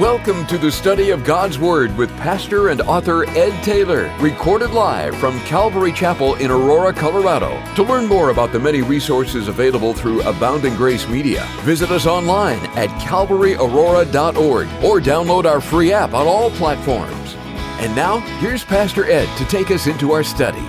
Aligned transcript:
Welcome 0.00 0.46
to 0.46 0.56
the 0.56 0.72
study 0.72 1.10
of 1.10 1.22
God's 1.22 1.58
Word 1.58 1.94
with 1.98 2.08
pastor 2.16 2.70
and 2.70 2.80
author 2.80 3.28
Ed 3.28 3.62
Taylor, 3.62 4.10
recorded 4.20 4.70
live 4.70 5.14
from 5.18 5.38
Calvary 5.40 5.92
Chapel 5.92 6.34
in 6.36 6.50
Aurora, 6.50 6.94
Colorado. 6.94 7.62
To 7.74 7.82
learn 7.82 8.06
more 8.06 8.30
about 8.30 8.52
the 8.52 8.58
many 8.58 8.80
resources 8.80 9.48
available 9.48 9.92
through 9.92 10.22
Abounding 10.22 10.76
Grace 10.76 11.06
Media, 11.08 11.46
visit 11.60 11.90
us 11.90 12.06
online 12.06 12.60
at 12.74 12.88
calvaryaurora.org 13.02 14.66
or 14.82 14.98
download 14.98 15.44
our 15.44 15.60
free 15.60 15.92
app 15.92 16.14
on 16.14 16.26
all 16.26 16.50
platforms. 16.52 17.34
And 17.78 17.94
now, 17.94 18.20
here's 18.38 18.64
Pastor 18.64 19.04
Ed 19.04 19.28
to 19.36 19.44
take 19.44 19.70
us 19.70 19.86
into 19.86 20.12
our 20.12 20.24
study. 20.24 20.66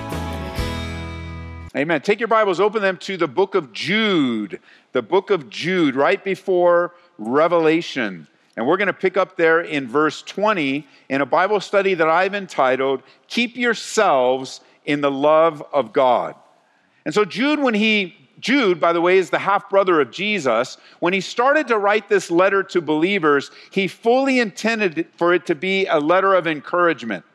Amen. 1.77 2.01
Take 2.01 2.19
your 2.19 2.27
Bibles, 2.27 2.59
open 2.59 2.81
them 2.81 2.97
to 2.97 3.15
the 3.15 3.29
book 3.29 3.55
of 3.55 3.71
Jude, 3.71 4.59
the 4.91 5.01
book 5.01 5.29
of 5.29 5.49
Jude, 5.49 5.95
right 5.95 6.21
before 6.21 6.93
Revelation. 7.17 8.27
And 8.55 8.67
we're 8.67 8.77
going 8.77 8.87
to 8.87 8.93
pick 8.93 9.17
up 9.17 9.35
there 9.35 9.61
in 9.61 9.87
verse 9.87 10.21
20 10.21 10.87
in 11.09 11.21
a 11.21 11.25
Bible 11.25 11.59
study 11.59 11.95
that 11.95 12.07
I've 12.07 12.35
entitled, 12.35 13.01
Keep 13.27 13.57
Yourselves 13.57 14.61
in 14.85 15.01
the 15.01 15.11
Love 15.11 15.63
of 15.73 15.91
God. 15.91 16.35
And 17.05 17.13
so, 17.13 17.25
Jude, 17.25 17.59
when 17.59 17.73
he, 17.73 18.15
Jude, 18.39 18.79
by 18.79 18.93
the 18.93 19.01
way, 19.01 19.17
is 19.17 19.31
the 19.31 19.39
half 19.39 19.69
brother 19.69 19.99
of 19.99 20.11
Jesus, 20.11 20.77
when 20.99 21.13
he 21.13 21.21
started 21.21 21.67
to 21.69 21.79
write 21.79 22.09
this 22.09 22.29
letter 22.29 22.61
to 22.63 22.81
believers, 22.81 23.49
he 23.71 23.87
fully 23.87 24.39
intended 24.39 25.07
for 25.17 25.33
it 25.33 25.45
to 25.47 25.55
be 25.55 25.87
a 25.87 25.99
letter 25.99 26.35
of 26.35 26.45
encouragement. 26.45 27.25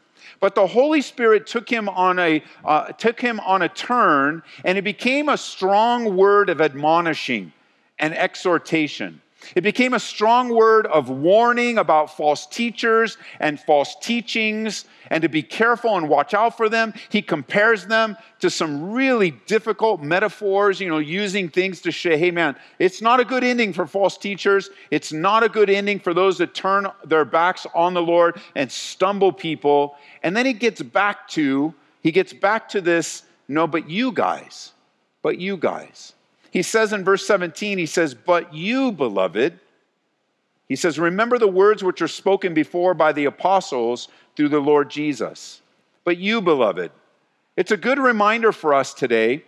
But 0.41 0.55
the 0.55 0.69
Holy 0.69 1.03
Spirit 1.03 1.49
took 1.49 1.69
him 1.69 1.89
on 1.89 2.19
a 2.21 2.43
uh, 2.65 2.93
took 2.93 3.21
him 3.21 3.41
on 3.41 3.63
a 3.63 3.69
turn, 3.69 4.43
and 4.65 4.79
it 4.79 4.83
became 4.83 5.29
a 5.29 5.37
strong 5.37 6.17
word 6.17 6.49
of 6.49 6.61
admonishing 6.61 7.53
and 7.99 8.15
exhortation. 8.15 9.21
It 9.55 9.63
became 9.63 9.95
a 9.95 10.01
strong 10.01 10.49
word 10.49 10.87
of 10.87 11.09
warning 11.09 11.79
about 11.79 12.17
false 12.17 12.47
teachers 12.47 13.17
and 13.41 13.59
false 13.59 13.97
teachings 14.01 14.85
and 15.11 15.23
to 15.23 15.29
be 15.29 15.43
careful 15.43 15.97
and 15.97 16.09
watch 16.09 16.35
out 16.35 16.57
for 16.57 16.69
them. 16.69 16.93
He 17.09 17.23
compares 17.23 17.87
them 17.87 18.17
to 18.41 18.51
some 18.51 18.93
really 18.93 19.31
difficult 19.47 20.03
metaphors, 20.03 20.81
you 20.81 20.89
know, 20.89 20.99
using 20.99 21.49
things 21.49 21.81
to 21.83 21.93
say, 21.93 22.17
hey 22.17 22.31
man, 22.31 22.57
it's 22.79 23.03
not 23.03 23.21
a 23.21 23.25
good 23.25 23.45
ending 23.45 23.73
for 23.73 23.87
false 23.87 24.19
teachers. 24.19 24.71
It's 24.91 25.13
not 25.13 25.43
a 25.43 25.49
good 25.49 25.71
ending 25.71 26.01
for 26.01 26.15
those 26.15 26.39
that 26.39 26.55
turn 26.55 26.87
their 27.05 27.25
backs 27.25 27.67
on 27.75 27.95
the 27.95 28.03
Lord 28.03 28.41
and 28.55 28.71
stumble 28.71 29.33
people. 29.33 29.97
And 30.23 30.37
then 30.37 30.47
he 30.47 30.53
gets 30.53 30.83
back 30.83 31.29
to, 31.29 31.75
he 32.03 32.13
gets 32.13 32.33
back 32.33 32.69
to 32.71 32.81
this, 32.81 33.23
no, 33.49 33.67
but 33.67 33.89
you 33.89 34.13
guys, 34.13 34.73
but 35.23 35.39
you 35.39 35.57
guys. 35.57 36.13
He 36.51 36.63
says 36.63 36.93
in 36.93 37.05
verse 37.05 37.27
17, 37.27 37.79
he 37.79 37.87
says, 37.87 38.15
But 38.15 38.55
you, 38.55 38.93
beloved, 38.93 39.59
he 40.69 40.77
says, 40.77 40.99
Remember 40.99 41.39
the 41.39 41.49
words 41.49 41.83
which 41.83 42.03
are 42.03 42.09
spoken 42.09 42.55
before 42.55 42.95
by 42.95 43.13
the 43.13 43.27
apostles 43.27 44.09
through 44.37 44.49
the 44.51 44.61
Lord 44.61 44.91
Jesus. 44.91 45.63
But 46.05 46.19
you, 46.19 46.41
beloved, 46.41 46.91
it's 47.57 47.73
a 47.73 47.77
good 47.77 47.99
reminder 47.99 48.53
for 48.53 48.73
us 48.73 48.95
today. 48.95 49.45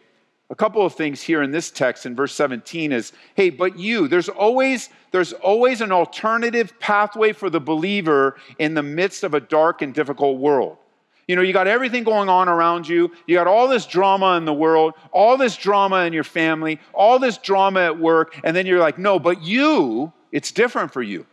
A 0.51 0.55
couple 0.55 0.85
of 0.85 0.95
things 0.95 1.23
here 1.23 1.43
in 1.43 1.53
this 1.53 1.71
text 1.71 2.07
in 2.07 2.17
verse 2.17 2.35
17 2.35 2.91
is, 2.91 3.13
hey, 3.37 3.51
but 3.51 3.79
you, 3.79 4.09
there's 4.09 4.29
always 4.29 4.89
there's 5.13 5.33
always 5.33 5.81
an 5.81 5.93
alternative 5.93 6.79
pathway 6.81 7.33
for 7.33 7.51
the 7.51 7.61
believer 7.61 8.37
in 8.59 8.75
the 8.75 8.83
midst 8.83 9.23
of 9.23 9.35
a 9.35 9.41
dark 9.41 9.81
and 9.81 9.95
difficult 9.95 10.39
world. 10.39 10.77
You 11.31 11.37
know, 11.37 11.43
you 11.43 11.53
got 11.53 11.69
everything 11.69 12.03
going 12.03 12.29
on 12.29 12.49
around 12.49 12.89
you. 12.89 13.13
You 13.29 13.37
got 13.37 13.47
all 13.47 13.69
this 13.69 13.87
drama 13.87 14.37
in 14.37 14.47
the 14.47 14.53
world, 14.53 14.95
all 15.13 15.37
this 15.37 15.57
drama 15.57 15.99
in 15.99 16.13
your 16.13 16.25
family, 16.25 16.81
all 16.93 17.21
this 17.21 17.39
drama 17.39 17.83
at 17.83 18.01
work. 18.01 18.37
And 18.43 18.57
then 18.57 18.67
you're 18.67 18.81
like, 18.81 18.99
no, 18.99 19.21
but 19.21 19.41
you, 19.41 20.13
it's 20.33 20.51
different 20.51 20.93
for 20.93 21.03
you. 21.03 21.25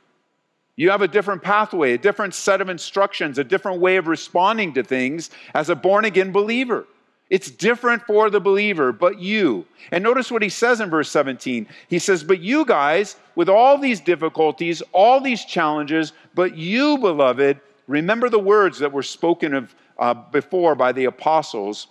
You 0.75 0.91
have 0.91 1.01
a 1.01 1.07
different 1.07 1.41
pathway, 1.41 1.93
a 1.93 1.97
different 1.97 2.35
set 2.35 2.61
of 2.61 2.69
instructions, 2.69 3.39
a 3.39 3.43
different 3.43 3.81
way 3.81 3.95
of 3.95 4.05
responding 4.05 4.75
to 4.75 4.83
things 4.83 5.31
as 5.55 5.71
a 5.71 5.75
born 5.75 6.05
again 6.05 6.31
believer. 6.31 6.85
It's 7.31 7.49
different 7.49 8.03
for 8.03 8.29
the 8.29 8.39
believer, 8.39 8.91
but 8.91 9.17
you. 9.17 9.65
And 9.89 10.03
notice 10.03 10.29
what 10.29 10.43
he 10.43 10.49
says 10.49 10.79
in 10.79 10.91
verse 10.91 11.09
17. 11.09 11.65
He 11.87 11.97
says, 11.97 12.23
But 12.23 12.39
you 12.39 12.65
guys, 12.65 13.15
with 13.33 13.49
all 13.49 13.79
these 13.79 13.99
difficulties, 13.99 14.83
all 14.91 15.21
these 15.21 15.43
challenges, 15.43 16.13
but 16.35 16.55
you, 16.55 16.99
beloved, 16.99 17.59
remember 17.87 18.29
the 18.29 18.37
words 18.37 18.77
that 18.77 18.91
were 18.91 19.01
spoken 19.01 19.55
of 19.55 19.73
uh, 19.99 20.13
before 20.13 20.75
by 20.75 20.91
the 20.91 21.05
apostles 21.05 21.87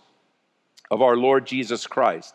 of 0.91 1.03
our 1.03 1.17
Lord 1.17 1.47
Jesus 1.47 1.87
Christ. 1.87 2.34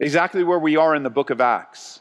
Exactly 0.00 0.44
where 0.44 0.58
we 0.58 0.76
are 0.76 0.94
in 0.94 1.02
the 1.02 1.10
book 1.10 1.30
of 1.30 1.40
Acts. 1.40 2.00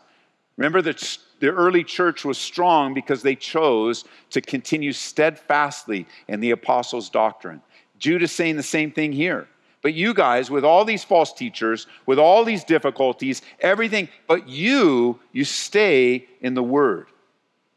Remember 0.57 0.81
that 0.81 1.17
the 1.39 1.49
early 1.49 1.83
church 1.83 2.25
was 2.25 2.37
strong 2.37 2.93
because 2.93 3.21
they 3.21 3.35
chose 3.35 4.05
to 4.31 4.41
continue 4.41 4.93
steadfastly 4.93 6.07
in 6.27 6.39
the 6.39 6.51
apostles' 6.51 7.09
doctrine. 7.09 7.61
Jude 7.97 8.23
is 8.23 8.31
saying 8.31 8.57
the 8.57 8.63
same 8.63 8.91
thing 8.91 9.11
here. 9.11 9.47
But 9.81 9.93
you 9.93 10.13
guys, 10.15 10.49
with 10.49 10.65
all 10.65 10.83
these 10.83 11.03
false 11.03 11.31
teachers, 11.31 11.85
with 12.07 12.17
all 12.17 12.43
these 12.43 12.63
difficulties, 12.63 13.43
everything, 13.59 14.09
but 14.27 14.49
you, 14.49 15.19
you 15.31 15.43
stay 15.43 16.27
in 16.41 16.55
the 16.55 16.63
word. 16.63 17.07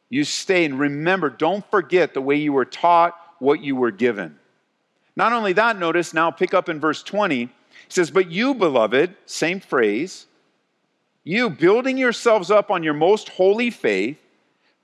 You 0.09 0.25
stay 0.25 0.65
and 0.65 0.79
remember, 0.79 1.29
don't 1.29 1.69
forget 1.71 2.15
the 2.15 2.23
way 2.23 2.37
you 2.37 2.55
were 2.55 2.65
taught, 2.65 3.15
what 3.41 3.61
you 3.61 3.77
were 3.77 3.91
given. 3.91 4.39
Not 5.19 5.33
only 5.33 5.53
that, 5.55 5.77
notice 5.77 6.15
now 6.15 6.31
pick 6.31 6.55
up 6.55 6.69
in 6.69 6.79
verse 6.79 7.03
20. 7.03 7.47
He 7.47 7.51
says, 7.89 8.09
But 8.09 8.31
you, 8.31 8.55
beloved, 8.55 9.17
same 9.27 9.59
phrase, 9.59 10.27
you 11.25 11.51
building 11.51 11.99
yourselves 11.99 12.53
up 12.53 12.71
on 12.71 12.85
your 12.85 12.95
most 12.95 13.29
holy 13.31 13.71
faith, 13.71 14.17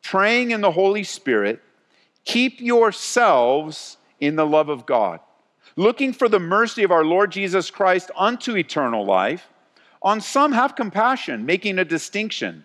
praying 0.02 0.50
in 0.50 0.60
the 0.60 0.72
Holy 0.72 1.04
Spirit, 1.04 1.62
keep 2.24 2.60
yourselves 2.60 3.96
in 4.20 4.34
the 4.34 4.44
love 4.44 4.68
of 4.68 4.86
God, 4.86 5.20
looking 5.76 6.12
for 6.12 6.28
the 6.28 6.40
mercy 6.40 6.82
of 6.82 6.90
our 6.90 7.04
Lord 7.04 7.30
Jesus 7.30 7.70
Christ 7.70 8.10
unto 8.16 8.56
eternal 8.56 9.06
life. 9.06 9.48
On 10.02 10.20
some 10.20 10.50
have 10.50 10.74
compassion, 10.74 11.46
making 11.46 11.78
a 11.78 11.84
distinction, 11.84 12.64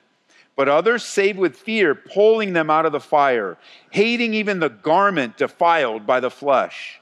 but 0.55 0.67
others 0.67 1.05
save 1.05 1.37
with 1.37 1.55
fear, 1.55 1.93
pulling 1.93 2.53
them 2.53 2.71
out 2.71 2.87
of 2.87 2.93
the 2.93 2.99
fire, 2.99 3.59
hating 3.91 4.33
even 4.33 4.59
the 4.59 4.69
garment 4.69 5.37
defiled 5.37 6.07
by 6.07 6.19
the 6.19 6.31
flesh. 6.31 6.99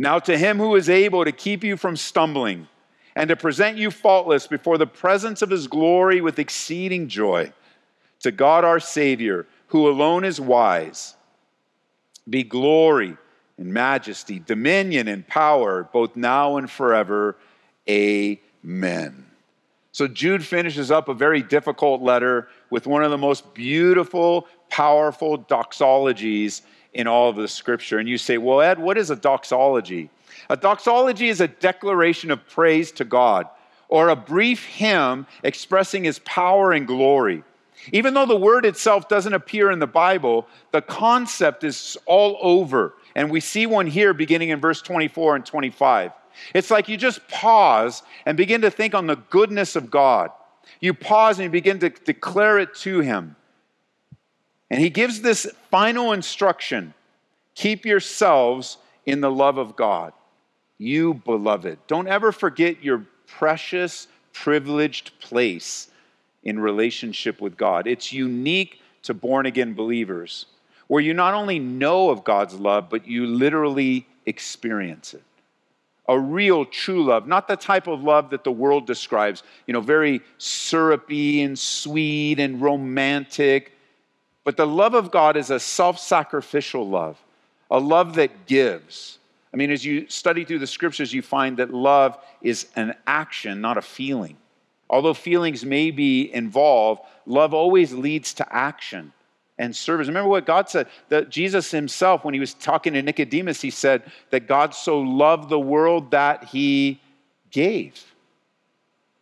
Now, 0.00 0.18
to 0.20 0.38
him 0.38 0.56
who 0.56 0.76
is 0.76 0.88
able 0.88 1.26
to 1.26 1.30
keep 1.30 1.62
you 1.62 1.76
from 1.76 1.94
stumbling 1.94 2.68
and 3.14 3.28
to 3.28 3.36
present 3.36 3.76
you 3.76 3.90
faultless 3.90 4.46
before 4.46 4.78
the 4.78 4.86
presence 4.86 5.42
of 5.42 5.50
his 5.50 5.66
glory 5.66 6.22
with 6.22 6.38
exceeding 6.38 7.06
joy, 7.06 7.52
to 8.20 8.30
God 8.30 8.64
our 8.64 8.80
Savior, 8.80 9.46
who 9.66 9.86
alone 9.86 10.24
is 10.24 10.40
wise, 10.40 11.16
be 12.30 12.42
glory 12.42 13.18
and 13.58 13.74
majesty, 13.74 14.38
dominion 14.38 15.06
and 15.06 15.28
power, 15.28 15.86
both 15.92 16.16
now 16.16 16.56
and 16.56 16.70
forever. 16.70 17.36
Amen. 17.86 19.26
So 19.92 20.08
Jude 20.08 20.46
finishes 20.46 20.90
up 20.90 21.10
a 21.10 21.14
very 21.14 21.42
difficult 21.42 22.00
letter 22.00 22.48
with 22.70 22.86
one 22.86 23.04
of 23.04 23.10
the 23.10 23.18
most 23.18 23.52
beautiful, 23.52 24.48
powerful 24.70 25.38
doxologies 25.38 26.62
in 26.92 27.06
all 27.06 27.30
of 27.30 27.36
the 27.36 27.48
scripture. 27.48 27.98
And 27.98 28.08
you 28.08 28.18
say, 28.18 28.38
well, 28.38 28.60
Ed, 28.60 28.78
what 28.78 28.98
is 28.98 29.10
a 29.10 29.16
doxology? 29.16 30.10
A 30.48 30.56
doxology 30.56 31.28
is 31.28 31.40
a 31.40 31.48
declaration 31.48 32.30
of 32.30 32.46
praise 32.48 32.92
to 32.92 33.04
God 33.04 33.46
or 33.88 34.08
a 34.08 34.16
brief 34.16 34.64
hymn 34.64 35.26
expressing 35.42 36.04
his 36.04 36.20
power 36.20 36.72
and 36.72 36.86
glory. 36.86 37.44
Even 37.92 38.14
though 38.14 38.26
the 38.26 38.36
word 38.36 38.64
itself 38.64 39.08
doesn't 39.08 39.32
appear 39.32 39.70
in 39.70 39.78
the 39.78 39.86
Bible, 39.86 40.46
the 40.70 40.82
concept 40.82 41.64
is 41.64 41.96
all 42.06 42.38
over. 42.40 42.94
And 43.14 43.30
we 43.30 43.40
see 43.40 43.66
one 43.66 43.86
here 43.86 44.14
beginning 44.14 44.50
in 44.50 44.60
verse 44.60 44.82
24 44.82 45.36
and 45.36 45.46
25. 45.46 46.12
It's 46.54 46.70
like 46.70 46.88
you 46.88 46.96
just 46.96 47.26
pause 47.28 48.02
and 48.26 48.36
begin 48.36 48.60
to 48.62 48.70
think 48.70 48.94
on 48.94 49.06
the 49.06 49.16
goodness 49.16 49.76
of 49.76 49.90
God. 49.90 50.30
You 50.78 50.94
pause 50.94 51.38
and 51.38 51.44
you 51.44 51.50
begin 51.50 51.78
to 51.80 51.90
declare 51.90 52.58
it 52.58 52.74
to 52.76 53.00
him. 53.00 53.36
And 54.70 54.80
he 54.80 54.90
gives 54.90 55.20
this 55.20 55.46
final 55.70 56.12
instruction 56.12 56.94
keep 57.54 57.84
yourselves 57.84 58.78
in 59.04 59.20
the 59.20 59.30
love 59.30 59.58
of 59.58 59.76
God. 59.76 60.12
You, 60.78 61.14
beloved, 61.14 61.78
don't 61.88 62.08
ever 62.08 62.32
forget 62.32 62.82
your 62.82 63.04
precious, 63.26 64.06
privileged 64.32 65.18
place 65.20 65.90
in 66.42 66.58
relationship 66.58 67.40
with 67.40 67.56
God. 67.56 67.86
It's 67.86 68.12
unique 68.12 68.80
to 69.02 69.12
born 69.12 69.46
again 69.46 69.74
believers, 69.74 70.46
where 70.86 71.02
you 71.02 71.12
not 71.12 71.34
only 71.34 71.58
know 71.58 72.10
of 72.10 72.24
God's 72.24 72.54
love, 72.54 72.88
but 72.88 73.06
you 73.06 73.26
literally 73.26 74.06
experience 74.24 75.12
it. 75.12 75.22
A 76.08 76.18
real, 76.18 76.64
true 76.64 77.04
love, 77.04 77.26
not 77.26 77.46
the 77.46 77.56
type 77.56 77.86
of 77.86 78.02
love 78.02 78.30
that 78.30 78.44
the 78.44 78.50
world 78.50 78.86
describes, 78.86 79.42
you 79.66 79.74
know, 79.74 79.80
very 79.80 80.22
syrupy 80.38 81.42
and 81.42 81.58
sweet 81.58 82.40
and 82.40 82.60
romantic 82.60 83.72
but 84.44 84.56
the 84.56 84.66
love 84.66 84.94
of 84.94 85.10
God 85.10 85.36
is 85.36 85.50
a 85.50 85.60
self 85.60 85.98
sacrificial 85.98 86.88
love, 86.88 87.18
a 87.70 87.78
love 87.78 88.14
that 88.14 88.46
gives. 88.46 89.18
I 89.52 89.56
mean, 89.56 89.70
as 89.70 89.84
you 89.84 90.08
study 90.08 90.44
through 90.44 90.60
the 90.60 90.66
scriptures, 90.66 91.12
you 91.12 91.22
find 91.22 91.56
that 91.56 91.74
love 91.74 92.16
is 92.40 92.68
an 92.76 92.94
action, 93.06 93.60
not 93.60 93.76
a 93.76 93.82
feeling. 93.82 94.36
Although 94.88 95.14
feelings 95.14 95.64
may 95.64 95.90
be 95.90 96.32
involved, 96.32 97.02
love 97.26 97.54
always 97.54 97.92
leads 97.92 98.34
to 98.34 98.54
action. 98.54 99.12
and 99.58 99.76
service. 99.76 100.08
Remember 100.08 100.30
what 100.30 100.46
God 100.46 100.70
said? 100.70 100.88
That 101.10 101.28
Jesus 101.28 101.70
himself, 101.70 102.24
when 102.24 102.32
he 102.32 102.40
was 102.40 102.54
talking 102.54 102.94
to 102.94 103.02
Nicodemus, 103.02 103.60
he 103.60 103.70
said 103.70 104.02
that 104.30 104.48
God 104.48 104.74
so 104.74 105.00
loved 105.00 105.50
the 105.50 105.60
world 105.60 106.12
that 106.12 106.44
he 106.44 106.98
gave. 107.50 108.02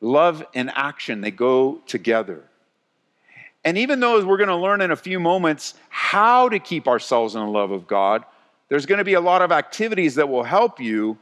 Love 0.01 0.47
and 0.55 0.71
action, 0.77 1.21
they 1.23 1.33
go 1.33 1.81
together. 1.87 2.45
And 3.65 3.77
even 3.77 4.01
though 4.01 4.25
we're 4.25 4.37
going 4.37 4.49
to 4.49 4.57
learn 4.57 4.81
in 4.81 4.91
a 4.91 4.97
few 4.97 5.21
moments 5.21 5.75
how 5.89 6.49
to 6.49 6.59
keep 6.59 6.87
ourselves 6.87 7.35
in 7.35 7.41
the 7.41 7.51
love 7.51 7.71
of 7.71 7.87
God, 7.87 8.25
there's 8.69 8.87
going 8.87 8.99
to 8.99 9.05
be 9.05 9.15
a 9.15 9.21
lot 9.21 9.43
of 9.43 9.53
activities 9.53 10.15
that 10.17 10.29
will 10.29 10.45
help 10.45 10.81
you. 10.81 11.19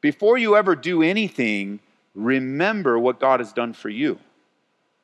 Before 0.00 0.38
you 0.38 0.56
ever 0.56 0.76
do 0.76 1.02
anything, 1.02 1.80
remember 2.14 2.98
what 2.98 3.20
God 3.20 3.40
has 3.40 3.52
done 3.52 3.72
for 3.72 3.88
you. 3.88 4.18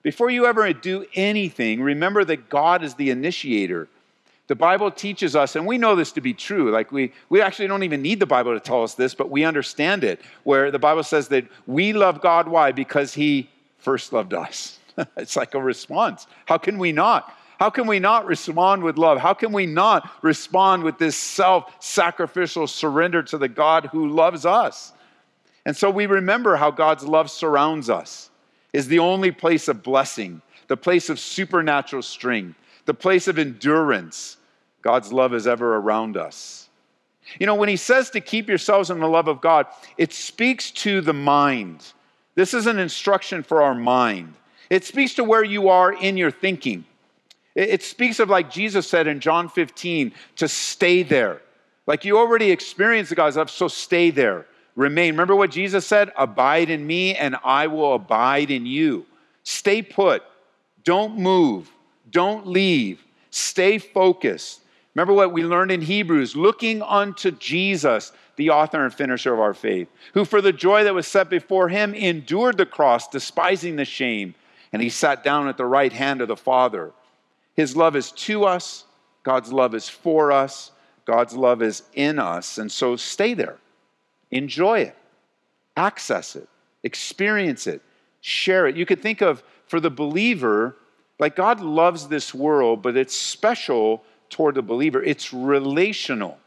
Before 0.02 0.30
you 0.30 0.46
ever 0.46 0.72
do 0.72 1.04
anything, 1.14 1.82
remember 1.82 2.24
that 2.24 2.48
God 2.48 2.82
is 2.82 2.94
the 2.94 3.10
initiator. 3.10 3.88
The 4.46 4.56
Bible 4.56 4.90
teaches 4.90 5.36
us, 5.36 5.54
and 5.54 5.64
we 5.64 5.78
know 5.78 5.94
this 5.94 6.10
to 6.12 6.20
be 6.20 6.34
true. 6.34 6.72
Like 6.72 6.90
we, 6.90 7.12
we 7.28 7.40
actually 7.40 7.68
don't 7.68 7.84
even 7.84 8.02
need 8.02 8.18
the 8.18 8.26
Bible 8.26 8.52
to 8.52 8.58
tell 8.58 8.82
us 8.82 8.94
this, 8.94 9.14
but 9.14 9.30
we 9.30 9.44
understand 9.44 10.02
it. 10.02 10.20
Where 10.42 10.72
the 10.72 10.78
Bible 10.80 11.04
says 11.04 11.28
that 11.28 11.46
we 11.68 11.92
love 11.92 12.20
God. 12.20 12.48
Why? 12.48 12.72
Because 12.72 13.14
He 13.14 13.48
first 13.78 14.12
loved 14.12 14.34
us. 14.34 14.79
it's 15.16 15.37
like 15.37 15.54
a 15.54 15.62
response. 15.62 16.26
How 16.46 16.58
can 16.58 16.78
we 16.78 16.92
not? 16.92 17.37
How 17.58 17.69
can 17.69 17.87
we 17.87 17.98
not 17.98 18.25
respond 18.25 18.82
with 18.82 18.96
love? 18.96 19.19
How 19.19 19.34
can 19.34 19.52
we 19.52 19.66
not 19.66 20.10
respond 20.22 20.82
with 20.82 20.98
this 20.98 21.16
self 21.16 21.70
sacrificial 21.78 22.66
surrender 22.66 23.22
to 23.25 23.37
the 23.37 23.48
God 23.48 23.87
who 23.92 24.08
loves 24.08 24.46
us? 24.46 24.92
And 25.66 25.76
so 25.76 25.90
we 25.90 26.06
remember 26.06 26.56
how 26.56 26.70
God's 26.70 27.04
love 27.04 27.31
surrounds 27.31 27.90
us, 27.90 28.31
is 28.72 28.88
the 28.88 29.00
only 29.00 29.31
place 29.31 29.69
of 29.69 29.82
blessing, 29.82 30.40
the 30.69 30.76
place 30.76 31.10
of 31.10 31.20
supernatural 31.20 32.02
strength, 32.02 32.58
the 32.87 32.94
place 32.94 33.28
of 33.28 33.38
endurance. 33.38 34.38
God's 34.81 35.12
love 35.12 35.34
is 35.34 35.46
ever 35.46 35.76
around 35.76 36.16
us. 36.16 36.70
You 37.38 37.46
know, 37.46 37.54
when 37.54 37.69
he 37.69 37.76
says 37.76 38.08
to 38.10 38.20
keep 38.20 38.48
yourselves 38.48 38.90
in 38.90 39.00
the 39.00 39.06
love 39.06 39.28
of 39.28 39.42
God, 39.42 39.66
it 39.98 40.14
speaks 40.14 40.70
to 40.70 41.02
the 41.02 41.12
mind. 41.12 41.92
This 42.34 42.54
is 42.54 42.66
an 42.66 42.78
instruction 42.78 43.42
for 43.42 43.62
our 43.62 43.75
mind. 43.75 44.34
It 44.70 44.84
speaks 44.84 45.14
to 45.14 45.25
where 45.25 45.44
you 45.44 45.69
are 45.69 45.93
in 45.93 46.17
your 46.17 46.31
thinking. 46.31 46.84
It 47.56 47.82
speaks 47.82 48.20
of, 48.20 48.31
like 48.31 48.50
Jesus 48.50 48.88
said 48.88 49.08
in 49.08 49.19
John 49.19 49.49
15, 49.49 50.12
to 50.37 50.49
stay 50.49 51.02
there. 51.02 51.43
Like 51.87 52.05
you 52.05 52.17
already 52.17 52.52
experienced 52.52 53.11
the 53.11 53.17
God's 53.17 53.37
love, 53.37 53.50
so 53.50 53.67
stay 53.67 54.11
there. 54.11 54.46
Remain. 54.76 55.14
Remember 55.14 55.34
what 55.34 55.50
Jesus 55.50 55.84
said? 55.84 56.12
Abide 56.17 56.70
in 56.70 56.87
me, 56.87 57.17
and 57.17 57.37
I 57.44 57.67
will 57.67 57.94
abide 57.94 58.52
in 58.52 58.64
you. 58.64 59.05
Stay 59.43 59.82
put. 59.82 60.22
Don't 60.84 61.19
move. 61.19 61.70
Don't 62.11 62.46
leave. 62.46 63.05
Stay 63.31 63.78
focused. 63.78 64.61
Remember 64.94 65.12
what 65.12 65.32
we 65.32 65.44
learned 65.44 65.70
in 65.73 65.82
Hebrews 65.82 66.37
looking 66.37 66.82
unto 66.82 67.31
Jesus, 67.32 68.12
the 68.37 68.50
author 68.50 68.84
and 68.84 68.94
finisher 68.94 69.32
of 69.32 69.40
our 69.40 69.55
faith, 69.55 69.88
who 70.14 70.25
for 70.25 70.40
the 70.40 70.52
joy 70.52 70.84
that 70.84 70.94
was 70.94 71.06
set 71.06 71.28
before 71.28 71.69
him 71.69 71.94
endured 71.94 72.56
the 72.56 72.66
cross, 72.66 73.08
despising 73.08 73.76
the 73.76 73.84
shame, 73.84 74.34
and 74.72 74.81
he 74.82 74.88
sat 74.88 75.25
down 75.25 75.49
at 75.49 75.56
the 75.56 75.67
right 75.67 75.93
hand 75.93 76.20
of 76.20 76.28
the 76.28 76.37
Father. 76.37 76.93
His 77.55 77.76
love 77.76 77.96
is 77.96 78.12
to 78.12 78.44
us, 78.44 78.84
God's 79.22 79.52
love 79.52 79.75
is 79.75 79.88
for 79.88 80.32
us, 80.32 80.70
God's 81.05 81.34
love 81.34 81.62
is 81.62 81.82
in 81.94 82.19
us. 82.19 82.58
And 82.58 82.70
so 82.70 82.96
stay 82.96 83.34
there, 83.34 83.58
enjoy 84.31 84.81
it, 84.81 84.96
access 85.76 86.37
it, 86.37 86.49
experience 86.82 87.67
it, 87.67 87.82
share 88.20 88.67
it. 88.67 88.76
You 88.76 88.87
could 88.87 89.00
think 89.00 89.20
of, 89.20 89.43
for 89.67 89.81
the 89.81 89.90
believer, 89.90 90.76
like 91.19 91.37
God 91.37 91.61
loves 91.61 92.08
this 92.08 92.34
world, 92.34 92.82
but 92.82 92.96
it's 92.96 93.16
special 93.16 94.02
toward 94.31 94.55
the 94.55 94.62
believer, 94.62 95.02
it's 95.02 95.32
relational. 95.32 96.38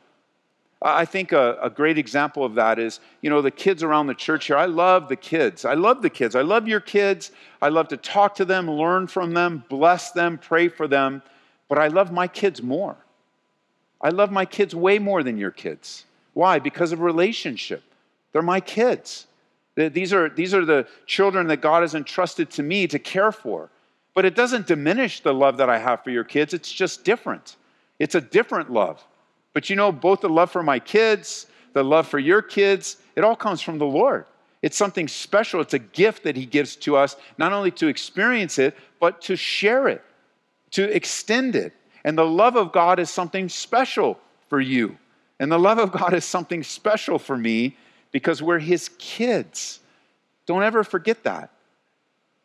I 0.84 1.06
think 1.06 1.32
a, 1.32 1.58
a, 1.62 1.70
great 1.70 1.98
example 1.98 2.44
of 2.44 2.56
that 2.56 2.78
is, 2.78 3.00
you 3.22 3.30
know, 3.30 3.42
the 3.42 3.52
kids 3.52 3.84
around 3.84 4.08
the 4.08 4.14
church 4.14 4.48
here. 4.48 4.58
I 4.58 4.66
love 4.66 5.08
the 5.08 5.16
kids. 5.16 5.64
I 5.64 5.76
love 5.76 6.02
the 6.02 6.10
kids. 6.10 6.36
I 6.36 6.42
love 6.42 6.68
your 6.68 6.82
kids. 6.82 7.32
I 7.62 7.70
love 7.70 7.88
to 7.88 7.98
talk 7.98 8.36
to 8.36 8.46
them, 8.46 8.70
learn 8.70 9.08
from 9.08 9.34
them, 9.34 9.64
bless 9.70 10.12
them, 10.12 10.38
pray 10.38 10.68
for 10.68 10.88
them. 10.88 11.24
But 11.70 11.80
I 11.80 11.88
love 11.88 12.12
my 12.12 12.28
kids 12.28 12.62
more. 12.62 12.98
I 14.02 14.10
love 14.10 14.30
my 14.30 14.44
kids 14.44 14.76
way 14.76 15.00
more 15.00 15.24
than 15.24 15.38
your 15.38 15.52
kids. 15.52 16.04
Why? 16.34 16.60
Because 16.60 16.92
of 16.92 17.00
relationship. 17.00 17.84
They're 18.34 18.42
my 18.42 18.60
kids. 18.60 19.28
These 19.76 20.12
are, 20.12 20.30
these 20.30 20.54
are 20.54 20.66
the 20.66 20.86
children 21.06 21.48
that 21.48 21.62
God 21.62 21.82
has 21.82 21.96
entrusted 21.96 22.52
to 22.52 22.64
me 22.64 22.88
to 22.88 23.00
care 23.00 23.32
for. 23.32 23.70
But 24.14 24.26
it 24.26 24.36
doesn't 24.36 24.68
diminish 24.68 25.22
the 25.22 25.34
love 25.34 25.58
that 25.58 25.70
I 25.70 25.78
have 25.80 26.04
for 26.04 26.10
your 26.10 26.26
kids, 26.26 26.54
it's 26.54 26.72
just 26.72 27.06
different. 27.06 27.56
It's 28.00 28.16
a 28.16 28.22
different 28.22 28.70
love. 28.70 29.04
But 29.54 29.70
you 29.70 29.76
know, 29.76 29.92
both 29.92 30.22
the 30.22 30.30
love 30.30 30.52
for 30.52 30.64
my 30.64 30.80
kids, 30.80 31.48
the 31.74 31.84
love 31.84 32.08
for 32.08 32.20
your 32.20 32.42
kids, 32.42 32.98
it 33.16 33.24
all 33.24 33.36
comes 33.36 33.62
from 33.62 33.78
the 33.78 33.86
Lord. 33.86 34.26
It's 34.62 34.78
something 34.78 35.08
special. 35.08 35.62
It's 35.62 35.74
a 35.74 35.80
gift 35.80 36.24
that 36.24 36.36
He 36.36 36.46
gives 36.46 36.76
to 36.78 36.96
us, 36.96 37.16
not 37.38 37.54
only 37.54 37.72
to 37.72 37.88
experience 37.88 38.58
it, 38.58 38.76
but 39.00 39.22
to 39.24 39.36
share 39.36 39.88
it, 39.88 40.04
to 40.72 40.84
extend 40.96 41.56
it. 41.56 41.74
And 42.04 42.18
the 42.18 42.26
love 42.26 42.56
of 42.56 42.72
God 42.72 43.00
is 43.00 43.10
something 43.10 43.50
special 43.50 44.20
for 44.50 44.60
you. 44.60 44.98
And 45.40 45.52
the 45.52 45.60
love 45.60 45.80
of 45.80 45.92
God 45.92 46.14
is 46.14 46.26
something 46.26 46.64
special 46.64 47.20
for 47.20 47.38
me 47.38 47.78
because 48.12 48.42
we're 48.42 48.60
His 48.60 48.90
kids. 48.98 49.80
Don't 50.46 50.64
ever 50.64 50.84
forget 50.84 51.24
that. 51.24 51.52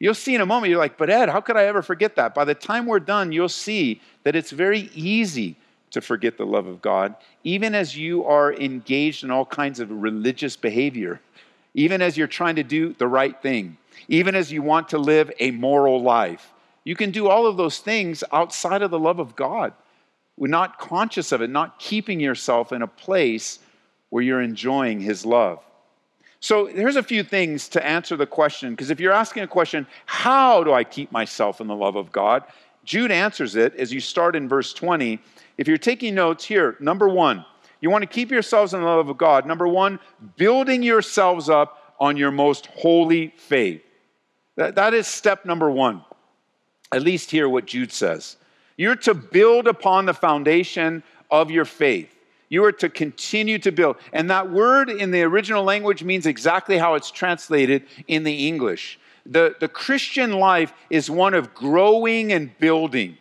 You'll 0.00 0.14
see 0.14 0.34
in 0.34 0.40
a 0.40 0.46
moment, 0.46 0.70
you're 0.70 0.78
like, 0.78 0.96
but 0.96 1.10
Ed, 1.10 1.28
how 1.28 1.40
could 1.40 1.56
I 1.56 1.64
ever 1.64 1.82
forget 1.82 2.16
that? 2.16 2.34
By 2.34 2.44
the 2.44 2.54
time 2.54 2.86
we're 2.86 3.00
done, 3.00 3.32
you'll 3.32 3.48
see 3.48 4.00
that 4.22 4.36
it's 4.36 4.50
very 4.50 4.90
easy 4.94 5.56
to 5.90 6.00
forget 6.00 6.36
the 6.36 6.46
love 6.46 6.66
of 6.66 6.82
God, 6.82 7.14
even 7.44 7.74
as 7.74 7.96
you 7.96 8.24
are 8.24 8.52
engaged 8.52 9.24
in 9.24 9.30
all 9.30 9.46
kinds 9.46 9.80
of 9.80 9.90
religious 9.90 10.56
behavior, 10.56 11.20
even 11.74 12.02
as 12.02 12.16
you're 12.16 12.26
trying 12.26 12.56
to 12.56 12.62
do 12.62 12.92
the 12.94 13.06
right 13.06 13.40
thing, 13.40 13.76
even 14.08 14.34
as 14.34 14.50
you 14.52 14.62
want 14.62 14.88
to 14.90 14.98
live 14.98 15.30
a 15.38 15.50
moral 15.50 16.02
life. 16.02 16.52
You 16.84 16.94
can 16.94 17.10
do 17.10 17.28
all 17.28 17.46
of 17.46 17.56
those 17.56 17.78
things 17.78 18.24
outside 18.32 18.82
of 18.82 18.90
the 18.90 18.98
love 18.98 19.18
of 19.18 19.36
God. 19.36 19.72
We're 20.36 20.48
not 20.48 20.78
conscious 20.78 21.32
of 21.32 21.42
it, 21.42 21.50
not 21.50 21.78
keeping 21.78 22.20
yourself 22.20 22.72
in 22.72 22.82
a 22.82 22.86
place 22.86 23.58
where 24.10 24.22
you're 24.22 24.40
enjoying 24.40 25.00
His 25.00 25.26
love. 25.26 25.62
So 26.40 26.66
here's 26.66 26.96
a 26.96 27.02
few 27.02 27.24
things 27.24 27.68
to 27.70 27.84
answer 27.84 28.16
the 28.16 28.26
question, 28.26 28.70
because 28.70 28.90
if 28.90 29.00
you're 29.00 29.12
asking 29.12 29.42
a 29.42 29.48
question, 29.48 29.86
how 30.06 30.62
do 30.62 30.72
I 30.72 30.84
keep 30.84 31.10
myself 31.10 31.60
in 31.60 31.66
the 31.66 31.74
love 31.74 31.96
of 31.96 32.12
God? 32.12 32.44
Jude 32.84 33.10
answers 33.10 33.56
it 33.56 33.74
as 33.74 33.92
you 33.92 34.00
start 34.00 34.36
in 34.36 34.48
verse 34.48 34.72
20 34.72 35.20
if 35.58 35.66
you're 35.66 35.76
taking 35.76 36.14
notes 36.14 36.44
here, 36.44 36.76
number 36.80 37.08
one, 37.08 37.44
you 37.80 37.90
want 37.90 38.02
to 38.02 38.06
keep 38.06 38.30
yourselves 38.30 38.74
in 38.74 38.80
the 38.80 38.86
love 38.86 39.08
of 39.08 39.18
God. 39.18 39.44
Number 39.44 39.68
one, 39.68 39.98
building 40.36 40.82
yourselves 40.82 41.50
up 41.50 41.94
on 42.00 42.16
your 42.16 42.30
most 42.30 42.66
holy 42.66 43.34
faith. 43.36 43.82
That, 44.56 44.76
that 44.76 44.94
is 44.94 45.06
step 45.06 45.44
number 45.44 45.70
one. 45.70 46.04
At 46.92 47.02
least 47.02 47.30
hear 47.30 47.48
what 47.48 47.66
Jude 47.66 47.92
says. 47.92 48.36
You're 48.76 48.96
to 48.96 49.14
build 49.14 49.66
upon 49.66 50.06
the 50.06 50.14
foundation 50.14 51.02
of 51.30 51.50
your 51.50 51.64
faith. 51.64 52.14
You 52.48 52.64
are 52.64 52.72
to 52.72 52.88
continue 52.88 53.58
to 53.58 53.72
build. 53.72 53.96
And 54.12 54.30
that 54.30 54.50
word 54.50 54.88
in 54.88 55.10
the 55.10 55.22
original 55.22 55.64
language 55.64 56.02
means 56.02 56.26
exactly 56.26 56.78
how 56.78 56.94
it's 56.94 57.10
translated 57.10 57.84
in 58.06 58.22
the 58.22 58.48
English. 58.48 58.98
The, 59.26 59.54
the 59.60 59.68
Christian 59.68 60.32
life 60.32 60.72
is 60.88 61.10
one 61.10 61.34
of 61.34 61.52
growing 61.52 62.32
and 62.32 62.56
building 62.58 63.18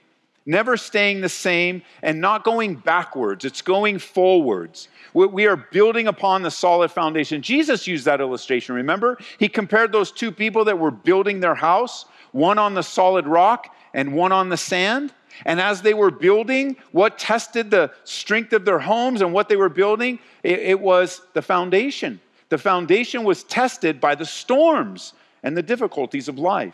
never 0.47 0.77
staying 0.77 1.21
the 1.21 1.29
same 1.29 1.83
and 2.01 2.19
not 2.19 2.43
going 2.43 2.75
backwards, 2.75 3.45
it's 3.45 3.61
going 3.61 3.99
forwards. 3.99 4.87
We 5.13 5.45
are 5.45 5.57
building 5.57 6.07
upon 6.07 6.41
the 6.41 6.49
solid 6.49 6.89
foundation. 6.89 7.41
Jesus 7.41 7.85
used 7.85 8.05
that 8.05 8.21
illustration, 8.21 8.73
remember? 8.73 9.17
He 9.37 9.49
compared 9.49 9.91
those 9.91 10.11
two 10.11 10.31
people 10.31 10.65
that 10.65 10.79
were 10.79 10.91
building 10.91 11.41
their 11.41 11.55
house, 11.55 12.05
one 12.31 12.57
on 12.57 12.73
the 12.73 12.83
solid 12.83 13.27
rock 13.27 13.75
and 13.93 14.13
one 14.13 14.31
on 14.31 14.49
the 14.49 14.57
sand. 14.57 15.13
And 15.45 15.61
as 15.61 15.81
they 15.81 15.93
were 15.93 16.11
building, 16.11 16.77
what 16.91 17.19
tested 17.19 17.69
the 17.69 17.91
strength 18.03 18.53
of 18.53 18.65
their 18.65 18.79
homes 18.79 19.21
and 19.21 19.33
what 19.33 19.49
they 19.49 19.55
were 19.55 19.69
building? 19.69 20.19
It, 20.43 20.59
it 20.59 20.79
was 20.79 21.21
the 21.33 21.41
foundation. 21.41 22.19
The 22.49 22.57
foundation 22.57 23.23
was 23.23 23.43
tested 23.43 23.99
by 23.99 24.15
the 24.15 24.25
storms 24.25 25.13
and 25.43 25.55
the 25.55 25.61
difficulties 25.61 26.27
of 26.27 26.39
life. 26.39 26.73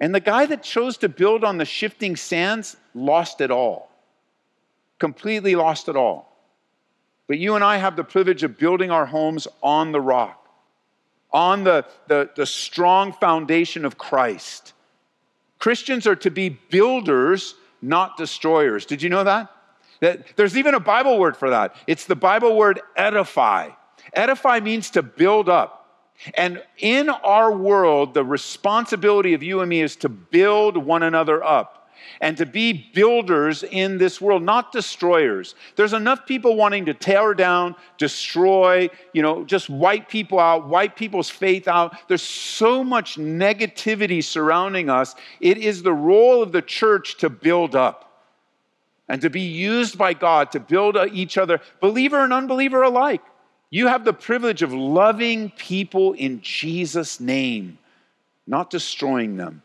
And 0.00 0.14
the 0.14 0.20
guy 0.20 0.46
that 0.46 0.62
chose 0.62 0.96
to 0.98 1.08
build 1.10 1.44
on 1.44 1.58
the 1.58 1.66
shifting 1.66 2.16
sands 2.16 2.76
lost 2.94 3.42
it 3.42 3.50
all. 3.50 3.90
Completely 4.98 5.54
lost 5.54 5.88
it 5.88 5.96
all. 5.96 6.34
But 7.28 7.38
you 7.38 7.54
and 7.54 7.62
I 7.62 7.76
have 7.76 7.96
the 7.96 8.02
privilege 8.02 8.42
of 8.42 8.58
building 8.58 8.90
our 8.90 9.06
homes 9.06 9.46
on 9.62 9.92
the 9.92 10.00
rock, 10.00 10.48
on 11.30 11.64
the, 11.64 11.86
the, 12.08 12.30
the 12.34 12.46
strong 12.46 13.12
foundation 13.12 13.84
of 13.84 13.98
Christ. 13.98 14.72
Christians 15.58 16.06
are 16.06 16.16
to 16.16 16.30
be 16.30 16.48
builders, 16.48 17.54
not 17.82 18.16
destroyers. 18.16 18.86
Did 18.86 19.02
you 19.02 19.10
know 19.10 19.22
that? 19.22 19.48
that? 20.00 20.34
There's 20.36 20.56
even 20.56 20.74
a 20.74 20.80
Bible 20.80 21.18
word 21.18 21.36
for 21.36 21.50
that. 21.50 21.76
It's 21.86 22.06
the 22.06 22.16
Bible 22.16 22.56
word 22.56 22.80
edify. 22.96 23.68
Edify 24.14 24.60
means 24.60 24.90
to 24.90 25.02
build 25.02 25.48
up. 25.48 25.79
And 26.34 26.62
in 26.78 27.08
our 27.08 27.50
world, 27.50 28.14
the 28.14 28.24
responsibility 28.24 29.34
of 29.34 29.42
you 29.42 29.60
and 29.60 29.68
me 29.68 29.80
is 29.80 29.96
to 29.96 30.08
build 30.08 30.76
one 30.76 31.02
another 31.02 31.42
up. 31.42 31.80
and 32.20 32.36
to 32.36 32.46
be 32.46 32.90
builders 32.94 33.62
in 33.62 33.98
this 33.98 34.20
world, 34.20 34.42
not 34.42 34.72
destroyers. 34.72 35.54
There's 35.76 35.92
enough 35.92 36.26
people 36.26 36.56
wanting 36.56 36.86
to 36.86 36.94
tear 36.94 37.34
down, 37.34 37.76
destroy, 37.98 38.90
you 39.12 39.22
know, 39.22 39.44
just 39.44 39.70
wipe 39.70 40.08
people 40.08 40.38
out, 40.38 40.68
wipe 40.68 40.96
people's 40.96 41.30
faith 41.30 41.68
out. 41.68 41.96
There's 42.08 42.22
so 42.22 42.84
much 42.84 43.16
negativity 43.16 44.22
surrounding 44.22 44.90
us. 44.90 45.14
It 45.40 45.58
is 45.58 45.82
the 45.82 45.92
role 45.92 46.42
of 46.42 46.52
the 46.52 46.62
church 46.62 47.18
to 47.18 47.30
build 47.30 47.74
up 47.74 48.06
and 49.08 49.20
to 49.22 49.30
be 49.30 49.40
used 49.40 49.98
by 49.98 50.14
God 50.14 50.52
to 50.52 50.60
build 50.60 50.96
each 51.12 51.36
other, 51.36 51.60
believer 51.80 52.20
and 52.20 52.32
unbeliever 52.32 52.82
alike. 52.82 53.22
You 53.70 53.86
have 53.86 54.04
the 54.04 54.12
privilege 54.12 54.62
of 54.62 54.72
loving 54.72 55.50
people 55.50 56.12
in 56.14 56.40
Jesus' 56.42 57.20
name, 57.20 57.78
not 58.46 58.68
destroying 58.68 59.36
them 59.36 59.62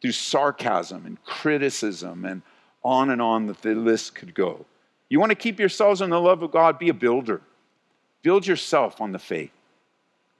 through 0.00 0.12
sarcasm 0.12 1.04
and 1.04 1.22
criticism 1.24 2.24
and 2.24 2.42
on 2.82 3.10
and 3.10 3.20
on 3.20 3.46
that 3.46 3.60
the 3.60 3.74
list 3.74 4.14
could 4.14 4.34
go. 4.34 4.64
You 5.08 5.18
want 5.18 5.30
to 5.30 5.36
keep 5.36 5.58
yourselves 5.58 6.00
in 6.00 6.10
the 6.10 6.20
love 6.20 6.42
of 6.42 6.52
God, 6.52 6.78
be 6.78 6.88
a 6.88 6.94
builder. 6.94 7.42
Build 8.22 8.46
yourself 8.46 9.00
on 9.00 9.12
the 9.12 9.18
faith. 9.18 9.50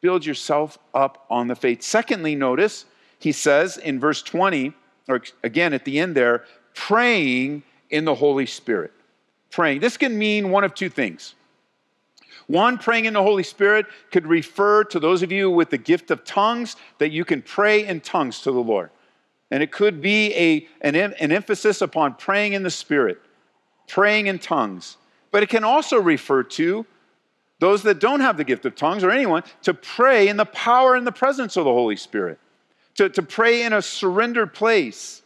Build 0.01 0.25
yourself 0.25 0.79
up 0.95 1.27
on 1.29 1.49
the 1.49 1.57
faith. 1.57 1.83
Secondly, 1.83 2.35
notice 2.35 2.87
he 3.19 3.33
says 3.33 3.77
in 3.77 3.99
verse 4.01 4.23
20, 4.23 4.73
or 5.09 5.23
again 5.43 5.75
at 5.75 5.85
the 5.85 5.99
end 5.99 6.15
there, 6.15 6.45
praying 6.75 7.63
in 7.91 8.05
the 8.05 8.15
Holy 8.15 8.47
Spirit. 8.47 8.93
Praying. 9.51 9.81
This 9.81 9.97
can 9.97 10.17
mean 10.17 10.51
one 10.51 10.63
of 10.63 10.75
two 10.75 10.89
things. 10.89 11.35
One, 12.51 12.79
praying 12.79 13.05
in 13.05 13.13
the 13.13 13.23
Holy 13.23 13.45
Spirit 13.45 13.87
could 14.11 14.27
refer 14.27 14.83
to 14.83 14.99
those 14.99 15.23
of 15.23 15.31
you 15.31 15.49
with 15.49 15.71
the 15.71 15.79
gift 15.79 16.11
of 16.11 16.25
tongues 16.25 16.75
that 16.99 17.13
you 17.13 17.25
can 17.25 17.43
pray 17.43 17.87
in 17.87 18.01
tongues 18.01 18.41
to 18.41 18.51
the 18.51 18.59
Lord. 18.59 18.91
And 19.53 19.63
it 19.63 19.71
could 19.71 20.03
be 20.03 20.35
a, 20.35 20.69
an, 20.81 20.97
an 20.97 21.31
emphasis 21.31 21.81
upon 21.81 22.15
praying 22.15 22.55
in 22.55 22.65
the 22.65 22.71
Spirit, 22.71 23.21
praying 23.87 24.27
in 24.27 24.41
tongues. 24.41 24.97
But 25.31 25.45
it 25.45 25.49
can 25.49 25.63
also 25.63 26.01
refer 26.01 26.43
to 26.43 26.87
those 27.61 27.85
that 27.85 28.01
don't 28.01 28.19
have 28.19 28.37
the 28.37 28.43
gift 28.43 28.67
of 28.67 28.75
tongues 28.75 29.05
or 29.05 29.13
anyone 29.13 29.45
to 29.63 29.73
pray 29.73 30.27
in 30.27 30.37
the 30.37 30.45
power 30.45 30.97
and 30.97 31.07
the 31.07 31.13
presence 31.13 31.57
of 31.57 31.67
the 31.67 31.73
Holy 31.73 31.95
Spirit, 31.95 32.41
to, 32.97 33.09
to 33.11 33.23
pray 33.23 33.63
in 33.63 33.73
a 33.73 33.81
surrendered 33.81 34.53
place, 34.53 35.23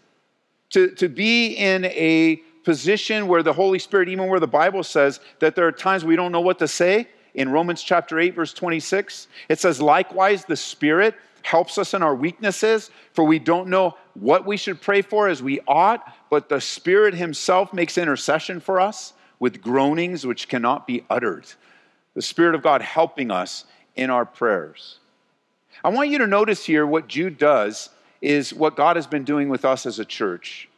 to, 0.71 0.91
to 0.91 1.09
be 1.09 1.55
in 1.55 1.87
a 1.87 2.43
position 2.65 3.29
where 3.29 3.43
the 3.43 3.53
Holy 3.53 3.79
Spirit, 3.79 4.09
even 4.09 4.29
where 4.29 4.41
the 4.41 4.47
Bible 4.47 4.83
says 4.83 5.21
that 5.39 5.55
there 5.55 5.67
are 5.67 5.73
times 5.73 6.05
we 6.05 6.17
don't 6.17 6.33
know 6.33 6.41
what 6.41 6.59
to 6.59 6.69
say. 6.69 7.09
In 7.35 7.51
Romans 7.51 7.83
chapter 7.83 8.19
8, 8.19 8.35
verse 8.35 8.53
26, 8.53 9.29
it 9.49 9.59
says, 9.59 9.81
Likewise, 9.81 10.45
the 10.45 10.57
Spirit 10.57 11.15
helps 11.43 11.79
us 11.79 11.95
in 11.95 12.03
our 12.03 12.15
weaknesses, 12.15 12.91
for 13.13 13.25
we 13.25 13.39
don't 13.39 13.69
know 13.69 13.97
what 14.15 14.47
we 14.47 14.57
should 14.57 14.81
pray 14.81 15.03
for 15.03 15.29
as 15.29 15.43
we 15.43 15.61
ought, 15.69 16.15
but 16.31 16.49
the 16.49 16.61
Spirit 16.61 17.15
Himself 17.15 17.73
makes 17.73 17.99
intercession 17.99 18.61
for 18.61 18.81
us 18.81 19.13
with 19.39 19.61
groanings 19.61 20.27
which 20.27 20.49
cannot 20.49 20.87
be 20.87 21.05
uttered. 21.11 21.47
The 22.15 22.23
Spirit 22.23 22.55
of 22.55 22.63
God 22.63 22.81
helping 22.81 23.31
us 23.31 23.65
in 23.97 24.11
our 24.11 24.25
prayers. 24.25 24.99
I 25.83 25.91
want 25.91 26.09
you 26.09 26.19
to 26.19 26.27
notice 26.27 26.65
here 26.65 26.87
what 26.87 27.09
Jude 27.09 27.37
does 27.37 27.91
is 28.23 28.55
what 28.55 28.77
God 28.77 28.97
has 28.97 29.07
been 29.07 29.25
doing 29.25 29.49
with 29.49 29.65
us 29.65 29.85
as 29.85 29.99
a 29.99 30.05
church. 30.05 30.69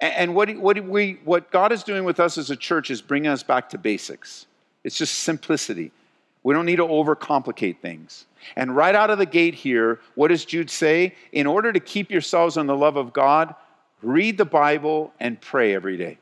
And 0.00 0.34
what, 0.34 0.54
what, 0.56 0.82
we, 0.84 1.18
what 1.24 1.50
God 1.50 1.72
is 1.72 1.82
doing 1.82 2.04
with 2.04 2.20
us 2.20 2.38
as 2.38 2.50
a 2.50 2.56
church 2.56 2.90
is 2.90 3.00
bringing 3.00 3.30
us 3.30 3.42
back 3.42 3.68
to 3.70 3.78
basics. 3.78 4.46
It's 4.82 4.96
just 4.96 5.20
simplicity. 5.20 5.92
We 6.42 6.52
don't 6.52 6.66
need 6.66 6.76
to 6.76 6.86
overcomplicate 6.86 7.78
things. 7.78 8.26
And 8.56 8.76
right 8.76 8.94
out 8.94 9.10
of 9.10 9.18
the 9.18 9.26
gate 9.26 9.54
here, 9.54 10.00
what 10.14 10.28
does 10.28 10.44
Jude 10.44 10.70
say? 10.70 11.14
In 11.32 11.46
order 11.46 11.72
to 11.72 11.80
keep 11.80 12.10
yourselves 12.10 12.56
in 12.56 12.66
the 12.66 12.76
love 12.76 12.96
of 12.96 13.12
God, 13.12 13.54
read 14.02 14.36
the 14.36 14.44
Bible 14.44 15.12
and 15.20 15.40
pray 15.40 15.74
every 15.74 15.96
day. 15.96 16.18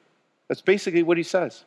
That's 0.48 0.60
basically 0.60 1.02
what 1.02 1.16
he 1.16 1.22
says. 1.24 1.64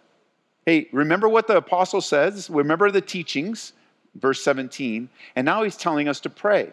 Hey, 0.65 0.87
remember 0.91 1.27
what 1.27 1.47
the 1.47 1.57
apostle 1.57 2.01
says? 2.01 2.49
Remember 2.49 2.89
the 2.91 3.01
teachings, 3.01 3.73
verse 4.15 4.41
17. 4.43 5.09
And 5.35 5.45
now 5.45 5.63
he's 5.63 5.75
telling 5.75 6.07
us 6.07 6.19
to 6.21 6.29
pray. 6.29 6.71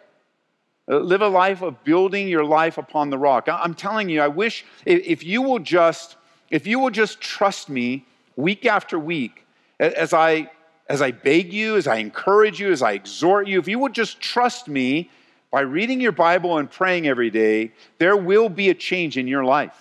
Uh, 0.91 0.99
live 0.99 1.23
a 1.23 1.29
life 1.29 1.63
of 1.63 1.83
building 1.85 2.27
your 2.29 2.45
life 2.45 2.77
upon 2.77 3.09
the 3.09 3.19
rock. 3.19 3.49
I'm 3.49 3.75
telling 3.75 4.09
you, 4.09 4.21
I 4.21 4.29
wish 4.29 4.65
if 4.85 5.23
you 5.23 5.41
will 5.41 5.61
just, 5.61 6.17
if 6.51 6.67
you 6.67 6.79
will 6.81 6.91
just 6.91 7.21
trust 7.21 7.69
me 7.69 8.05
week 8.37 8.67
after 8.67 8.99
week, 8.99 9.47
as 9.79 10.13
I 10.13 10.51
as 10.89 11.01
I 11.01 11.11
beg 11.11 11.53
you, 11.53 11.77
as 11.77 11.87
I 11.87 11.97
encourage 11.97 12.61
you, 12.61 12.71
as 12.71 12.83
I 12.83 12.93
exhort 12.93 13.47
you, 13.47 13.59
if 13.59 13.69
you 13.69 13.79
would 13.79 13.95
just 13.95 14.21
trust 14.21 14.69
me 14.69 15.11
by 15.51 15.61
reading 15.61 16.01
your 16.01 16.13
Bible 16.13 16.59
and 16.59 16.71
praying 16.71 17.07
every 17.07 17.31
day, 17.31 17.73
there 17.99 18.17
will 18.17 18.49
be 18.49 18.69
a 18.69 18.75
change 18.75 19.17
in 19.17 19.27
your 19.27 19.45
life. 19.45 19.77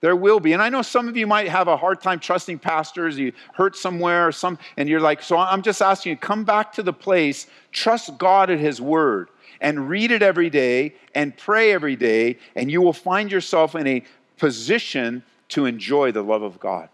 There 0.00 0.16
will 0.16 0.40
be. 0.40 0.52
And 0.52 0.60
I 0.60 0.68
know 0.68 0.82
some 0.82 1.08
of 1.08 1.16
you 1.16 1.26
might 1.26 1.48
have 1.48 1.68
a 1.68 1.76
hard 1.76 2.00
time 2.00 2.18
trusting 2.18 2.58
pastors. 2.58 3.18
You 3.18 3.32
hurt 3.54 3.76
somewhere 3.76 4.28
or 4.28 4.32
some, 4.32 4.58
and 4.76 4.88
you're 4.88 5.00
like, 5.00 5.22
so 5.22 5.36
I'm 5.36 5.62
just 5.62 5.80
asking 5.80 6.10
you, 6.10 6.16
come 6.16 6.44
back 6.44 6.72
to 6.74 6.82
the 6.82 6.92
place, 6.92 7.46
trust 7.70 8.18
God 8.18 8.50
at 8.50 8.58
His 8.58 8.80
word, 8.80 9.28
and 9.62 9.88
read 9.88 10.10
it 10.10 10.22
every 10.22 10.50
day 10.50 10.94
and 11.14 11.34
pray 11.34 11.72
every 11.72 11.96
day, 11.96 12.36
and 12.54 12.70
you 12.70 12.82
will 12.82 12.92
find 12.92 13.32
yourself 13.32 13.74
in 13.74 13.86
a 13.86 14.02
position 14.36 15.22
to 15.48 15.64
enjoy 15.64 16.12
the 16.12 16.22
love 16.22 16.42
of 16.42 16.60
God. 16.60 16.90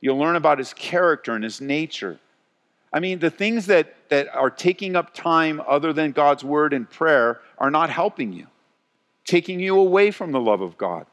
You'll 0.00 0.18
learn 0.18 0.34
about 0.34 0.58
His 0.58 0.72
character 0.72 1.34
and 1.34 1.44
His 1.44 1.60
nature. 1.60 2.18
I 2.92 3.00
mean, 3.00 3.18
the 3.18 3.30
things 3.30 3.66
that, 3.66 3.94
that 4.08 4.34
are 4.34 4.50
taking 4.50 4.96
up 4.96 5.12
time 5.12 5.60
other 5.68 5.92
than 5.92 6.12
God's 6.12 6.42
word 6.42 6.72
and 6.72 6.88
prayer 6.88 7.40
are 7.58 7.70
not 7.70 7.90
helping 7.90 8.32
you, 8.32 8.46
taking 9.26 9.60
you 9.60 9.78
away 9.78 10.10
from 10.10 10.32
the 10.32 10.40
love 10.40 10.62
of 10.62 10.78
God. 10.78 11.04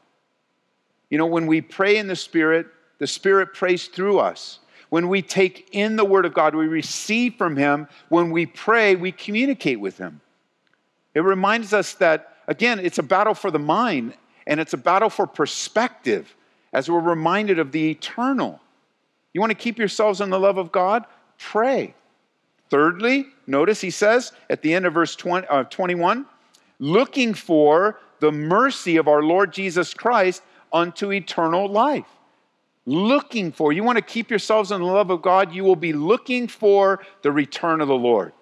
You 1.09 1.17
know, 1.17 1.25
when 1.25 1.45
we 1.45 1.59
pray 1.59 1.97
in 1.97 2.07
the 2.07 2.15
Spirit, 2.15 2.67
the 2.99 3.07
Spirit 3.07 3.53
prays 3.53 3.87
through 3.87 4.19
us. 4.19 4.59
When 4.89 5.09
we 5.09 5.21
take 5.21 5.67
in 5.73 5.97
the 5.97 6.05
Word 6.05 6.25
of 6.25 6.33
God, 6.33 6.55
we 6.55 6.67
receive 6.67 7.35
from 7.35 7.57
Him. 7.57 7.89
When 8.07 8.31
we 8.31 8.45
pray, 8.45 8.95
we 8.95 9.11
communicate 9.11 9.81
with 9.81 9.97
Him. 9.97 10.21
It 11.15 11.22
reminds 11.22 11.74
us 11.74 11.93
that, 11.95 12.36
again, 12.48 12.79
it's 12.79 13.00
a 13.00 13.03
battle 13.03 13.34
for 13.34 13.50
the 13.50 13.60
mind 13.60 14.13
and 14.45 14.60
it's 14.60 14.74
a 14.74 14.77
battle 14.77 15.10
for 15.10 15.25
perspective 15.25 16.36
as 16.72 16.89
we're 16.89 17.00
reminded 17.00 17.57
of 17.57 17.72
the 17.72 17.89
eternal. 17.89 18.62
You 19.34 19.41
want 19.41 19.50
to 19.50 19.57
keep 19.57 19.79
yourselves 19.79 20.22
in 20.22 20.29
the 20.29 20.39
love 20.39 20.57
of 20.57 20.72
God? 20.72 21.05
pray. 21.38 21.93
Thirdly, 22.69 23.27
notice 23.48 23.81
he 23.81 23.89
says 23.89 24.31
at 24.50 24.62
the 24.62 24.74
end 24.74 24.86
of 24.86 24.93
verse 24.93 25.15
20, 25.15 25.48
uh, 25.48 25.63
21 25.65 26.25
looking 26.79 27.34
for 27.34 28.00
the 28.19 28.31
mercy 28.31 28.98
of 28.98 29.07
our 29.07 29.24
Lord 29.24 29.53
Jesus 29.53 29.93
Christ 29.93 30.41
unto 30.74 31.12
eternal 31.12 31.67
life. 31.67 32.07
Looking 32.86 33.51
for, 33.51 33.72
you 33.72 33.84
want 33.84 33.98
to 33.98 34.03
keep 34.03 34.29
yourselves 34.29 34.72
in 34.72 34.81
the 34.81 34.88
love 34.88 35.10
of 35.10 35.22
God, 35.22 35.53
you 35.53 35.63
will 35.63 35.75
be 35.75 35.93
looking 35.93 36.48
for 36.48 37.03
the 37.22 37.31
return 37.31 37.81
of 37.81 37.88
the 37.88 37.95
Lord. 37.95 38.34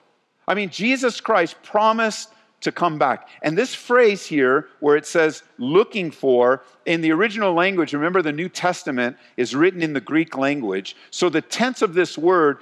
I 0.47 0.53
mean, 0.53 0.69
Jesus 0.69 1.21
Christ 1.21 1.55
promised 1.63 2.29
to 2.63 2.71
come 2.71 2.97
back. 2.97 3.29
And 3.41 3.57
this 3.57 3.73
phrase 3.73 4.25
here, 4.25 4.67
where 4.79 4.97
it 4.97 5.05
says 5.05 5.43
looking 5.57 6.11
for, 6.11 6.63
in 6.85 7.01
the 7.01 7.11
original 7.11 7.53
language, 7.53 7.93
remember 7.93 8.21
the 8.21 8.31
New 8.31 8.49
Testament 8.49 9.15
is 9.37 9.55
written 9.55 9.81
in 9.81 9.93
the 9.93 10.01
Greek 10.01 10.37
language. 10.37 10.95
So 11.11 11.29
the 11.29 11.41
tense 11.41 11.81
of 11.81 11.93
this 11.93 12.17
word 12.17 12.57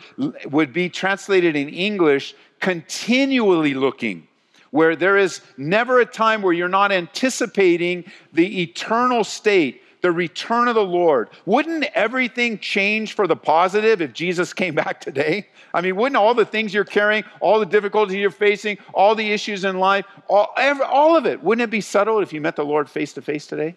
would 0.46 0.74
be 0.74 0.90
translated 0.90 1.56
in 1.56 1.70
English 1.70 2.36
continually 2.60 3.74
looking, 3.74 4.28
where 4.70 4.96
there 4.96 5.18
is 5.18 5.42
never 5.58 6.00
a 6.00 6.06
time 6.06 6.42
where 6.42 6.54
you're 6.54 6.70
not 6.70 6.92
anticipating 6.92 8.06
the 8.34 8.62
eternal 8.62 9.24
state 9.24 9.82
the 10.02 10.12
return 10.12 10.68
of 10.68 10.76
the 10.76 10.84
Lord. 10.84 11.30
Wouldn't 11.46 11.86
everything 11.94 12.60
change 12.60 13.14
for 13.14 13.28
the 13.28 13.36
positive 13.36 14.02
if 14.02 14.14
Jesus 14.14 14.54
came 14.54 14.76
back 14.84 15.00
today? 15.00 15.48
I 15.74 15.82
mean, 15.82 15.96
wouldn't 15.96 16.18
all 16.18 16.34
the 16.34 16.46
things 16.46 16.74
you're 16.74 16.84
carrying, 16.84 17.24
all 17.40 17.60
the 17.60 17.66
difficulties 17.66 18.18
you're 18.18 18.30
facing, 18.30 18.78
all 18.94 19.16
the 19.16 19.32
issues 19.32 19.64
in 19.64 19.80
life, 19.80 20.06
all, 20.28 20.54
every, 20.58 20.86
all 20.86 21.16
of 21.16 21.26
it, 21.26 21.42
wouldn't 21.42 21.64
it 21.64 21.70
be 21.70 21.82
settled 21.82 22.24
if 22.24 22.34
you 22.34 22.42
met 22.42 22.56
the 22.56 22.66
Lord 22.66 22.90
face 22.90 23.14
to 23.14 23.22
face 23.22 23.48
today? 23.48 23.76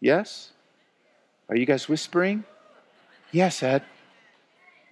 Yes? 0.00 0.52
Are 1.48 1.56
you 1.56 1.66
guys 1.66 1.88
whispering? 1.88 2.44
Yes, 3.30 3.62
Ed. 3.62 3.82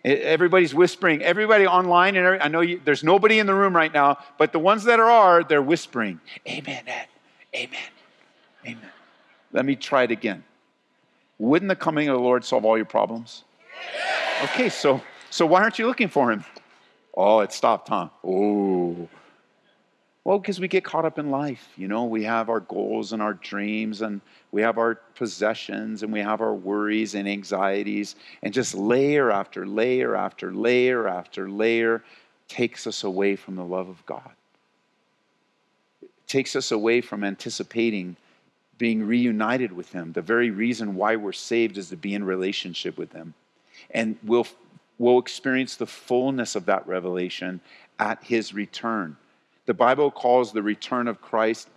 Everybody's 0.05 0.73
whispering. 0.73 1.23
Everybody 1.23 1.67
online, 1.67 2.15
and 2.15 2.25
every, 2.25 2.41
I 2.41 2.49
know 2.49 2.61
you, 2.61 2.81
there's 2.85 3.03
nobody 3.03 3.41
in 3.41 3.47
the 3.47 3.55
room 3.55 3.75
right 3.75 3.93
now, 3.93 4.19
but 4.39 4.53
the 4.53 4.59
ones 4.59 4.85
that 4.85 5.01
are, 5.01 5.43
they're 5.43 5.63
whispering. 5.63 6.21
Amen, 6.47 6.85
Ed. 6.87 7.09
Amen. 7.55 7.79
Amen. 8.65 8.91
Let 9.53 9.65
me 9.65 9.77
try 9.77 10.05
it 10.05 10.11
again. 10.11 10.45
Wouldn't 11.39 11.69
the 11.69 11.77
coming 11.77 12.09
of 12.09 12.17
the 12.17 12.23
Lord 12.23 12.45
solve 12.45 12.65
all 12.65 12.77
your 12.77 12.87
problems? 12.87 13.45
Okay, 14.45 14.69
so 14.69 15.03
so 15.31 15.47
why 15.47 15.63
aren't 15.63 15.79
you 15.79 15.87
looking 15.87 16.09
for 16.09 16.31
him? 16.31 16.45
Oh, 17.15 17.41
it 17.41 17.53
stopped, 17.53 17.89
huh? 17.89 18.09
Oh. 18.25 19.09
Well, 20.25 20.39
because 20.39 20.59
we 20.59 20.67
get 20.67 20.83
caught 20.83 21.05
up 21.05 21.19
in 21.19 21.31
life. 21.31 21.69
You 21.77 21.87
know, 21.87 22.05
we 22.05 22.25
have 22.25 22.49
our 22.49 22.61
goals 22.61 23.13
and 23.13 23.23
our 23.23 23.35
dreams, 23.35 24.03
and 24.03 24.21
we 24.51 24.61
have 24.61 24.77
our 24.77 24.97
possessions, 25.15 26.03
and 26.03 26.13
we 26.13 26.21
have 26.21 26.41
our 26.41 26.53
worries 26.53 27.15
and 27.15 27.29
anxieties, 27.29 28.17
and 28.43 28.53
just 28.53 28.75
layer 28.75 29.31
after 29.31 29.67
layer 29.67 30.17
after 30.17 30.53
layer 30.53 31.07
after 31.07 31.49
layer 31.49 32.03
takes 32.49 32.87
us 32.87 33.05
away 33.05 33.37
from 33.37 33.55
the 33.55 33.65
love 33.65 33.89
of 33.89 34.05
God. 34.05 34.33
It 36.03 36.11
takes 36.27 36.57
us 36.57 36.73
away 36.73 37.01
from 37.01 37.23
anticipating 37.23 38.17
being 38.79 39.07
reunited 39.07 39.73
with 39.73 39.93
Him. 39.93 40.13
The 40.13 40.23
very 40.23 40.51
reason 40.51 40.95
why 40.95 41.17
we're 41.17 41.33
saved 41.33 41.79
is 41.79 41.89
to 41.91 41.97
be 41.97 42.15
in 42.15 42.25
relationship 42.25 42.99
with 42.99 43.13
Him. 43.13 43.35
And 43.91 44.17
we'll, 44.23 44.47
we'll 44.99 45.19
experience 45.19 45.77
the 45.77 45.87
fullness 45.87 46.57
of 46.57 46.67
that 46.67 46.87
revelation 46.87 47.61
at 47.99 48.23
His 48.25 48.53
return. 48.53 49.17
The 49.67 49.75
Bible 49.75 50.11
calls 50.11 50.53
the 50.53 50.63
return 50.63 51.09
of 51.09 51.21
Christ 51.21 51.69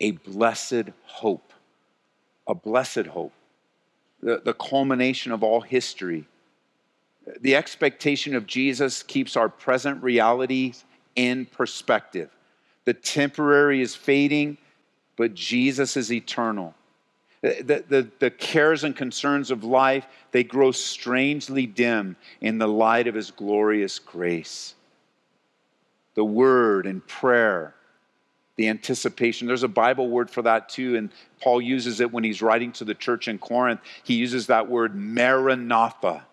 a 0.00 0.12
blessed 0.12 0.90
hope. 1.04 1.52
A 2.46 2.54
blessed 2.54 3.06
hope. 3.06 3.32
The, 4.22 4.40
the 4.44 4.54
culmination 4.54 5.32
of 5.32 5.42
all 5.42 5.60
history. 5.60 6.26
The 7.40 7.56
expectation 7.56 8.34
of 8.34 8.46
Jesus 8.46 9.02
keeps 9.02 9.36
our 9.36 9.48
present 9.48 10.02
realities 10.02 10.84
in 11.16 11.46
perspective. 11.46 12.30
The 12.84 12.94
temporary 12.94 13.80
is 13.80 13.94
fading, 13.94 14.58
but 15.16 15.34
Jesus 15.34 15.96
is 15.96 16.12
eternal. 16.12 16.74
The, 17.42 17.84
the, 17.86 18.08
the, 18.20 18.30
cares 18.30 18.84
and 18.84 18.96
concerns 18.96 19.50
of 19.50 19.64
life, 19.64 20.06
they 20.32 20.44
grow 20.44 20.72
strangely 20.72 21.66
dim 21.66 22.16
in 22.40 22.56
the 22.56 22.66
light 22.66 23.06
of 23.06 23.14
his 23.14 23.30
glorious 23.30 23.98
grace. 23.98 24.74
The 26.14 26.24
word 26.24 26.86
and 26.86 27.06
prayer, 27.06 27.74
the 28.56 28.68
anticipation. 28.68 29.46
There's 29.46 29.62
a 29.62 29.68
Bible 29.68 30.08
word 30.08 30.30
for 30.30 30.40
that 30.40 30.70
too, 30.70 30.96
and 30.96 31.10
Paul 31.42 31.60
uses 31.60 32.00
it 32.00 32.10
when 32.10 32.24
he's 32.24 32.40
writing 32.40 32.72
to 32.72 32.84
the 32.84 32.94
church 32.94 33.28
in 33.28 33.38
Corinth. 33.38 33.80
He 34.04 34.14
uses 34.14 34.46
that 34.46 34.70
word 34.70 34.94
maranatha. 34.94 36.24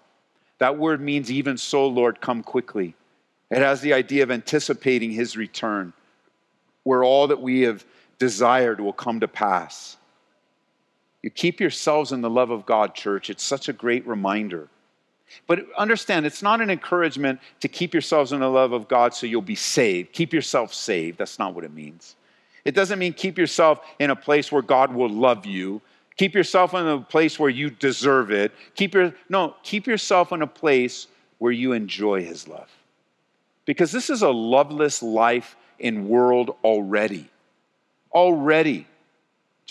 That 0.60 0.78
word 0.78 1.02
means, 1.02 1.30
even 1.30 1.58
so, 1.58 1.88
Lord, 1.88 2.22
come 2.22 2.42
quickly. 2.42 2.96
It 3.50 3.58
has 3.58 3.82
the 3.82 3.94
idea 3.94 4.24
of 4.24 4.32
anticipating 4.32 5.12
his 5.12 5.36
return, 5.36 5.92
where 6.84 7.04
all 7.04 7.28
that 7.28 7.42
we 7.42 7.62
have 7.62 7.84
desired 8.22 8.80
will 8.80 8.94
come 8.94 9.20
to 9.20 9.28
pass. 9.28 9.98
You 11.24 11.32
keep 11.32 11.60
yourselves 11.60 12.12
in 12.12 12.22
the 12.22 12.30
love 12.30 12.52
of 12.52 12.68
God, 12.68 12.94
church. 12.94 13.32
It's 13.32 13.44
such 13.44 13.68
a 13.68 13.74
great 13.74 14.06
reminder. 14.06 14.70
But 15.48 15.66
understand, 15.76 16.28
it's 16.28 16.44
not 16.44 16.62
an 16.62 16.70
encouragement 16.70 17.40
to 17.62 17.68
keep 17.68 17.96
yourselves 17.96 18.32
in 18.32 18.40
the 18.40 18.48
love 18.48 18.74
of 18.74 18.88
God 18.88 19.16
so 19.16 19.26
you'll 19.26 19.42
be 19.42 19.56
saved. 19.56 20.14
Keep 20.14 20.34
yourself 20.34 20.72
saved. 20.72 21.18
That's 21.18 21.40
not 21.40 21.56
what 21.56 21.64
it 21.64 21.74
means. 21.74 22.16
It 22.64 22.76
doesn't 22.76 23.00
mean 23.00 23.14
keep 23.14 23.40
yourself 23.40 23.80
in 23.98 24.12
a 24.12 24.16
place 24.16 24.52
where 24.52 24.62
God 24.62 24.94
will 24.94 25.10
love 25.10 25.48
you. 25.48 25.82
Keep 26.16 26.36
yourself 26.36 26.76
in 26.76 26.86
a 26.86 27.00
place 27.00 27.40
where 27.40 27.50
you 27.50 27.72
deserve 27.72 28.30
it. 28.30 28.52
Keep 28.76 28.94
your 28.94 29.16
no, 29.30 29.56
keep 29.64 29.88
yourself 29.88 30.32
in 30.32 30.44
a 30.44 30.48
place 30.48 31.08
where 31.40 31.52
you 31.52 31.72
enjoy 31.72 32.24
his 32.24 32.48
love. 32.48 32.70
Because 33.66 33.92
this 33.92 34.12
is 34.12 34.22
a 34.22 34.30
loveless 34.30 35.02
life 35.02 35.56
in 35.80 36.08
world 36.08 36.56
already. 36.64 37.28
Already 38.14 38.88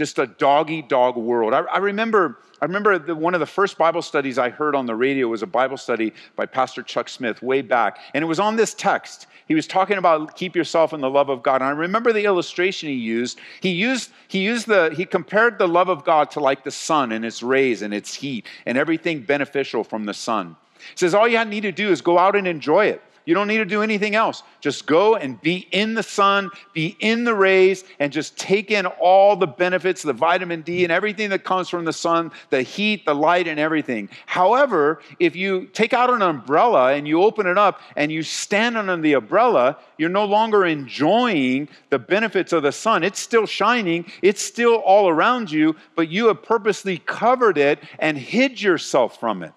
just 0.01 0.19
a 0.19 0.27
doggy 0.27 0.81
dog 0.81 1.15
world. 1.17 1.53
I, 1.53 1.61
I 1.61 1.77
remember, 1.77 2.39
I 2.63 2.65
remember 2.65 2.99
the, 2.99 3.15
one 3.15 3.35
of 3.35 3.41
the 3.41 3.47
first 3.47 3.77
Bible 3.77 4.01
studies 4.01 4.39
I 4.39 4.49
heard 4.49 4.75
on 4.75 4.87
the 4.87 4.95
radio 4.95 5.29
was 5.29 5.43
a 5.43 5.47
Bible 5.47 5.77
study 5.77 6.15
by 6.37 6.47
Pastor 6.47 6.83
Chuck 6.83 7.11
Smith 7.11 7.43
way 7.43 7.61
back, 7.61 7.99
and 8.15 8.25
it 8.25 8.27
was 8.27 8.41
on 8.41 8.57
this 8.57 8.73
text. 8.73 9.27
He 9.47 9.55
was 9.55 9.67
talking 9.67 9.99
about 9.99 10.37
keep 10.37 10.57
yourself 10.57 10.95
in 10.95 11.03
the 11.03 11.11
love 11.11 11.29
of 11.29 11.43
God. 11.43 11.57
And 11.57 11.65
I 11.65 11.73
remember 11.73 12.15
the 12.15 12.25
illustration 12.25 12.89
he 12.89 12.95
used. 12.95 13.41
He 13.61 13.73
used 13.73 14.11
he 14.29 14.39
used 14.39 14.67
the 14.69 14.95
he 14.97 15.05
compared 15.05 15.59
the 15.59 15.69
love 15.69 15.91
of 15.91 16.03
God 16.03 16.31
to 16.31 16.41
like 16.41 16.65
the 16.65 16.71
sun 16.71 17.13
and 17.13 17.23
its 17.23 17.43
rays 17.43 17.83
and 17.83 17.93
its 17.93 18.15
heat 18.15 18.47
and 18.65 18.79
everything 18.79 19.21
beneficial 19.21 19.85
from 19.85 20.07
the 20.07 20.15
sun. 20.15 20.57
He 20.79 20.97
says 20.97 21.13
all 21.13 21.29
you 21.29 21.45
need 21.45 21.63
to 21.63 21.73
do 21.73 21.91
is 21.91 22.01
go 22.01 22.19
out 22.19 22.37
and 22.37 22.47
enjoy 22.47 22.87
it. 22.87 23.03
You 23.27 23.35
don't 23.35 23.49
need 23.49 23.59
to 23.59 23.65
do 23.65 23.83
anything 23.83 24.15
else. 24.15 24.43
Just 24.61 24.87
go 24.87 25.15
and 25.17 25.41
be 25.41 25.69
in 25.73 25.95
the 25.95 26.03
sun, 26.03 26.51
be 26.73 26.97
in 27.01 27.25
the 27.25 27.35
rays, 27.35 27.85
and 27.99 28.13
just 28.13 28.37
take 28.39 28.71
in 28.71 28.87
all 28.87 29.37
the 29.37 29.47
benefits, 29.47 30.03
the 30.03 30.13
vitamin 30.13 30.63
D 30.63 30.85
and 30.85 30.93
everything 30.93 31.31
that 31.31 31.45
comes 31.45 31.69
from 31.69 31.85
the 31.85 31.93
sun, 31.93 32.33
the 32.49 32.63
heat, 32.63 33.05
the 33.05 33.15
light, 33.15 33.47
and 33.47 33.61
everything. 33.61 34.09
However, 34.27 35.01
if 35.19 35.37
you 35.37 35.67
take 35.67 35.93
out 35.93 36.11
an 36.11 36.23
umbrella 36.23 36.95
and 36.95 37.07
you 37.07 37.23
open 37.23 37.47
it 37.47 37.59
up 37.59 37.81
and 37.97 38.11
you 38.11 38.23
stand 38.23 38.77
under 38.77 38.97
the 38.97 39.13
umbrella, 39.13 39.79
you're 39.99 40.09
no 40.09 40.25
longer 40.25 40.65
enjoying 40.65 41.69
the 41.91 41.99
benefits 41.99 42.53
of 42.53 42.63
the 42.63 42.73
sun. 42.73 43.05
It's 43.05 43.21
still 43.21 43.47
shining, 43.47 44.11
it's 44.23 44.43
still 44.43 44.77
all 44.77 45.09
around 45.09 45.51
you, 45.51 45.77
but 45.95 46.09
you 46.09 46.29
have 46.29 46.43
purposely 46.43 46.99
covered 46.99 47.59
it 47.59 47.79
and 47.99 48.17
hid 48.17 48.61
yourself 48.61 49.21
from 49.21 49.43
it. 49.43 49.53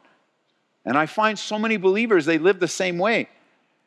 And 0.85 0.97
I 0.97 1.05
find 1.05 1.39
so 1.39 1.57
many 1.57 1.77
believers, 1.77 2.25
they 2.25 2.37
live 2.37 2.59
the 2.59 2.67
same 2.67 2.97
way. 2.97 3.29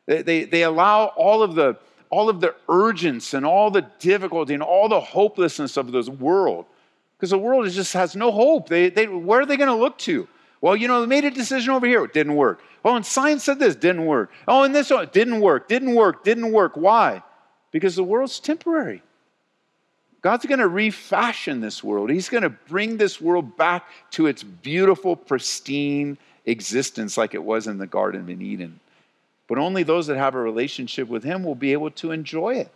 They, 0.07 0.21
they, 0.23 0.43
they 0.45 0.63
allow 0.63 1.05
all 1.15 1.43
of 1.43 1.53
the 1.53 1.77
all 2.09 2.29
of 2.29 2.39
the 2.39 2.55
urgency 2.69 3.35
and 3.35 3.45
all 3.45 3.69
the 3.69 3.85
difficulty 3.99 4.53
and 4.53 4.63
all 4.63 4.87
the 4.87 4.99
hopelessness 4.99 5.75
of 5.75 5.91
this 5.91 6.07
world. 6.07 6.65
Because 7.17 7.31
the 7.31 7.37
world 7.37 7.69
just 7.69 7.93
has 7.93 8.15
no 8.15 8.31
hope. 8.31 8.69
They, 8.69 8.89
they, 8.89 9.07
where 9.07 9.41
are 9.41 9.45
they 9.45 9.57
going 9.57 9.67
to 9.67 9.75
look 9.75 9.97
to? 9.99 10.27
Well, 10.61 10.75
you 10.75 10.87
know, 10.87 11.01
they 11.01 11.07
made 11.07 11.25
a 11.25 11.31
decision 11.31 11.71
over 11.71 11.85
here. 11.85 12.03
It 12.05 12.13
didn't 12.13 12.35
work. 12.35 12.61
Oh, 12.85 12.95
and 12.95 13.05
science 13.05 13.43
said 13.43 13.59
this. 13.59 13.75
Didn't 13.75 14.05
work. 14.05 14.31
Oh, 14.47 14.63
and 14.63 14.73
this 14.73 14.91
oh, 14.91 14.97
one. 14.97 15.09
Didn't 15.11 15.41
work. 15.41 15.67
Didn't 15.67 15.95
work. 15.95 16.23
Didn't 16.23 16.51
work. 16.51 16.73
Why? 16.75 17.23
Because 17.71 17.95
the 17.95 18.03
world's 18.03 18.39
temporary. 18.39 19.03
God's 20.21 20.45
going 20.45 20.59
to 20.59 20.67
refashion 20.67 21.59
this 21.61 21.83
world. 21.83 22.09
He's 22.09 22.29
going 22.29 22.43
to 22.43 22.49
bring 22.49 22.97
this 22.97 23.21
world 23.21 23.55
back 23.55 23.85
to 24.11 24.27
its 24.27 24.43
beautiful, 24.43 25.15
pristine 25.15 26.17
existence 26.45 27.17
like 27.17 27.33
it 27.33 27.43
was 27.43 27.67
in 27.67 27.77
the 27.77 27.87
Garden 27.87 28.21
of 28.21 28.41
Eden. 28.41 28.79
But 29.47 29.57
only 29.57 29.83
those 29.83 30.07
that 30.07 30.17
have 30.17 30.35
a 30.35 30.39
relationship 30.39 31.07
with 31.07 31.23
Him 31.23 31.43
will 31.43 31.55
be 31.55 31.73
able 31.73 31.91
to 31.91 32.11
enjoy 32.11 32.55
it, 32.55 32.71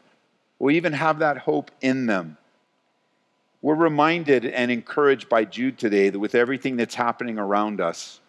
will 0.59 0.71
even 0.71 0.93
have 0.93 1.19
that 1.19 1.39
hope 1.39 1.71
in 1.81 2.05
them. 2.05 2.37
We're 3.61 3.75
reminded 3.75 4.45
and 4.45 4.71
encouraged 4.71 5.29
by 5.29 5.45
Jude 5.45 5.77
today 5.77 6.09
that 6.09 6.19
with 6.19 6.33
everything 6.33 6.77
that's 6.77 6.95
happening 6.95 7.37
around 7.37 7.79
us, 7.79 8.19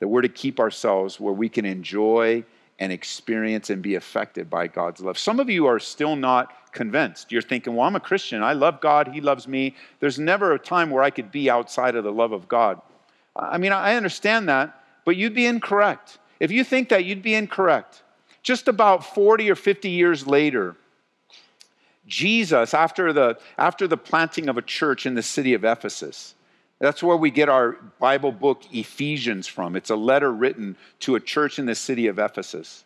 that 0.00 0.08
we're 0.08 0.22
to 0.22 0.28
keep 0.28 0.60
ourselves 0.60 1.18
where 1.18 1.32
we 1.32 1.48
can 1.48 1.64
enjoy 1.64 2.44
and 2.78 2.92
experience 2.92 3.70
and 3.70 3.80
be 3.80 3.94
affected 3.94 4.50
by 4.50 4.66
God's 4.66 5.00
love. 5.00 5.16
Some 5.16 5.40
of 5.40 5.48
you 5.48 5.66
are 5.66 5.78
still 5.78 6.14
not 6.14 6.72
convinced. 6.72 7.32
You're 7.32 7.40
thinking, 7.40 7.74
well, 7.74 7.86
I'm 7.86 7.96
a 7.96 8.00
Christian. 8.00 8.42
I 8.42 8.52
love 8.52 8.82
God. 8.82 9.08
He 9.08 9.22
loves 9.22 9.48
me. 9.48 9.74
There's 10.00 10.18
never 10.18 10.52
a 10.52 10.58
time 10.58 10.90
where 10.90 11.02
I 11.02 11.08
could 11.08 11.32
be 11.32 11.48
outside 11.48 11.94
of 11.94 12.04
the 12.04 12.12
love 12.12 12.32
of 12.32 12.48
God. 12.48 12.82
I 13.34 13.56
mean, 13.56 13.72
I 13.72 13.94
understand 13.94 14.50
that, 14.50 14.82
but 15.06 15.16
you'd 15.16 15.34
be 15.34 15.46
incorrect. 15.46 16.18
If 16.40 16.50
you 16.50 16.64
think 16.64 16.90
that, 16.90 17.04
you'd 17.04 17.22
be 17.22 17.34
incorrect. 17.34 18.02
Just 18.42 18.68
about 18.68 19.04
40 19.04 19.50
or 19.50 19.54
50 19.54 19.90
years 19.90 20.26
later, 20.26 20.76
Jesus, 22.06 22.74
after 22.74 23.12
the, 23.12 23.38
after 23.58 23.88
the 23.88 23.96
planting 23.96 24.48
of 24.48 24.56
a 24.56 24.62
church 24.62 25.06
in 25.06 25.14
the 25.14 25.22
city 25.22 25.54
of 25.54 25.64
Ephesus, 25.64 26.34
that's 26.78 27.02
where 27.02 27.16
we 27.16 27.30
get 27.30 27.48
our 27.48 27.72
Bible 27.98 28.32
book 28.32 28.62
Ephesians 28.72 29.46
from. 29.46 29.76
It's 29.76 29.90
a 29.90 29.96
letter 29.96 30.30
written 30.30 30.76
to 31.00 31.16
a 31.16 31.20
church 31.20 31.58
in 31.58 31.66
the 31.66 31.74
city 31.74 32.06
of 32.06 32.18
Ephesus. 32.18 32.84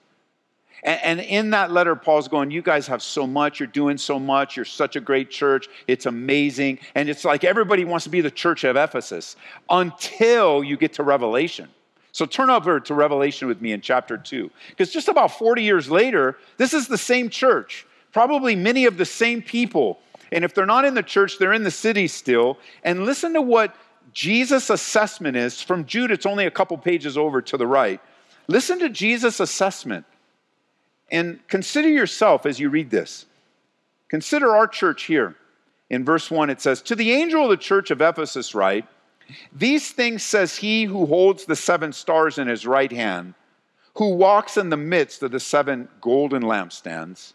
And, 0.83 1.01
and, 1.03 1.21
in 1.21 1.51
that 1.51 1.71
letter, 1.71 1.95
Paul's 1.95 2.29
going, 2.29 2.51
You 2.51 2.63
guys 2.63 2.87
have 2.87 3.03
so 3.03 3.27
much. 3.27 3.61
You're 3.61 3.67
doing 3.67 3.99
so 3.99 4.19
much. 4.19 4.57
You're 4.57 4.65
such 4.65 4.97
a 4.97 5.01
great 5.01 5.31
church. 5.31 5.69
It's 5.87 6.07
amazing. 6.07 6.79
And 6.95 7.11
it's 7.11 7.25
like 7.25 7.45
everybody 7.45 7.85
wants 7.85 8.05
to 8.05 8.11
be 8.11 8.23
the 8.23 8.31
church 8.31 8.65
of 8.65 8.77
Ephesus 8.77 9.37
until 9.69 10.65
you 10.65 10.79
get 10.79 10.95
to 10.95 11.03
Revelation. 11.03 11.69
So 12.12 12.27
turn 12.27 12.51
over 12.51 12.81
to 12.81 12.94
Revelation 12.94 13.49
with 13.49 13.61
me 13.61 13.73
in 13.73 13.81
chapter 13.81 14.16
2. 14.16 14.51
Because 14.70 14.92
just 14.92 15.09
about 15.09 15.38
40 15.38 15.62
years 15.62 15.90
later, 15.90 16.37
this 16.57 16.75
is 16.75 16.88
the 16.88 16.99
same 16.99 17.29
church, 17.29 17.87
probably 18.12 18.57
many 18.57 18.87
of 18.87 18.96
the 18.96 19.05
same 19.05 19.42
people. 19.42 20.01
And 20.33 20.44
if 20.44 20.55
they're 20.55 20.66
not 20.66 20.85
in 20.85 20.94
the 20.94 21.03
church, 21.03 21.38
they're 21.38 21.53
in 21.53 21.64
the 21.64 21.70
city 21.70 22.09
still. 22.09 22.59
And 22.85 23.05
listen 23.05 23.35
to 23.35 23.42
what 23.42 23.75
Jesus' 24.12 24.70
assessment 24.70 25.37
is. 25.37 25.61
From 25.61 25.85
Jude, 25.85 26.11
it's 26.11 26.27
only 26.27 26.46
a 26.46 26.51
couple 26.51 26.77
pages 26.79 27.16
over 27.16 27.40
to 27.42 27.57
the 27.57 27.66
right. 27.66 28.01
Listen 28.49 28.79
to 28.81 28.88
Jesus' 28.88 29.40
assessment 29.40 30.05
and 31.11 31.40
consider 31.49 31.88
yourself 31.88 32.46
as 32.46 32.59
you 32.59 32.68
read 32.70 32.90
this. 32.90 33.27
Consider 34.09 34.55
our 34.55 34.66
church 34.66 35.05
here. 35.05 35.37
In 35.88 36.05
verse 36.05 36.31
1, 36.31 36.51
it 36.51 36.61
says, 36.61 36.83
To 36.83 36.94
the 36.94 37.12
angel 37.12 37.44
of 37.44 37.51
the 37.51 37.57
church 37.57 37.90
of 37.90 38.01
Ephesus, 38.01 38.55
write, 38.55 38.87
these 39.53 39.90
things 39.90 40.23
says 40.23 40.57
he 40.57 40.85
who 40.85 41.07
holds 41.07 41.45
the 41.45 41.57
seven 41.57 41.93
stars 41.93 42.38
in 42.38 42.49
his 42.49 42.66
right 42.66 42.90
hand, 42.90 43.35
who 43.95 44.14
walks 44.14 44.57
in 44.57 44.71
the 44.71 44.77
midst 44.77 45.23
of 45.23 45.31
the 45.31 45.40
seven 45.40 45.88
golden 46.01 46.43
lampstands. 46.43 47.33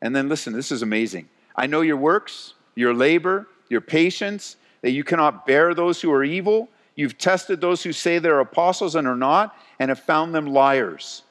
And 0.00 0.14
then 0.14 0.28
listen, 0.28 0.52
this 0.52 0.70
is 0.72 0.82
amazing. 0.82 1.28
I 1.56 1.66
know 1.66 1.80
your 1.80 1.96
works, 1.96 2.54
your 2.74 2.94
labor, 2.94 3.48
your 3.68 3.80
patience, 3.80 4.56
that 4.82 4.92
you 4.92 5.02
cannot 5.02 5.46
bear 5.46 5.74
those 5.74 6.00
who 6.00 6.12
are 6.12 6.24
evil. 6.24 6.68
You've 6.94 7.18
tested 7.18 7.60
those 7.60 7.82
who 7.82 7.92
say 7.92 8.18
they're 8.18 8.40
apostles 8.40 8.94
and 8.94 9.06
are 9.06 9.16
not, 9.16 9.56
and 9.78 9.88
have 9.88 10.00
found 10.00 10.34
them 10.34 10.46
liars. 10.46 11.22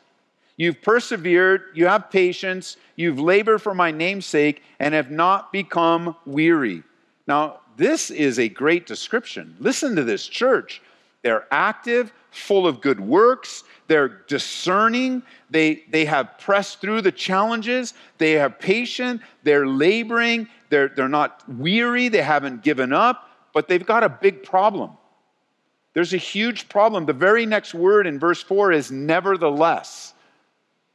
You've 0.57 0.81
persevered, 0.81 1.63
you 1.75 1.85
have 1.85 2.09
patience, 2.09 2.77
you've 2.95 3.19
labored 3.19 3.61
for 3.61 3.73
my 3.73 3.91
name's 3.91 4.25
sake, 4.25 4.63
and 4.79 4.93
have 4.93 5.11
not 5.11 5.51
become 5.51 6.15
weary. 6.25 6.83
Now, 7.27 7.59
this 7.77 8.09
is 8.09 8.39
a 8.39 8.49
great 8.49 8.85
description. 8.85 9.55
Listen 9.59 9.95
to 9.95 10.03
this 10.03 10.27
church. 10.27 10.81
They're 11.21 11.45
active, 11.51 12.11
full 12.31 12.67
of 12.67 12.81
good 12.81 12.99
works. 12.99 13.63
they're 13.87 14.09
discerning, 14.27 15.23
they, 15.49 15.83
they 15.89 16.05
have 16.05 16.37
pressed 16.39 16.81
through 16.81 17.01
the 17.01 17.11
challenges, 17.11 17.93
they 18.17 18.37
are 18.37 18.49
patient, 18.49 19.21
they're 19.43 19.65
laboring, 19.65 20.47
they're, 20.69 20.89
they're 20.89 21.07
not 21.07 21.43
weary, 21.47 22.09
they 22.09 22.21
haven't 22.21 22.63
given 22.63 22.91
up, 22.91 23.29
but 23.53 23.67
they've 23.67 23.85
got 23.85 24.03
a 24.03 24.09
big 24.09 24.43
problem. 24.43 24.91
There's 25.93 26.13
a 26.13 26.17
huge 26.17 26.69
problem. 26.69 27.05
The 27.05 27.13
very 27.13 27.45
next 27.45 27.73
word 27.73 28.05
in 28.05 28.19
verse 28.19 28.43
4 28.43 28.71
is 28.71 28.91
nevertheless. 28.91 30.13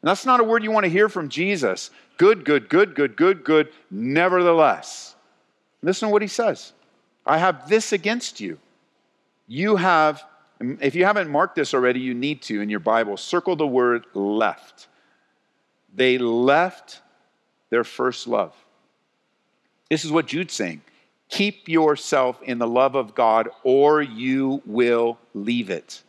And 0.00 0.08
that's 0.08 0.26
not 0.26 0.38
a 0.38 0.44
word 0.44 0.62
you 0.62 0.70
want 0.70 0.84
to 0.84 0.90
hear 0.90 1.08
from 1.08 1.28
Jesus. 1.28 1.90
Good, 2.18 2.44
good, 2.44 2.68
good, 2.68 2.94
good, 2.94 3.16
good, 3.16 3.42
good, 3.42 3.72
nevertheless. 3.90 5.11
Listen 5.82 6.08
to 6.08 6.12
what 6.12 6.22
he 6.22 6.28
says 6.28 6.72
I 7.26 7.38
have 7.38 7.68
this 7.68 7.92
against 7.92 8.40
you. 8.40 8.58
You 9.46 9.76
have, 9.76 10.24
if 10.60 10.94
you 10.94 11.04
haven't 11.04 11.30
marked 11.30 11.56
this 11.56 11.74
already, 11.74 12.00
you 12.00 12.14
need 12.14 12.42
to 12.42 12.60
in 12.60 12.70
your 12.70 12.80
Bible. 12.80 13.16
Circle 13.16 13.56
the 13.56 13.66
word 13.66 14.06
left. 14.14 14.88
They 15.94 16.16
left 16.18 17.00
their 17.70 17.84
first 17.84 18.26
love. 18.26 18.54
This 19.90 20.04
is 20.04 20.12
what 20.12 20.26
Jude's 20.26 20.54
saying. 20.54 20.80
Keep 21.28 21.68
yourself 21.68 22.40
in 22.42 22.58
the 22.58 22.66
love 22.66 22.94
of 22.94 23.14
God, 23.14 23.48
or 23.62 24.02
you 24.02 24.62
will 24.66 25.18
leave 25.34 25.70
it. 25.70 26.02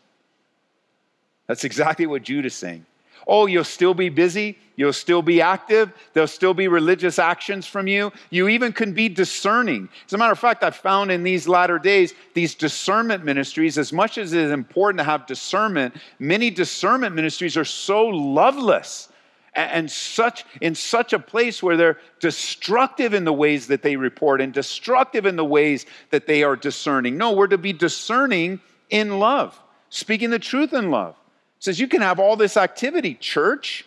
That's 1.48 1.64
exactly 1.64 2.06
what 2.06 2.24
Jude 2.24 2.46
is 2.46 2.54
saying. 2.54 2.86
Oh, 3.28 3.46
you'll 3.46 3.64
still 3.64 3.94
be 3.94 4.10
busy. 4.10 4.58
You'll 4.76 4.94
still 4.94 5.22
be 5.22 5.42
active. 5.42 5.94
There'll 6.14 6.28
still 6.28 6.54
be 6.54 6.68
religious 6.68 7.20
actions 7.20 7.68
from 7.68 7.88
you. 7.88 8.12
You 8.30 8.48
even 8.50 8.74
can 8.74 8.94
be 8.94 9.08
discerning. 9.08 9.90
As 10.06 10.14
a 10.14 10.18
matter 10.18 10.32
of 10.32 10.40
fact, 10.40 10.64
I've 10.64 10.76
found 10.76 11.12
in 11.12 11.24
these 11.24 11.48
latter 11.48 11.78
days, 11.78 12.14
these 12.34 12.56
discernment 12.56 13.24
ministries, 13.24 13.78
as 13.78 13.94
much 13.94 14.18
as 14.18 14.34
it 14.34 14.42
is 14.42 14.52
important 14.52 14.98
to 15.00 15.04
have 15.04 15.28
discernment, 15.28 15.96
many 16.20 16.50
discernment 16.50 17.16
ministries 17.16 17.56
are 17.56 17.66
so 17.66 18.08
loveless 18.08 19.10
and 19.56 19.92
such 19.92 20.46
in 20.62 20.74
such 20.74 21.14
a 21.14 21.20
place 21.20 21.62
where 21.62 21.78
they're 21.78 22.00
destructive 22.20 23.14
in 23.14 23.24
the 23.24 23.34
ways 23.34 23.68
that 23.68 23.84
they 23.84 23.96
report 23.96 24.42
and 24.42 24.52
destructive 24.52 25.28
in 25.28 25.36
the 25.36 25.46
ways 25.46 25.86
that 26.10 26.26
they 26.26 26.42
are 26.42 26.56
discerning. 26.56 27.18
No, 27.18 27.34
we're 27.34 27.46
to 27.46 27.60
be 27.60 27.72
discerning 27.72 28.60
in 28.90 29.20
love, 29.20 29.62
speaking 29.90 30.32
the 30.32 30.40
truth 30.40 30.74
in 30.74 30.90
love 30.90 31.16
says 31.64 31.80
you 31.80 31.88
can 31.88 32.02
have 32.02 32.20
all 32.20 32.36
this 32.36 32.58
activity, 32.58 33.14
church. 33.14 33.86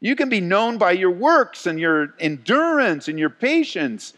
You 0.00 0.16
can 0.16 0.28
be 0.28 0.40
known 0.40 0.78
by 0.78 0.90
your 0.90 1.12
works 1.12 1.64
and 1.64 1.78
your 1.78 2.12
endurance 2.18 3.06
and 3.06 3.20
your 3.20 3.30
patience. 3.30 4.14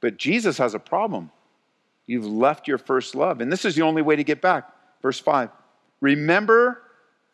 But 0.00 0.16
Jesus 0.16 0.56
has 0.56 0.72
a 0.72 0.78
problem. 0.78 1.30
You've 2.06 2.26
left 2.26 2.66
your 2.66 2.78
first 2.78 3.14
love. 3.14 3.42
And 3.42 3.52
this 3.52 3.66
is 3.66 3.74
the 3.74 3.82
only 3.82 4.00
way 4.00 4.16
to 4.16 4.24
get 4.24 4.40
back. 4.40 4.72
Verse 5.02 5.18
5 5.18 5.50
Remember, 6.00 6.80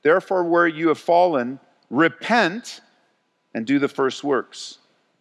therefore, 0.02 0.42
where 0.42 0.66
you 0.66 0.88
have 0.88 0.98
fallen, 0.98 1.60
repent 1.90 2.80
and 3.54 3.64
do 3.64 3.78
the 3.78 3.88
first 3.88 4.24
works. 4.24 4.78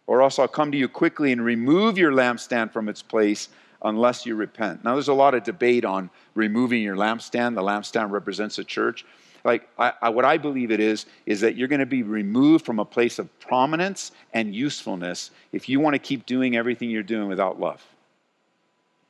Or 0.08 0.22
else 0.22 0.40
I'll 0.40 0.48
come 0.48 0.72
to 0.72 0.78
you 0.78 0.88
quickly 0.88 1.30
and 1.30 1.44
remove 1.44 1.98
your 1.98 2.10
lampstand 2.10 2.72
from 2.72 2.88
its 2.88 3.00
place 3.00 3.48
unless 3.82 4.26
you 4.26 4.34
repent. 4.34 4.82
Now, 4.82 4.94
there's 4.94 5.06
a 5.06 5.14
lot 5.14 5.34
of 5.34 5.44
debate 5.44 5.84
on 5.84 6.10
removing 6.34 6.82
your 6.82 6.96
lampstand. 6.96 7.54
The 7.54 7.62
lampstand 7.62 8.10
represents 8.10 8.58
a 8.58 8.64
church 8.64 9.04
like 9.44 9.68
I, 9.78 9.92
I, 10.02 10.08
what 10.10 10.24
I 10.24 10.38
believe 10.38 10.70
it 10.70 10.80
is, 10.80 11.06
is 11.26 11.40
that 11.40 11.56
you're 11.56 11.68
going 11.68 11.80
to 11.80 11.86
be 11.86 12.02
removed 12.02 12.64
from 12.64 12.78
a 12.78 12.84
place 12.84 13.18
of 13.18 13.38
prominence 13.40 14.12
and 14.32 14.54
usefulness 14.54 15.30
if 15.52 15.68
you 15.68 15.80
want 15.80 15.94
to 15.94 15.98
keep 15.98 16.26
doing 16.26 16.56
everything 16.56 16.90
you're 16.90 17.02
doing 17.02 17.28
without 17.28 17.60
love. 17.60 17.84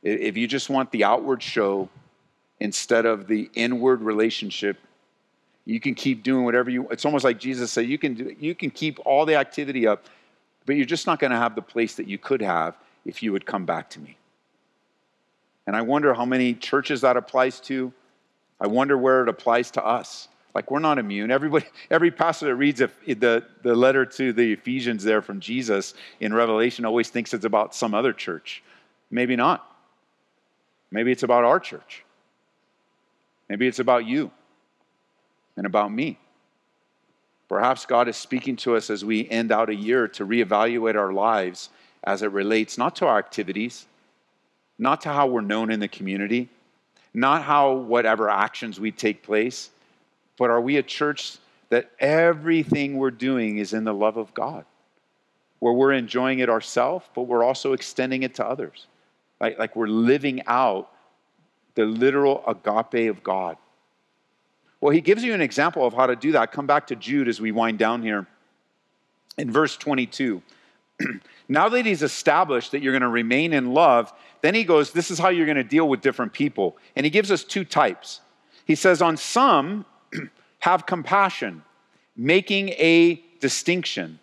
If 0.02 0.36
you 0.36 0.46
just 0.46 0.70
want 0.70 0.92
the 0.92 1.04
outward 1.04 1.42
show 1.42 1.88
instead 2.60 3.06
of 3.06 3.26
the 3.26 3.50
inward 3.54 4.02
relationship, 4.02 4.78
you 5.64 5.80
can 5.80 5.94
keep 5.94 6.22
doing 6.22 6.44
whatever 6.44 6.70
you. 6.70 6.88
It's 6.90 7.04
almost 7.04 7.24
like 7.24 7.38
Jesus 7.38 7.72
said, 7.72 7.86
you 7.86 7.98
can 7.98 8.14
do, 8.14 8.34
you 8.38 8.54
can 8.54 8.70
keep 8.70 8.98
all 9.04 9.26
the 9.26 9.34
activity 9.34 9.86
up, 9.86 10.06
but 10.66 10.76
you're 10.76 10.86
just 10.86 11.06
not 11.06 11.18
going 11.18 11.30
to 11.30 11.36
have 11.36 11.54
the 11.54 11.62
place 11.62 11.96
that 11.96 12.08
you 12.08 12.16
could 12.16 12.40
have 12.40 12.76
if 13.04 13.22
you 13.22 13.32
would 13.32 13.44
come 13.44 13.64
back 13.64 13.90
to 13.90 14.00
me. 14.00 14.16
And 15.66 15.76
I 15.76 15.82
wonder 15.82 16.14
how 16.14 16.24
many 16.24 16.54
churches 16.54 17.02
that 17.02 17.16
applies 17.18 17.60
to 17.60 17.92
I 18.60 18.66
wonder 18.66 18.98
where 18.98 19.22
it 19.22 19.28
applies 19.28 19.70
to 19.72 19.84
us. 19.84 20.28
Like 20.54 20.70
we're 20.70 20.80
not 20.80 20.98
immune. 20.98 21.30
Everybody, 21.30 21.66
every 21.90 22.10
pastor 22.10 22.46
that 22.46 22.56
reads 22.56 22.80
the, 22.80 23.44
the 23.62 23.74
letter 23.74 24.04
to 24.04 24.32
the 24.32 24.52
Ephesians 24.52 25.04
there 25.04 25.22
from 25.22 25.40
Jesus 25.40 25.94
in 26.20 26.34
Revelation 26.34 26.84
always 26.84 27.10
thinks 27.10 27.32
it's 27.32 27.44
about 27.44 27.74
some 27.74 27.94
other 27.94 28.12
church. 28.12 28.62
Maybe 29.10 29.36
not. 29.36 29.64
Maybe 30.90 31.12
it's 31.12 31.22
about 31.22 31.44
our 31.44 31.60
church. 31.60 32.04
Maybe 33.48 33.66
it's 33.66 33.78
about 33.78 34.06
you 34.06 34.30
and 35.56 35.66
about 35.66 35.92
me. 35.92 36.18
Perhaps 37.48 37.86
God 37.86 38.08
is 38.08 38.16
speaking 38.16 38.56
to 38.56 38.76
us 38.76 38.90
as 38.90 39.04
we 39.04 39.28
end 39.28 39.52
out 39.52 39.70
a 39.70 39.74
year 39.74 40.08
to 40.08 40.26
reevaluate 40.26 40.96
our 40.96 41.12
lives 41.12 41.70
as 42.04 42.22
it 42.22 42.30
relates 42.30 42.76
not 42.76 42.96
to 42.96 43.06
our 43.06 43.18
activities, 43.18 43.86
not 44.78 45.00
to 45.02 45.08
how 45.10 45.26
we're 45.26 45.40
known 45.40 45.70
in 45.70 45.80
the 45.80 45.88
community, 45.88 46.48
not 47.14 47.42
how 47.42 47.72
whatever 47.72 48.28
actions 48.28 48.78
we 48.78 48.90
take 48.90 49.22
place, 49.22 49.70
but 50.38 50.50
are 50.50 50.60
we 50.60 50.76
a 50.76 50.82
church 50.82 51.38
that 51.70 51.90
everything 51.98 52.96
we're 52.96 53.10
doing 53.10 53.58
is 53.58 53.72
in 53.72 53.84
the 53.84 53.94
love 53.94 54.16
of 54.16 54.32
God, 54.34 54.64
where 55.58 55.72
we're 55.72 55.92
enjoying 55.92 56.38
it 56.38 56.48
ourselves, 56.48 57.06
but 57.14 57.22
we're 57.22 57.44
also 57.44 57.72
extending 57.72 58.22
it 58.22 58.34
to 58.36 58.46
others? 58.46 58.86
Like, 59.40 59.58
like 59.58 59.76
we're 59.76 59.88
living 59.88 60.42
out 60.46 60.90
the 61.74 61.84
literal 61.84 62.42
agape 62.46 63.08
of 63.08 63.22
God. 63.22 63.56
Well, 64.80 64.92
he 64.92 65.00
gives 65.00 65.24
you 65.24 65.34
an 65.34 65.40
example 65.40 65.86
of 65.86 65.94
how 65.94 66.06
to 66.06 66.16
do 66.16 66.32
that. 66.32 66.52
Come 66.52 66.66
back 66.66 66.88
to 66.88 66.96
Jude 66.96 67.28
as 67.28 67.40
we 67.40 67.52
wind 67.52 67.78
down 67.78 68.02
here. 68.02 68.26
In 69.36 69.50
verse 69.50 69.76
22, 69.76 70.42
now 71.48 71.68
that 71.70 71.86
he's 71.86 72.02
established 72.02 72.72
that 72.72 72.82
you're 72.82 72.92
going 72.92 73.02
to 73.02 73.08
remain 73.08 73.52
in 73.54 73.72
love, 73.72 74.12
then 74.42 74.54
he 74.54 74.64
goes, 74.64 74.92
This 74.92 75.10
is 75.10 75.18
how 75.18 75.30
you're 75.30 75.46
going 75.46 75.56
to 75.56 75.64
deal 75.64 75.88
with 75.88 76.02
different 76.02 76.32
people. 76.32 76.76
And 76.94 77.04
he 77.04 77.10
gives 77.10 77.30
us 77.30 77.42
two 77.42 77.64
types. 77.64 78.20
He 78.66 78.74
says, 78.74 79.00
On 79.00 79.16
some, 79.16 79.86
have 80.60 80.86
compassion, 80.86 81.62
making 82.16 82.70
a 82.70 83.22
distinction, 83.40 84.18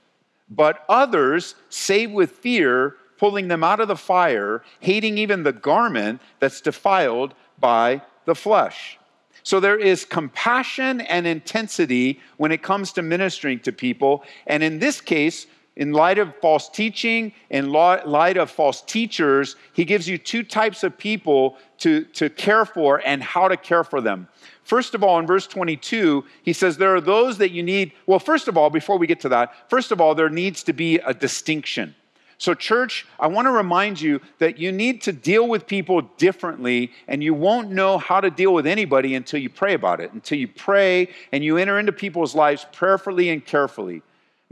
but 0.49 0.85
others 0.87 1.55
save 1.69 2.11
with 2.11 2.31
fear, 2.31 2.95
pulling 3.17 3.47
them 3.47 3.63
out 3.63 3.79
of 3.79 3.87
the 3.87 3.95
fire, 3.95 4.61
hating 4.79 5.17
even 5.17 5.43
the 5.43 5.53
garment 5.53 6.21
that's 6.39 6.61
defiled 6.61 7.33
by 7.59 8.01
the 8.25 8.35
flesh. 8.35 8.99
So 9.43 9.59
there 9.59 9.77
is 9.77 10.05
compassion 10.05 11.01
and 11.01 11.27
intensity 11.27 12.19
when 12.37 12.51
it 12.51 12.63
comes 12.63 12.91
to 12.93 13.03
ministering 13.03 13.59
to 13.59 13.71
people. 13.71 14.23
And 14.47 14.63
in 14.63 14.79
this 14.79 15.01
case, 15.01 15.45
in 15.75 15.91
light 15.91 16.17
of 16.17 16.33
false 16.37 16.69
teaching, 16.69 17.33
in 17.49 17.69
light 17.69 18.37
of 18.37 18.49
false 18.49 18.81
teachers, 18.81 19.55
he 19.73 19.83
gives 19.83 20.07
you 20.07 20.17
two 20.17 20.41
types 20.43 20.83
of 20.83 20.97
people 20.97 21.57
to, 21.79 22.05
to 22.05 22.29
care 22.29 22.65
for 22.65 23.01
and 23.05 23.21
how 23.21 23.47
to 23.47 23.57
care 23.57 23.83
for 23.83 23.99
them. 23.99 24.27
First 24.63 24.95
of 24.95 25.03
all, 25.03 25.19
in 25.19 25.27
verse 25.27 25.47
22, 25.47 26.23
he 26.43 26.53
says 26.53 26.77
there 26.77 26.95
are 26.95 27.01
those 27.01 27.37
that 27.39 27.51
you 27.51 27.61
need. 27.61 27.91
Well, 28.05 28.19
first 28.19 28.47
of 28.47 28.57
all, 28.57 28.69
before 28.69 28.97
we 28.97 29.05
get 29.05 29.19
to 29.21 29.29
that, 29.29 29.53
first 29.69 29.91
of 29.91 29.99
all, 29.99 30.15
there 30.15 30.29
needs 30.29 30.63
to 30.63 30.73
be 30.73 30.97
a 30.99 31.13
distinction. 31.13 31.93
So, 32.37 32.53
church, 32.53 33.05
I 33.17 33.27
want 33.27 33.45
to 33.45 33.51
remind 33.51 34.01
you 34.01 34.19
that 34.39 34.57
you 34.57 34.71
need 34.71 35.01
to 35.03 35.13
deal 35.13 35.47
with 35.47 35.67
people 35.67 36.01
differently, 36.17 36.91
and 37.07 37.23
you 37.23 37.33
won't 37.33 37.71
know 37.71 37.97
how 37.97 38.19
to 38.19 38.29
deal 38.29 38.53
with 38.53 38.67
anybody 38.67 39.15
until 39.15 39.39
you 39.39 39.49
pray 39.49 39.73
about 39.73 40.01
it, 40.01 40.11
until 40.11 40.37
you 40.37 40.47
pray 40.49 41.09
and 41.31 41.43
you 41.43 41.57
enter 41.57 41.79
into 41.79 41.93
people's 41.93 42.35
lives 42.35 42.65
prayerfully 42.73 43.29
and 43.29 43.45
carefully. 43.45 44.01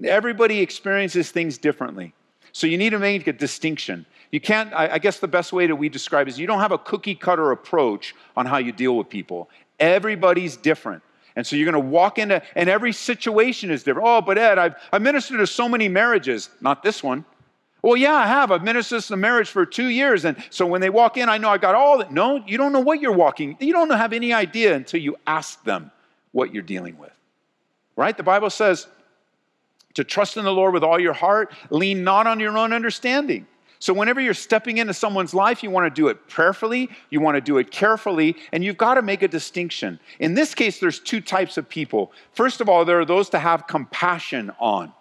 Everybody 0.03 0.60
experiences 0.60 1.32
things 1.32 1.58
differently. 1.58 2.13
So 2.51 2.67
you 2.67 2.77
need 2.77 2.91
to 2.91 2.99
make 2.99 3.27
a 3.27 3.34
distinction. 3.34 4.06
You 4.32 4.39
can't, 4.39 4.73
I, 4.73 4.97
guess 4.99 5.19
the 5.19 5.27
best 5.27 5.53
way 5.53 5.67
that 5.67 5.75
we 5.75 5.89
describe 5.89 6.27
is 6.27 6.39
you 6.39 6.47
don't 6.47 6.60
have 6.60 6.71
a 6.71 6.77
cookie 6.77 7.15
cutter 7.15 7.51
approach 7.51 8.15
on 8.36 8.45
how 8.45 8.58
you 8.58 8.71
deal 8.71 8.97
with 8.97 9.10
people. 9.10 9.49
Everybody's 9.79 10.58
different. 10.58 11.03
And 11.36 11.45
so 11.45 11.56
you're 11.56 11.71
going 11.71 11.84
to 11.84 11.89
walk 11.89 12.19
into, 12.19 12.41
and 12.56 12.69
every 12.69 12.93
situation 12.93 13.71
is 13.71 13.84
different. 13.84 14.08
Oh, 14.08 14.21
but 14.21 14.38
Ed, 14.38 14.58
I've, 14.58 14.75
I've 14.91 15.01
ministered 15.01 15.39
to 15.39 15.47
so 15.47 15.67
many 15.67 15.89
marriages. 15.89 16.49
Not 16.62 16.84
this 16.84 17.03
one. 17.03 17.25
Well, 17.82 17.97
yeah, 17.97 18.13
I 18.13 18.27
have. 18.27 18.51
I've 18.51 18.63
ministered 18.63 19.01
to 19.03 19.17
marriage 19.17 19.49
for 19.49 19.65
two 19.65 19.88
years. 19.88 20.25
And 20.25 20.38
so 20.49 20.65
when 20.65 20.79
they 20.79 20.89
walk 20.89 21.17
in, 21.17 21.27
I 21.27 21.38
know 21.38 21.49
I 21.49 21.58
got 21.58 21.75
all 21.75 21.97
that. 21.97 22.12
No, 22.12 22.43
you 22.47 22.58
don't 22.58 22.71
know 22.71 22.79
what 22.79 23.01
you're 23.01 23.12
walking. 23.12 23.58
You 23.60 23.73
don't 23.73 23.89
have 23.89 24.13
any 24.13 24.32
idea 24.32 24.75
until 24.75 25.01
you 25.01 25.17
ask 25.27 25.63
them 25.63 25.91
what 26.32 26.53
you're 26.53 26.63
dealing 26.63 26.97
with. 26.97 27.12
Right? 27.95 28.15
The 28.15 28.23
Bible 28.23 28.49
says, 28.49 28.88
to 29.95 30.03
trust 30.03 30.38
in 30.38 30.43
the 30.43 30.51
Lord 30.51 30.73
with 30.73 30.84
all 30.84 30.99
your 30.99 31.13
heart, 31.13 31.53
lean 31.69 32.03
not 32.03 32.27
on 32.27 32.39
your 32.39 32.58
own 32.58 32.73
understanding. 32.73 33.47
So, 33.84 33.93
whenever 33.93 34.21
you're 34.21 34.34
stepping 34.34 34.77
into 34.77 34.93
someone's 34.93 35.34
life, 35.34 35.62
you 35.62 35.69
want 35.69 35.93
to 35.93 36.01
do 36.01 36.08
it 36.08 36.29
prayerfully, 36.29 36.89
you 37.10 37.19
want 37.19 37.36
to 37.36 37.41
do 37.41 37.58
it 37.58 37.69
carefully, 37.69 38.38
and 38.53 38.63
you've 38.63 38.77
got 38.77 38.93
to 38.93 39.01
make 39.01 39.23
a 39.23 39.27
distinction. 39.27 39.99
In 40.19 40.36
this 40.36 40.56
case, 40.56 40.79
there's 40.79 40.99
two 40.99 41.19
types 41.19 41.58
of 41.58 41.67
people. 41.67 42.13
First 42.32 42.62
of 42.62 42.69
all, 42.69 42.86
there 42.86 43.01
are 43.01 43.06
those 43.06 43.29
to 43.32 43.39
have 43.39 43.67
compassion 43.67 44.51
on. 44.58 44.93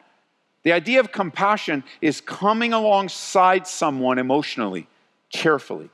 The 0.64 0.72
idea 0.72 0.98
of 0.98 1.12
compassion 1.12 1.84
is 2.00 2.20
coming 2.20 2.72
alongside 2.72 3.68
someone 3.68 4.18
emotionally, 4.18 4.88
carefully. 5.30 5.88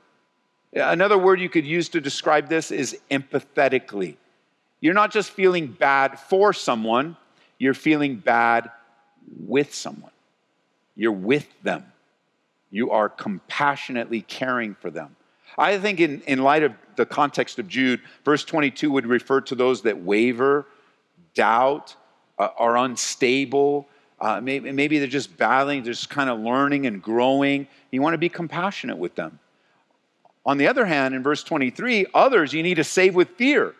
Another 0.73 1.17
word 1.17 1.39
you 1.39 1.49
could 1.49 1.67
use 1.67 1.89
to 1.89 2.01
describe 2.01 2.49
this 2.49 2.71
is 2.71 2.97
empathetically. 3.11 4.17
You're 4.81 4.95
not 4.95 5.11
just 5.11 5.29
feeling 5.29 5.67
bad 5.67 6.19
for 6.19 6.53
someone, 6.53 7.17
you're 7.59 7.75
feeling 7.75 8.15
bad 8.15 8.71
with 9.37 9.73
someone. 9.73 10.11
You're 10.95 11.11
with 11.11 11.47
them. 11.63 11.85
You 12.71 12.91
are 12.91 13.09
compassionately 13.09 14.21
caring 14.21 14.75
for 14.75 14.89
them. 14.89 15.15
I 15.57 15.77
think, 15.77 15.99
in, 15.99 16.21
in 16.21 16.39
light 16.39 16.63
of 16.63 16.73
the 16.95 17.05
context 17.05 17.59
of 17.59 17.67
Jude, 17.67 18.01
verse 18.23 18.43
22 18.43 18.91
would 18.91 19.05
refer 19.05 19.41
to 19.41 19.55
those 19.55 19.81
that 19.83 20.01
waver, 20.01 20.65
doubt, 21.33 21.95
uh, 22.37 22.49
are 22.57 22.77
unstable. 22.77 23.87
Uh, 24.21 24.39
maybe, 24.41 24.71
maybe 24.71 24.99
they're 24.99 25.07
just 25.07 25.35
battling, 25.37 25.83
just 25.83 26.09
kind 26.09 26.29
of 26.29 26.39
learning 26.39 26.85
and 26.85 27.01
growing. 27.01 27.67
You 27.91 28.01
want 28.01 28.13
to 28.13 28.19
be 28.19 28.29
compassionate 28.29 28.97
with 28.97 29.15
them. 29.15 29.39
On 30.45 30.57
the 30.57 30.67
other 30.67 30.85
hand, 30.85 31.15
in 31.15 31.23
verse 31.23 31.43
23, 31.43 32.07
others 32.13 32.53
you 32.53 32.63
need 32.63 32.75
to 32.75 32.83
save 32.83 33.15
with 33.15 33.29
fear. 33.29 33.75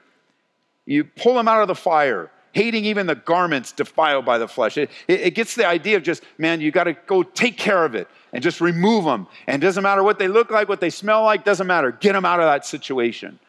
You 0.86 1.04
pull 1.04 1.36
them 1.36 1.48
out 1.48 1.62
of 1.62 1.68
the 1.68 1.76
fire, 1.76 2.32
hating 2.52 2.86
even 2.86 3.08
the 3.08 3.16
garments 3.16 3.72
defiled 3.72 4.26
by 4.26 4.38
the 4.38 4.48
flesh. 4.48 4.78
It, 4.78 4.90
it, 5.08 5.22
it 5.22 5.36
gets 5.36 5.56
the 5.56 5.68
idea 5.68 5.98
of 5.98 6.04
just, 6.04 6.24
man, 6.38 6.62
you 6.62 6.72
got 6.72 6.86
to 6.86 6.94
go 6.94 7.24
take 7.24 7.58
care 7.58 7.86
of 7.86 7.96
it 7.96 8.08
and 8.34 8.44
just 8.44 8.62
remove 8.62 9.06
them. 9.06 9.28
And 9.48 9.62
doesn't 9.62 9.84
matter 9.84 10.04
what 10.04 10.20
they 10.20 10.28
look 10.28 10.52
like, 10.52 10.70
what 10.70 10.82
they 10.82 10.90
smell 10.90 11.24
like, 11.24 11.44
doesn't 11.44 11.68
matter. 11.68 11.92
Get 11.92 12.14
them 12.14 12.26
out 12.26 12.40
of 12.40 12.46
that 12.46 12.66
situation. 12.66 13.40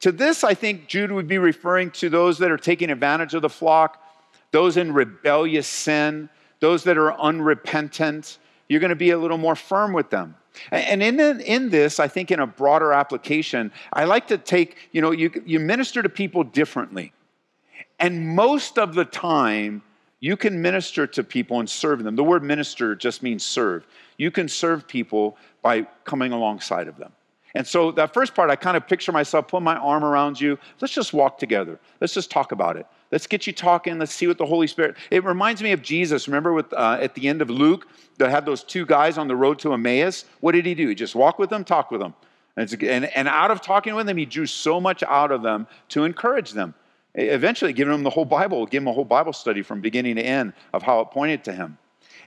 To 0.00 0.12
this, 0.12 0.44
I 0.44 0.54
think 0.54 0.86
Jude 0.86 1.12
would 1.12 1.28
be 1.28 1.38
referring 1.38 1.90
to 1.92 2.08
those 2.08 2.38
that 2.38 2.50
are 2.50 2.56
taking 2.56 2.90
advantage 2.90 3.34
of 3.34 3.42
the 3.42 3.50
flock, 3.50 4.02
those 4.50 4.76
in 4.76 4.94
rebellious 4.94 5.66
sin, 5.66 6.30
those 6.60 6.84
that 6.84 6.96
are 6.96 7.12
unrepentant. 7.20 8.38
You're 8.68 8.80
going 8.80 8.90
to 8.90 8.96
be 8.96 9.10
a 9.10 9.18
little 9.18 9.38
more 9.38 9.56
firm 9.56 9.92
with 9.92 10.10
them. 10.10 10.36
And 10.70 11.02
in, 11.02 11.20
in 11.20 11.70
this, 11.70 12.00
I 12.00 12.08
think 12.08 12.30
in 12.30 12.40
a 12.40 12.46
broader 12.46 12.92
application, 12.92 13.72
I 13.92 14.04
like 14.04 14.26
to 14.28 14.38
take, 14.38 14.76
you 14.92 15.00
know, 15.00 15.10
you, 15.10 15.30
you 15.46 15.60
minister 15.60 16.02
to 16.02 16.08
people 16.08 16.44
differently. 16.44 17.12
And 17.98 18.34
most 18.34 18.78
of 18.78 18.94
the 18.94 19.04
time, 19.04 19.82
you 20.20 20.36
can 20.36 20.60
minister 20.60 21.06
to 21.06 21.24
people 21.24 21.60
and 21.60 21.68
serve 21.68 22.04
them. 22.04 22.16
The 22.16 22.24
word 22.24 22.42
minister 22.42 22.94
just 22.94 23.22
means 23.22 23.44
serve. 23.44 23.86
You 24.18 24.30
can 24.30 24.48
serve 24.48 24.86
people 24.86 25.36
by 25.62 25.86
coming 26.04 26.32
alongside 26.32 26.88
of 26.88 26.98
them. 26.98 27.12
And 27.54 27.66
so 27.66 27.90
that 27.92 28.14
first 28.14 28.34
part, 28.34 28.48
I 28.50 28.56
kind 28.56 28.76
of 28.76 28.86
picture 28.86 29.12
myself, 29.12 29.48
put 29.48 29.62
my 29.62 29.76
arm 29.76 30.04
around 30.04 30.40
you. 30.40 30.58
Let's 30.80 30.94
just 30.94 31.12
walk 31.12 31.38
together. 31.38 31.80
Let's 32.00 32.14
just 32.14 32.30
talk 32.30 32.52
about 32.52 32.76
it. 32.76 32.86
Let's 33.10 33.26
get 33.26 33.46
you 33.46 33.52
talking. 33.52 33.98
Let's 33.98 34.12
see 34.12 34.28
what 34.28 34.38
the 34.38 34.46
Holy 34.46 34.68
Spirit. 34.68 34.96
It 35.10 35.24
reminds 35.24 35.62
me 35.62 35.72
of 35.72 35.82
Jesus. 35.82 36.28
Remember, 36.28 36.52
with 36.52 36.72
uh, 36.72 36.98
at 37.00 37.14
the 37.14 37.26
end 37.26 37.42
of 37.42 37.50
Luke, 37.50 37.88
that 38.18 38.30
had 38.30 38.46
those 38.46 38.62
two 38.62 38.86
guys 38.86 39.18
on 39.18 39.26
the 39.26 39.34
road 39.34 39.58
to 39.60 39.72
Emmaus. 39.72 40.26
What 40.40 40.52
did 40.52 40.64
he 40.64 40.74
do? 40.74 40.88
He 40.88 40.94
just 40.94 41.16
walked 41.16 41.40
with 41.40 41.50
them, 41.50 41.64
talked 41.64 41.90
with 41.90 42.00
them, 42.00 42.14
and, 42.56 42.82
and, 42.84 43.04
and 43.16 43.26
out 43.26 43.50
of 43.50 43.62
talking 43.62 43.94
with 43.94 44.06
them, 44.06 44.16
he 44.16 44.26
drew 44.26 44.46
so 44.46 44.80
much 44.80 45.02
out 45.02 45.32
of 45.32 45.42
them 45.42 45.66
to 45.88 46.04
encourage 46.04 46.52
them. 46.52 46.74
Eventually, 47.14 47.72
giving 47.72 47.92
them 47.92 48.02
the 48.04 48.10
whole 48.10 48.24
Bible, 48.24 48.66
give 48.66 48.82
them 48.82 48.88
a 48.88 48.92
whole 48.92 49.04
Bible 49.04 49.32
study 49.32 49.62
from 49.62 49.80
beginning 49.80 50.16
to 50.16 50.22
end 50.22 50.52
of 50.72 50.82
how 50.82 51.00
it 51.00 51.10
pointed 51.10 51.44
to 51.44 51.52
him. 51.52 51.76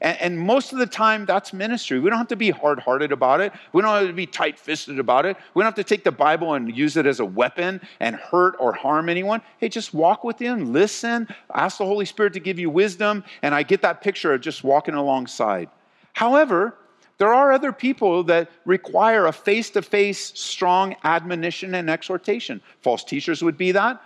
And, 0.01 0.19
and 0.19 0.39
most 0.39 0.73
of 0.73 0.79
the 0.79 0.85
time, 0.85 1.25
that's 1.25 1.53
ministry. 1.53 1.99
We 1.99 2.09
don't 2.09 2.19
have 2.19 2.27
to 2.27 2.35
be 2.35 2.49
hard 2.49 2.79
hearted 2.79 3.11
about 3.11 3.39
it. 3.39 3.53
We 3.71 3.81
don't 3.81 3.91
have 3.91 4.07
to 4.07 4.13
be 4.13 4.25
tight 4.25 4.59
fisted 4.59 4.99
about 4.99 5.25
it. 5.25 5.37
We 5.53 5.61
don't 5.61 5.67
have 5.67 5.75
to 5.75 5.83
take 5.83 6.03
the 6.03 6.11
Bible 6.11 6.53
and 6.53 6.75
use 6.75 6.97
it 6.97 7.05
as 7.05 7.21
a 7.21 7.25
weapon 7.25 7.81
and 8.01 8.17
hurt 8.17 8.55
or 8.59 8.73
harm 8.73 9.07
anyone. 9.07 9.41
Hey, 9.57 9.69
just 9.69 9.93
walk 9.93 10.23
with 10.23 10.37
Him, 10.37 10.73
listen, 10.73 11.27
ask 11.53 11.77
the 11.77 11.85
Holy 11.85 12.05
Spirit 12.05 12.33
to 12.33 12.39
give 12.39 12.59
you 12.59 12.69
wisdom. 12.69 13.23
And 13.41 13.55
I 13.55 13.63
get 13.63 13.81
that 13.83 14.01
picture 14.01 14.33
of 14.33 14.41
just 14.41 14.63
walking 14.63 14.95
alongside. 14.95 15.69
However, 16.11 16.75
there 17.19 17.33
are 17.33 17.53
other 17.53 17.71
people 17.71 18.23
that 18.25 18.49
require 18.65 19.27
a 19.27 19.31
face 19.31 19.69
to 19.71 19.81
face, 19.81 20.33
strong 20.37 20.95
admonition 21.03 21.75
and 21.75 21.89
exhortation. 21.89 22.61
False 22.81 23.03
teachers 23.03 23.41
would 23.41 23.57
be 23.57 23.71
that 23.71 24.01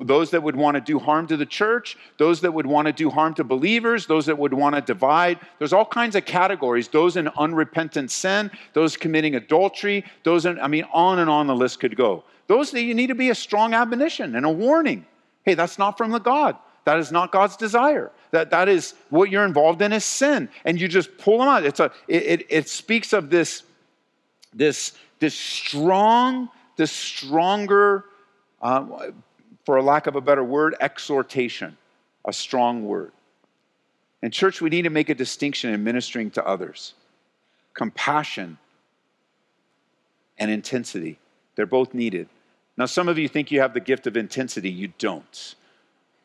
those 0.00 0.30
that 0.30 0.42
would 0.42 0.56
want 0.56 0.76
to 0.76 0.80
do 0.80 0.98
harm 0.98 1.26
to 1.26 1.36
the 1.36 1.46
church, 1.46 1.96
those 2.18 2.40
that 2.42 2.52
would 2.52 2.66
want 2.66 2.86
to 2.86 2.92
do 2.92 3.10
harm 3.10 3.34
to 3.34 3.44
believers, 3.44 4.06
those 4.06 4.26
that 4.26 4.38
would 4.38 4.54
want 4.54 4.74
to 4.74 4.80
divide. 4.80 5.38
There's 5.58 5.72
all 5.72 5.84
kinds 5.84 6.16
of 6.16 6.24
categories. 6.24 6.88
Those 6.88 7.16
in 7.16 7.28
unrepentant 7.28 8.10
sin, 8.10 8.50
those 8.72 8.96
committing 8.96 9.34
adultery, 9.34 10.04
those 10.24 10.46
in, 10.46 10.60
I 10.60 10.68
mean, 10.68 10.84
on 10.92 11.18
and 11.18 11.30
on 11.30 11.46
the 11.46 11.56
list 11.56 11.80
could 11.80 11.96
go. 11.96 12.24
Those 12.46 12.70
that 12.72 12.82
you 12.82 12.94
need 12.94 13.08
to 13.08 13.14
be 13.14 13.30
a 13.30 13.34
strong 13.34 13.74
admonition 13.74 14.36
and 14.36 14.46
a 14.46 14.50
warning. 14.50 15.06
Hey, 15.44 15.54
that's 15.54 15.78
not 15.78 15.98
from 15.98 16.10
the 16.10 16.18
God. 16.20 16.56
That 16.84 16.98
is 16.98 17.12
not 17.12 17.32
God's 17.32 17.56
desire. 17.56 18.10
That, 18.30 18.50
that 18.50 18.68
is 18.68 18.94
what 19.10 19.30
you're 19.30 19.44
involved 19.44 19.82
in 19.82 19.92
is 19.92 20.04
sin. 20.04 20.48
And 20.64 20.80
you 20.80 20.88
just 20.88 21.18
pull 21.18 21.38
them 21.38 21.48
out. 21.48 21.64
It's 21.64 21.80
a, 21.80 21.92
it, 22.06 22.22
it, 22.22 22.46
it 22.48 22.68
speaks 22.68 23.12
of 23.12 23.28
this, 23.28 23.62
this, 24.54 24.92
this 25.18 25.34
strong, 25.34 26.48
this 26.76 26.92
stronger 26.92 28.04
uh, 28.62 29.10
for 29.68 29.76
a 29.76 29.82
lack 29.82 30.06
of 30.06 30.16
a 30.16 30.20
better 30.22 30.42
word, 30.42 30.74
exhortation, 30.80 31.76
a 32.24 32.32
strong 32.32 32.86
word. 32.86 33.12
In 34.22 34.30
church, 34.30 34.62
we 34.62 34.70
need 34.70 34.84
to 34.84 34.88
make 34.88 35.10
a 35.10 35.14
distinction 35.14 35.74
in 35.74 35.84
ministering 35.84 36.30
to 36.30 36.46
others. 36.46 36.94
Compassion 37.74 38.56
and 40.38 40.50
intensity, 40.50 41.18
they're 41.54 41.66
both 41.66 41.92
needed. 41.92 42.30
Now, 42.78 42.86
some 42.86 43.10
of 43.10 43.18
you 43.18 43.28
think 43.28 43.50
you 43.50 43.60
have 43.60 43.74
the 43.74 43.80
gift 43.80 44.06
of 44.06 44.16
intensity, 44.16 44.70
you 44.70 44.88
don't. 44.96 45.54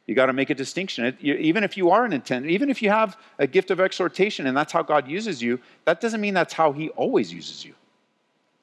You 0.08 0.16
got 0.16 0.28
to 0.28 0.34
make 0.34 0.50
a 0.50 0.56
distinction. 0.56 1.18
Even 1.20 1.66
if 1.66 1.76
you 1.76 1.90
are 1.90 2.06
an 2.06 2.14
intent, 2.14 2.46
even 2.46 2.70
if 2.70 2.82
you 2.82 2.92
have 2.92 3.18
a 3.40 3.46
gift 3.46 3.72
of 3.72 3.82
exhortation 3.82 4.48
and 4.48 4.56
that's 4.56 4.72
how 4.72 4.84
God 4.84 5.10
uses 5.10 5.42
you, 5.42 5.60
that 5.84 6.00
doesn't 6.00 6.22
mean 6.22 6.34
that's 6.34 6.54
how 6.54 6.72
He 6.72 6.92
always 6.92 7.34
uses 7.34 7.66
you. 7.66 7.74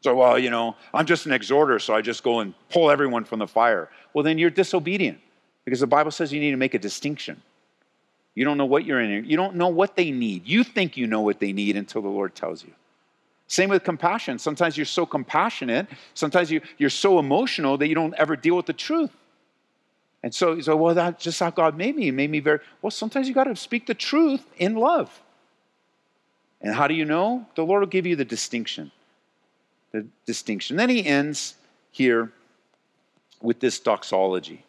So, 0.03 0.15
well, 0.15 0.39
you 0.39 0.51
know, 0.51 0.77
I'm 0.95 1.05
just 1.05 1.27
an 1.27 1.33
exhorter, 1.33 1.79
so 1.79 1.95
I 1.95 2.01
just 2.01 2.23
go 2.23 2.41
and 2.41 2.55
pull 2.71 2.91
everyone 2.91 3.25
from 3.25 3.39
the 3.39 3.47
fire. 3.47 3.91
Well, 4.15 4.25
then 4.25 4.39
you're 4.39 4.51
disobedient 4.51 5.19
because 5.65 5.81
the 5.81 5.87
Bible 5.87 6.11
says 6.11 6.33
you 6.33 6.41
need 6.41 6.53
to 6.53 6.57
make 6.57 6.75
a 6.75 6.79
distinction. 6.79 7.41
You 8.35 8.45
don't 8.45 8.57
know 8.57 8.67
what 8.67 8.87
you're 8.87 9.01
in. 9.01 9.25
You 9.27 9.37
don't 9.37 9.57
know 9.57 9.69
what 9.69 9.97
they 9.97 10.11
need. 10.11 10.47
You 10.47 10.65
think 10.65 10.97
you 10.97 11.07
know 11.07 11.21
what 11.21 11.39
they 11.39 11.53
need 11.53 11.77
until 11.77 12.01
the 12.01 12.09
Lord 12.09 12.35
tells 12.35 12.65
you. 12.65 12.73
Same 13.47 13.69
with 13.69 13.85
compassion. 13.85 14.39
Sometimes 14.39 14.77
you're 14.77 14.87
so 14.87 15.05
compassionate, 15.05 15.89
sometimes 16.15 16.51
you, 16.51 16.61
you're 16.79 16.89
so 16.89 17.19
emotional 17.19 17.77
that 17.79 17.89
you 17.89 17.95
don't 17.95 18.15
ever 18.15 18.37
deal 18.37 18.57
with 18.57 18.67
the 18.67 18.73
truth. 18.73 19.11
And 20.23 20.35
so 20.35 20.53
you 20.53 20.63
say, 20.63 20.73
well, 20.73 20.95
that's 20.95 21.23
just 21.23 21.41
how 21.41 21.51
God 21.51 21.77
made 21.77 21.97
me. 21.97 22.05
He 22.05 22.11
made 22.11 22.31
me 22.31 22.41
very, 22.41 22.61
well, 22.81 22.91
sometimes 22.91 23.27
you 23.27 23.35
got 23.35 23.45
to 23.45 23.57
speak 23.57 23.87
the 23.87 23.95
truth 23.95 24.45
in 24.57 24.77
love. 24.77 25.21
And 26.61 26.75
how 26.75 26.87
do 26.87 26.95
you 26.95 27.05
know? 27.05 27.47
The 27.57 27.65
Lord 27.65 27.81
will 27.81 27.89
give 27.89 28.07
you 28.07 28.17
the 28.17 28.25
distinction 28.25 28.93
the 29.93 30.07
distinction. 30.27 30.77
Then 30.77 30.89
he 30.89 31.05
ends 31.05 31.55
here 31.91 32.33
with 33.43 33.61
this 33.61 33.79
doxology, 33.79 34.65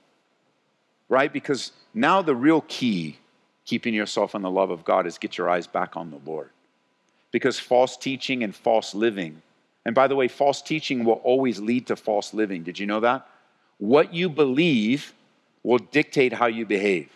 right? 1.09 1.31
Because 1.31 1.71
now 1.93 2.21
the 2.21 2.35
real 2.35 2.61
key, 2.67 3.17
keeping 3.65 3.93
yourself 3.93 4.33
in 4.35 4.41
the 4.41 4.51
love 4.51 4.71
of 4.71 4.83
God, 4.83 5.05
is 5.05 5.17
get 5.17 5.37
your 5.37 5.49
eyes 5.49 5.67
back 5.67 5.95
on 5.95 6.09
the 6.09 6.19
Lord. 6.25 6.49
Because 7.31 7.59
false 7.59 7.95
teaching 7.97 8.43
and 8.43 8.55
false 8.55 8.93
living, 8.93 9.41
and 9.85 9.95
by 9.95 10.07
the 10.07 10.15
way, 10.15 10.27
false 10.27 10.61
teaching 10.61 11.03
will 11.03 11.21
always 11.23 11.59
lead 11.59 11.87
to 11.87 11.95
false 11.95 12.33
living. 12.33 12.63
Did 12.63 12.77
you 12.77 12.85
know 12.85 12.99
that? 12.99 13.27
What 13.77 14.13
you 14.13 14.29
believe 14.29 15.13
will 15.63 15.79
dictate 15.79 16.33
how 16.33 16.47
you 16.47 16.65
behave. 16.65 17.09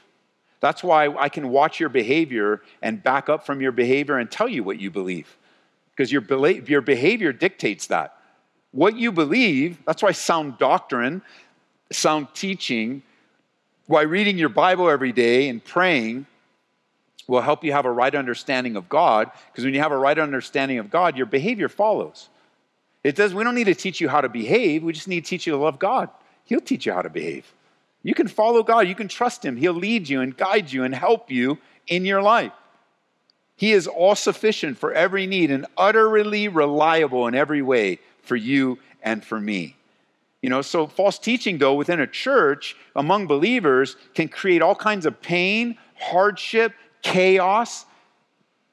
That's 0.61 0.83
why 0.83 1.09
I 1.09 1.29
can 1.29 1.49
watch 1.49 1.79
your 1.79 1.89
behavior 1.89 2.61
and 2.81 3.03
back 3.03 3.29
up 3.29 3.45
from 3.45 3.61
your 3.61 3.71
behavior 3.71 4.17
and 4.17 4.31
tell 4.31 4.47
you 4.47 4.63
what 4.63 4.79
you 4.79 4.89
believe 4.89 5.37
because 5.95 6.11
your, 6.11 6.23
your 6.67 6.81
behavior 6.81 7.31
dictates 7.31 7.87
that. 7.87 8.17
What 8.71 8.97
you 8.97 9.11
believe, 9.11 9.77
that's 9.85 10.03
why 10.03 10.11
sound 10.11 10.57
doctrine, 10.57 11.21
sound 11.91 12.27
teaching, 12.33 13.03
why 13.87 14.01
reading 14.01 14.37
your 14.37 14.49
Bible 14.49 14.89
every 14.89 15.13
day 15.13 15.47
and 15.47 15.63
praying 15.63 16.25
will 17.27 17.41
help 17.41 17.63
you 17.63 17.71
have 17.71 17.85
a 17.85 17.91
right 17.91 18.13
understanding 18.13 18.75
of 18.75 18.89
God, 18.89 19.31
because 19.51 19.63
when 19.63 19.73
you 19.73 19.79
have 19.79 19.91
a 19.91 19.97
right 19.97 20.17
understanding 20.17 20.77
of 20.79 20.89
God, 20.89 21.17
your 21.17 21.25
behavior 21.25 21.69
follows. 21.69 22.29
It 23.03 23.15
does, 23.15 23.33
we 23.33 23.43
don't 23.43 23.55
need 23.55 23.65
to 23.65 23.75
teach 23.75 24.01
you 24.01 24.09
how 24.09 24.21
to 24.21 24.29
behave, 24.29 24.83
we 24.83 24.93
just 24.93 25.07
need 25.07 25.23
to 25.23 25.29
teach 25.29 25.47
you 25.47 25.53
to 25.53 25.57
love 25.57 25.79
God. 25.79 26.09
He'll 26.43 26.59
teach 26.59 26.85
you 26.85 26.93
how 26.93 27.01
to 27.01 27.09
behave. 27.09 27.51
You 28.03 28.13
can 28.13 28.27
follow 28.27 28.61
God, 28.61 28.87
you 28.87 28.95
can 28.95 29.07
trust 29.07 29.45
Him, 29.45 29.55
He'll 29.55 29.73
lead 29.73 30.09
you 30.09 30.21
and 30.21 30.35
guide 30.35 30.71
you 30.71 30.83
and 30.83 30.93
help 30.93 31.31
you 31.31 31.57
in 31.87 32.05
your 32.05 32.21
life. 32.21 32.51
He 33.55 33.71
is 33.71 33.87
all 33.87 34.15
sufficient 34.15 34.77
for 34.77 34.91
every 34.91 35.27
need 35.27 35.49
and 35.49 35.65
utterly 35.77 36.47
reliable 36.47 37.27
in 37.27 37.35
every 37.35 37.61
way 37.61 37.99
for 38.21 38.35
you 38.35 38.79
and 39.01 39.23
for 39.23 39.39
me. 39.39 39.75
You 40.41 40.49
know, 40.49 40.61
so 40.61 40.87
false 40.87 41.17
teaching, 41.17 41.57
though, 41.57 41.73
within 41.73 41.99
a 41.99 42.07
church 42.07 42.75
among 42.95 43.27
believers 43.27 43.95
can 44.13 44.27
create 44.27 44.61
all 44.61 44.75
kinds 44.75 45.05
of 45.05 45.21
pain, 45.21 45.77
hardship, 45.95 46.73
chaos. 47.01 47.85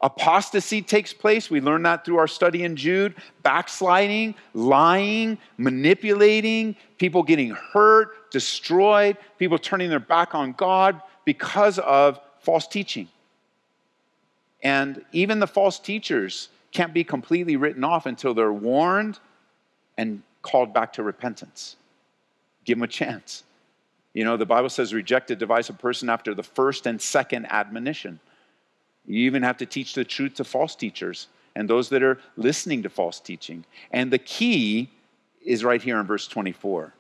Apostasy 0.01 0.83
takes 0.83 1.12
place. 1.12 1.49
We 1.49 1.61
learned 1.61 1.87
that 1.87 2.05
through 2.05 2.18
our 2.18 2.27
study 2.27 2.64
in 2.64 2.75
Jude. 2.75 3.14
Backsliding, 3.42 4.35
lying, 4.53 5.38
manipulating, 5.57 6.77
people 6.99 7.23
getting 7.23 7.51
hurt, 7.51 8.31
destroyed, 8.33 9.16
people 9.38 9.59
turning 9.59 9.88
their 9.88 10.01
back 10.01 10.35
on 10.35 10.53
God 10.53 11.01
because 11.25 11.79
of 11.79 12.18
false 12.40 12.66
teaching. 12.66 13.09
And 14.62 15.05
even 15.12 15.40
the 15.40 15.46
false 15.46 15.79
teachers 15.79 16.48
can't 16.70 16.94
be 16.94 17.05
completely 17.05 17.57
written 17.57 17.85
off 17.85 18.07
until 18.07 18.35
they're 18.35 18.53
warned 18.53 19.18
and 19.98 20.22
called 20.42 20.72
back 20.72 20.92
to 20.94 21.03
repentance. 21.03 21.77
Give 22.64 22.79
them 22.79 22.85
a 22.85 22.88
chance. 22.88 23.44
You 24.14 24.25
know, 24.25 24.37
the 24.37 24.46
Bible 24.46 24.68
says 24.68 24.92
reject 24.92 25.31
a 25.31 25.37
divisive 25.37 25.79
person 25.79 26.09
after 26.09 26.35
the 26.35 26.42
first 26.42 26.87
and 26.87 27.01
second 27.01 27.46
admonition. 27.51 28.20
You 29.07 29.20
even 29.27 29.42
have 29.42 29.57
to 29.59 29.66
teach 29.66 29.94
the 29.94 30.05
truth 30.05 30.35
to 30.35 30.44
false 30.44 30.77
teachers 30.77 31.29
and 31.55 31.68
those 31.68 31.88
that 31.90 32.03
are 32.03 32.18
listening 32.37 32.83
to 32.83 32.88
false 32.88 33.20
teaching. 33.20 33.64
And 33.90 34.11
the 34.11 34.18
key 34.18 34.90
is 35.44 35.64
right 35.64 35.83
here 35.83 35.98
in 35.98 36.07
verse 36.07 36.29
24. 36.29 36.94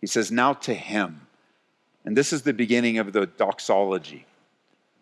He 0.00 0.06
says, 0.06 0.30
Now 0.30 0.52
to 0.54 0.74
him. 0.74 1.26
And 2.04 2.16
this 2.16 2.32
is 2.32 2.42
the 2.42 2.52
beginning 2.52 2.98
of 2.98 3.12
the 3.12 3.26
doxology. 3.26 4.26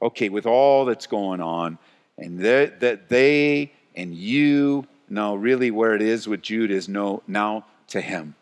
Okay, 0.03 0.29
with 0.29 0.47
all 0.47 0.85
that's 0.85 1.07
going 1.07 1.41
on, 1.41 1.79
and 2.19 2.41
that 2.41 3.09
they 3.09 3.73
and 3.97 4.15
you, 4.15 4.87
no, 5.09 5.35
really 5.35 5.71
where 5.71 5.95
it 5.95 6.03
is 6.03 6.29
with 6.29 6.43
Jude 6.43 6.71
is 6.71 6.89
no, 6.89 7.23
now 7.27 7.65
to 7.89 8.01
him. 8.01 8.35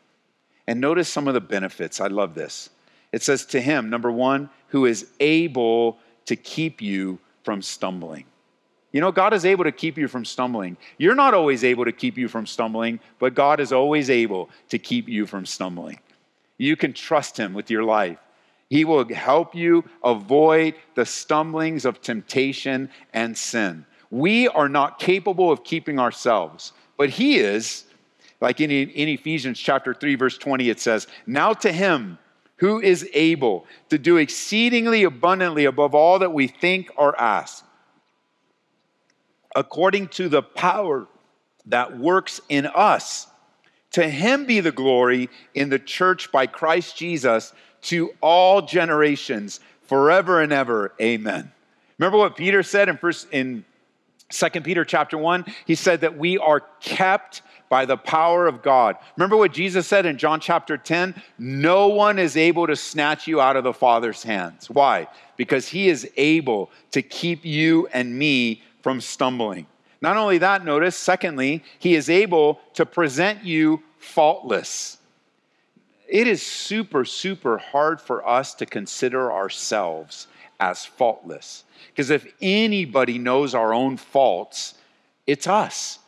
And 0.66 0.80
notice 0.80 1.08
some 1.08 1.28
of 1.28 1.34
the 1.34 1.40
benefits. 1.40 2.00
I 2.00 2.08
love 2.08 2.34
this. 2.34 2.70
It 3.12 3.22
says 3.22 3.46
to 3.46 3.60
him, 3.60 3.90
number 3.90 4.10
one, 4.10 4.50
who 4.68 4.86
is 4.86 5.06
able 5.20 5.98
to 6.26 6.36
keep 6.36 6.82
you 6.82 7.18
from 7.44 7.62
stumbling. 7.62 8.24
You 8.92 9.00
know, 9.00 9.12
God 9.12 9.34
is 9.34 9.44
able 9.44 9.64
to 9.64 9.72
keep 9.72 9.98
you 9.98 10.08
from 10.08 10.24
stumbling. 10.24 10.76
You're 10.98 11.14
not 11.14 11.34
always 11.34 11.64
able 11.64 11.84
to 11.84 11.92
keep 11.92 12.16
you 12.16 12.28
from 12.28 12.46
stumbling, 12.46 13.00
but 13.18 13.34
God 13.34 13.60
is 13.60 13.72
always 13.72 14.08
able 14.08 14.50
to 14.70 14.78
keep 14.78 15.08
you 15.08 15.26
from 15.26 15.46
stumbling. 15.46 15.98
You 16.58 16.76
can 16.76 16.92
trust 16.92 17.36
Him 17.36 17.54
with 17.54 17.70
your 17.70 17.84
life. 17.84 18.18
He 18.74 18.84
will 18.84 19.06
help 19.14 19.54
you 19.54 19.84
avoid 20.02 20.74
the 20.96 21.06
stumblings 21.06 21.84
of 21.84 22.00
temptation 22.00 22.90
and 23.12 23.38
sin. 23.38 23.86
We 24.10 24.48
are 24.48 24.68
not 24.68 24.98
capable 24.98 25.52
of 25.52 25.62
keeping 25.62 26.00
ourselves, 26.00 26.72
but 26.96 27.08
He 27.08 27.36
is. 27.36 27.84
Like 28.40 28.60
in, 28.60 28.72
in 28.72 29.08
Ephesians 29.10 29.60
chapter 29.60 29.94
3, 29.94 30.16
verse 30.16 30.36
20, 30.38 30.70
it 30.70 30.80
says, 30.80 31.06
Now 31.24 31.52
to 31.52 31.70
Him 31.70 32.18
who 32.56 32.80
is 32.80 33.08
able 33.14 33.64
to 33.90 33.96
do 33.96 34.16
exceedingly 34.16 35.04
abundantly 35.04 35.66
above 35.66 35.94
all 35.94 36.18
that 36.18 36.32
we 36.32 36.48
think 36.48 36.90
or 36.96 37.16
ask 37.20 37.64
according 39.54 40.08
to 40.08 40.28
the 40.28 40.42
power 40.42 41.06
that 41.66 41.96
works 41.96 42.40
in 42.48 42.66
us. 42.66 43.28
To 43.92 44.08
him 44.08 44.44
be 44.44 44.58
the 44.58 44.72
glory 44.72 45.30
in 45.54 45.68
the 45.68 45.78
church 45.78 46.32
by 46.32 46.48
Christ 46.48 46.96
Jesus 46.96 47.52
to 47.84 48.14
all 48.20 48.62
generations, 48.62 49.60
forever 49.82 50.40
and 50.40 50.52
ever. 50.52 50.92
Amen. 51.00 51.52
Remember 51.98 52.18
what 52.18 52.36
Peter 52.36 52.62
said 52.62 52.88
in 52.88 52.96
first 52.96 53.28
in 53.30 53.64
2 54.30 54.48
Peter 54.62 54.84
chapter 54.84 55.16
1? 55.16 55.44
He 55.66 55.74
said 55.74 56.00
that 56.00 56.18
we 56.18 56.38
are 56.38 56.60
kept 56.80 57.42
by 57.68 57.84
the 57.84 57.96
power 57.96 58.46
of 58.46 58.62
God. 58.62 58.96
Remember 59.16 59.36
what 59.36 59.52
Jesus 59.52 59.86
said 59.86 60.06
in 60.06 60.18
John 60.18 60.40
chapter 60.40 60.76
10? 60.76 61.20
No 61.38 61.88
one 61.88 62.18
is 62.18 62.36
able 62.36 62.66
to 62.66 62.76
snatch 62.76 63.26
you 63.26 63.40
out 63.40 63.56
of 63.56 63.64
the 63.64 63.72
Father's 63.72 64.22
hands. 64.22 64.68
Why? 64.70 65.08
Because 65.36 65.68
he 65.68 65.88
is 65.88 66.08
able 66.16 66.70
to 66.92 67.02
keep 67.02 67.44
you 67.44 67.88
and 67.92 68.16
me 68.16 68.62
from 68.82 69.00
stumbling. 69.00 69.66
Not 70.00 70.16
only 70.16 70.38
that, 70.38 70.64
notice, 70.64 70.96
secondly, 70.96 71.64
he 71.78 71.94
is 71.94 72.10
able 72.10 72.60
to 72.74 72.84
present 72.84 73.44
you 73.44 73.82
faultless. 73.98 74.98
It 76.08 76.26
is 76.26 76.44
super, 76.44 77.04
super 77.04 77.58
hard 77.58 78.00
for 78.00 78.26
us 78.26 78.54
to 78.54 78.66
consider 78.66 79.32
ourselves 79.32 80.26
as 80.60 80.84
faultless. 80.84 81.64
Because 81.88 82.10
if 82.10 82.26
anybody 82.40 83.18
knows 83.18 83.54
our 83.54 83.72
own 83.72 83.96
faults, 83.96 84.74
it's 85.26 85.46
us. 85.46 85.98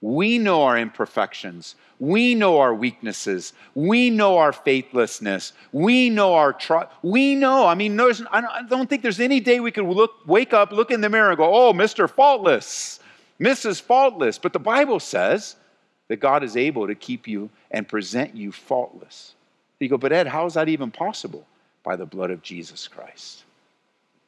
We 0.00 0.38
know 0.38 0.64
our 0.64 0.76
imperfections. 0.78 1.76
We 2.00 2.34
know 2.34 2.58
our 2.58 2.74
weaknesses. 2.74 3.52
We 3.74 4.10
know 4.10 4.38
our 4.38 4.52
faithlessness. 4.52 5.52
We 5.70 6.10
know 6.10 6.34
our 6.34 6.52
trust. 6.52 6.88
We 7.02 7.36
know. 7.36 7.66
I 7.66 7.74
mean, 7.76 7.98
I 8.00 8.62
don't 8.68 8.90
think 8.90 9.02
there's 9.02 9.20
any 9.20 9.38
day 9.38 9.60
we 9.60 9.70
could 9.70 9.84
look, 9.84 10.26
wake 10.26 10.52
up, 10.52 10.72
look 10.72 10.90
in 10.90 11.00
the 11.00 11.08
mirror, 11.08 11.28
and 11.28 11.38
go, 11.38 11.54
"Oh, 11.54 11.72
Mr. 11.72 12.10
Faultless, 12.10 12.98
Mrs. 13.40 13.80
Faultless." 13.80 14.38
But 14.38 14.52
the 14.52 14.58
Bible 14.58 14.98
says 14.98 15.54
that 16.08 16.16
God 16.16 16.42
is 16.42 16.56
able 16.56 16.88
to 16.88 16.96
keep 16.96 17.28
you 17.28 17.48
and 17.72 17.88
present 17.88 18.36
you 18.36 18.52
faultless. 18.52 19.34
You 19.80 19.88
go, 19.88 19.98
but 19.98 20.12
Ed, 20.12 20.28
how 20.28 20.46
is 20.46 20.54
that 20.54 20.68
even 20.68 20.90
possible? 20.92 21.46
By 21.82 21.96
the 21.96 22.06
blood 22.06 22.30
of 22.30 22.42
Jesus 22.42 22.86
Christ. 22.86 23.44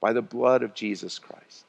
By 0.00 0.12
the 0.12 0.22
blood 0.22 0.62
of 0.64 0.74
Jesus 0.74 1.18
Christ. 1.18 1.64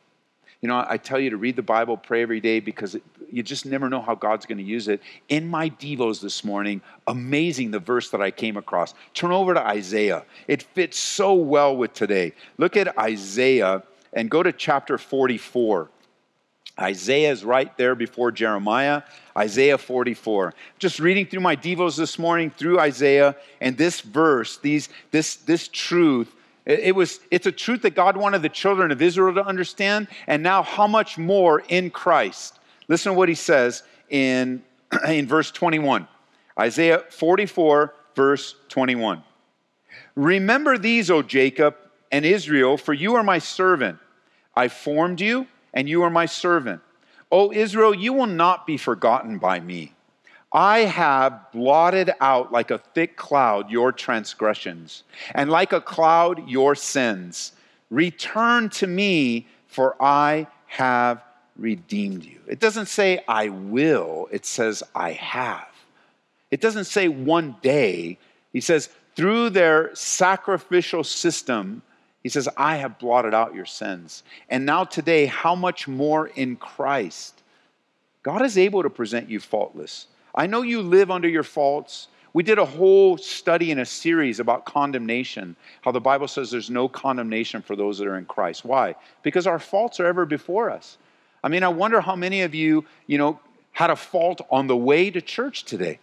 You 0.61 0.69
know, 0.69 0.83
I 0.87 0.97
tell 0.97 1.19
you 1.19 1.29
to 1.29 1.37
read 1.37 1.55
the 1.55 1.61
Bible, 1.61 1.95
pray 1.95 2.23
every 2.23 2.39
day 2.39 2.59
because 2.59 2.97
you 3.31 3.43
just 3.43 3.67
never 3.67 3.87
know 3.87 4.01
how 4.01 4.15
God's 4.15 4.47
going 4.47 4.57
to 4.57 4.63
use 4.63 4.87
it. 4.87 5.01
In 5.29 5.47
my 5.47 5.69
Devos 5.69 6.21
this 6.21 6.43
morning, 6.43 6.81
amazing 7.05 7.69
the 7.69 7.79
verse 7.79 8.09
that 8.09 8.21
I 8.21 8.31
came 8.31 8.57
across. 8.57 8.95
Turn 9.13 9.31
over 9.31 9.53
to 9.53 9.61
Isaiah. 9.63 10.25
It 10.47 10.63
fits 10.63 10.97
so 10.97 11.35
well 11.35 11.77
with 11.77 11.93
today. 11.93 12.33
Look 12.57 12.77
at 12.77 12.97
Isaiah 12.97 13.83
and 14.13 14.31
go 14.31 14.41
to 14.41 14.51
chapter 14.51 14.97
44. 14.97 15.91
Isaiah 16.79 17.31
is 17.31 17.45
right 17.45 17.75
there 17.77 17.93
before 17.93 18.31
Jeremiah, 18.31 19.03
Isaiah 19.37 19.77
44. 19.77 20.53
Just 20.79 20.99
reading 20.99 21.25
through 21.25 21.41
my 21.41 21.55
devos 21.55 21.97
this 21.97 22.17
morning 22.17 22.51
through 22.51 22.79
Isaiah 22.79 23.35
and 23.59 23.77
this 23.77 24.01
verse, 24.01 24.57
these, 24.57 24.89
this, 25.11 25.35
this 25.37 25.67
truth 25.67 26.33
it 26.65 26.95
was, 26.95 27.19
it's 27.29 27.45
a 27.45 27.51
truth 27.51 27.83
that 27.83 27.93
God 27.93 28.17
wanted 28.17 28.41
the 28.41 28.49
children 28.49 28.91
of 28.91 29.01
Israel 29.01 29.35
to 29.35 29.45
understand, 29.45 30.07
and 30.25 30.41
now 30.41 30.63
how 30.63 30.87
much 30.87 31.17
more 31.17 31.61
in 31.69 31.91
Christ. 31.91 32.59
Listen 32.87 33.11
to 33.11 33.17
what 33.17 33.29
he 33.29 33.35
says 33.35 33.83
in, 34.09 34.63
in 35.07 35.27
verse 35.27 35.51
21. 35.51 36.07
Isaiah 36.59 37.03
44, 37.09 37.93
verse 38.15 38.55
21. 38.69 39.23
Remember 40.15 40.77
these, 40.77 41.11
O 41.11 41.21
Jacob 41.21 41.75
and 42.11 42.25
Israel, 42.25 42.77
for 42.77 42.93
you 42.93 43.15
are 43.15 43.23
my 43.23 43.37
servant. 43.37 43.99
I 44.55 44.69
formed 44.69 45.21
you, 45.21 45.47
and 45.73 45.87
you 45.87 46.01
are 46.01 46.09
my 46.09 46.25
servant. 46.25 46.81
O 47.31 47.51
Israel, 47.51 47.93
you 47.93 48.13
will 48.13 48.27
not 48.27 48.65
be 48.65 48.77
forgotten 48.77 49.37
by 49.37 49.59
me. 49.59 49.93
I 50.51 50.79
have 50.79 51.51
blotted 51.51 52.11
out 52.21 52.51
like 52.51 52.71
a 52.71 52.77
thick 52.77 53.17
cloud 53.17 53.69
your 53.69 53.91
transgressions, 53.91 55.03
and 55.33 55.49
like 55.49 55.73
a 55.73 55.81
cloud 55.81 56.47
your 56.47 56.75
sins. 56.75 57.51
Return 57.89 58.69
to 58.69 58.87
me, 58.87 59.47
for 59.67 60.01
I 60.01 60.47
have 60.67 61.21
redeemed 61.57 62.23
you. 62.23 62.39
It 62.47 62.59
doesn't 62.59 62.87
say 62.87 63.23
I 63.27 63.49
will, 63.49 64.29
it 64.31 64.45
says 64.45 64.83
I 64.93 65.11
have. 65.11 65.67
It 66.51 66.61
doesn't 66.61 66.85
say 66.85 67.07
one 67.07 67.57
day. 67.61 68.17
He 68.53 68.61
says, 68.61 68.89
through 69.15 69.49
their 69.49 69.93
sacrificial 69.95 71.03
system, 71.03 71.81
he 72.25 72.29
says, 72.29 72.49
I 72.57 72.77
have 72.77 72.97
blotted 72.97 73.35
out 73.35 73.53
your 73.53 73.67
sins. 73.67 74.23
And 74.49 74.65
now, 74.65 74.83
today, 74.83 75.27
how 75.27 75.53
much 75.53 75.87
more 75.87 76.25
in 76.25 76.55
Christ? 76.55 77.43
God 78.23 78.41
is 78.41 78.57
able 78.57 78.81
to 78.81 78.89
present 78.89 79.29
you 79.29 79.39
faultless. 79.39 80.07
I 80.33 80.47
know 80.47 80.63
you 80.63 80.81
live 80.81 81.11
under 81.11 81.27
your 81.27 81.43
faults. 81.43 82.07
We 82.33 82.41
did 82.41 82.57
a 82.57 82.65
whole 82.65 83.19
study 83.19 83.69
in 83.69 83.77
a 83.77 83.85
series 83.85 84.39
about 84.39 84.65
condemnation, 84.65 85.55
how 85.83 85.91
the 85.91 86.01
Bible 86.01 86.27
says 86.27 86.49
there's 86.49 86.71
no 86.71 86.87
condemnation 86.89 87.61
for 87.61 87.75
those 87.75 87.99
that 87.99 88.07
are 88.07 88.17
in 88.17 88.25
Christ. 88.25 88.65
Why? 88.65 88.95
Because 89.21 89.45
our 89.45 89.59
faults 89.59 89.99
are 89.99 90.07
ever 90.07 90.25
before 90.25 90.71
us. 90.71 90.97
I 91.43 91.49
mean, 91.49 91.61
I 91.61 91.67
wonder 91.67 92.01
how 92.01 92.15
many 92.15 92.41
of 92.41 92.55
you, 92.55 92.85
you 93.05 93.19
know, 93.19 93.39
had 93.71 93.91
a 93.91 93.95
fault 93.95 94.41
on 94.49 94.65
the 94.65 94.75
way 94.75 95.11
to 95.11 95.21
church 95.21 95.63
today, 95.65 95.99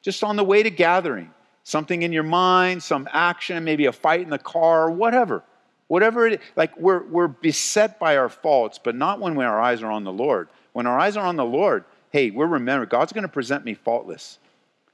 just 0.00 0.22
on 0.22 0.36
the 0.36 0.44
way 0.44 0.62
to 0.62 0.70
gathering. 0.70 1.32
Something 1.64 2.02
in 2.02 2.12
your 2.12 2.22
mind, 2.22 2.84
some 2.84 3.08
action, 3.10 3.64
maybe 3.64 3.86
a 3.86 3.92
fight 3.92 4.20
in 4.20 4.30
the 4.30 4.38
car, 4.38 4.88
whatever. 4.88 5.42
Whatever 5.88 6.26
it 6.26 6.34
is. 6.34 6.38
Like 6.56 6.76
we're, 6.78 7.04
we're 7.04 7.28
beset 7.28 7.98
by 7.98 8.16
our 8.16 8.28
faults, 8.28 8.78
but 8.82 8.94
not 8.94 9.20
when 9.20 9.38
our 9.38 9.60
eyes 9.60 9.82
are 9.82 9.90
on 9.90 10.04
the 10.04 10.12
Lord. 10.12 10.48
When 10.72 10.86
our 10.86 10.98
eyes 10.98 11.16
are 11.16 11.26
on 11.26 11.36
the 11.36 11.44
Lord, 11.44 11.84
hey, 12.10 12.30
we're 12.30 12.46
remember, 12.46 12.86
God's 12.86 13.12
going 13.12 13.22
to 13.22 13.28
present 13.28 13.64
me 13.64 13.74
faultless. 13.74 14.38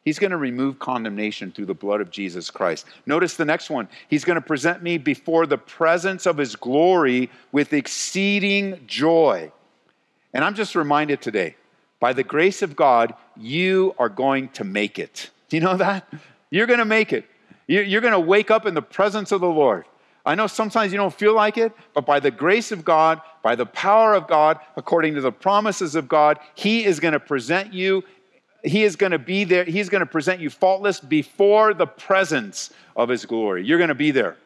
He's 0.04 0.18
going 0.18 0.32
to 0.32 0.36
remove 0.36 0.78
condemnation 0.78 1.52
through 1.52 1.66
the 1.66 1.74
blood 1.74 2.00
of 2.00 2.10
Jesus 2.10 2.50
Christ. 2.50 2.86
Notice 3.06 3.36
the 3.36 3.44
next 3.44 3.70
one. 3.70 3.88
He's 4.08 4.24
going 4.24 4.34
to 4.34 4.40
present 4.40 4.82
me 4.82 4.98
before 4.98 5.46
the 5.46 5.58
presence 5.58 6.26
of 6.26 6.38
his 6.38 6.56
glory 6.56 7.30
with 7.52 7.72
exceeding 7.72 8.84
joy. 8.86 9.52
And 10.34 10.44
I'm 10.44 10.54
just 10.54 10.74
reminded 10.74 11.20
today, 11.20 11.56
by 12.00 12.12
the 12.12 12.24
grace 12.24 12.62
of 12.62 12.74
God, 12.74 13.14
you 13.36 13.94
are 13.96 14.08
going 14.08 14.48
to 14.50 14.64
make 14.64 14.98
it. 14.98 15.30
Do 15.48 15.56
you 15.56 15.62
know 15.62 15.76
that? 15.76 16.12
You're 16.50 16.66
going 16.66 16.80
to 16.80 16.84
make 16.84 17.12
it. 17.12 17.26
You're 17.68 18.00
going 18.00 18.12
to 18.12 18.20
wake 18.20 18.50
up 18.50 18.66
in 18.66 18.74
the 18.74 18.82
presence 18.82 19.30
of 19.30 19.40
the 19.40 19.48
Lord. 19.48 19.84
I 20.24 20.34
know 20.34 20.46
sometimes 20.46 20.92
you 20.92 20.98
don't 20.98 21.12
feel 21.12 21.34
like 21.34 21.58
it, 21.58 21.72
but 21.94 22.06
by 22.06 22.20
the 22.20 22.30
grace 22.30 22.70
of 22.70 22.84
God, 22.84 23.20
by 23.42 23.56
the 23.56 23.66
power 23.66 24.14
of 24.14 24.28
God, 24.28 24.58
according 24.76 25.14
to 25.14 25.20
the 25.20 25.32
promises 25.32 25.94
of 25.94 26.08
God, 26.08 26.38
He 26.54 26.84
is 26.84 27.00
going 27.00 27.12
to 27.12 27.20
present 27.20 27.74
you. 27.74 28.04
He 28.62 28.84
is 28.84 28.94
going 28.94 29.10
to 29.10 29.18
be 29.18 29.42
there. 29.42 29.64
He's 29.64 29.88
going 29.88 30.00
to 30.00 30.06
present 30.06 30.40
you 30.40 30.48
faultless 30.48 31.00
before 31.00 31.74
the 31.74 31.86
presence 31.86 32.70
of 32.94 33.08
His 33.08 33.26
glory. 33.26 33.64
You're 33.64 33.78
going 33.78 33.88
to 33.88 33.94
be 33.94 34.12
there. 34.12 34.36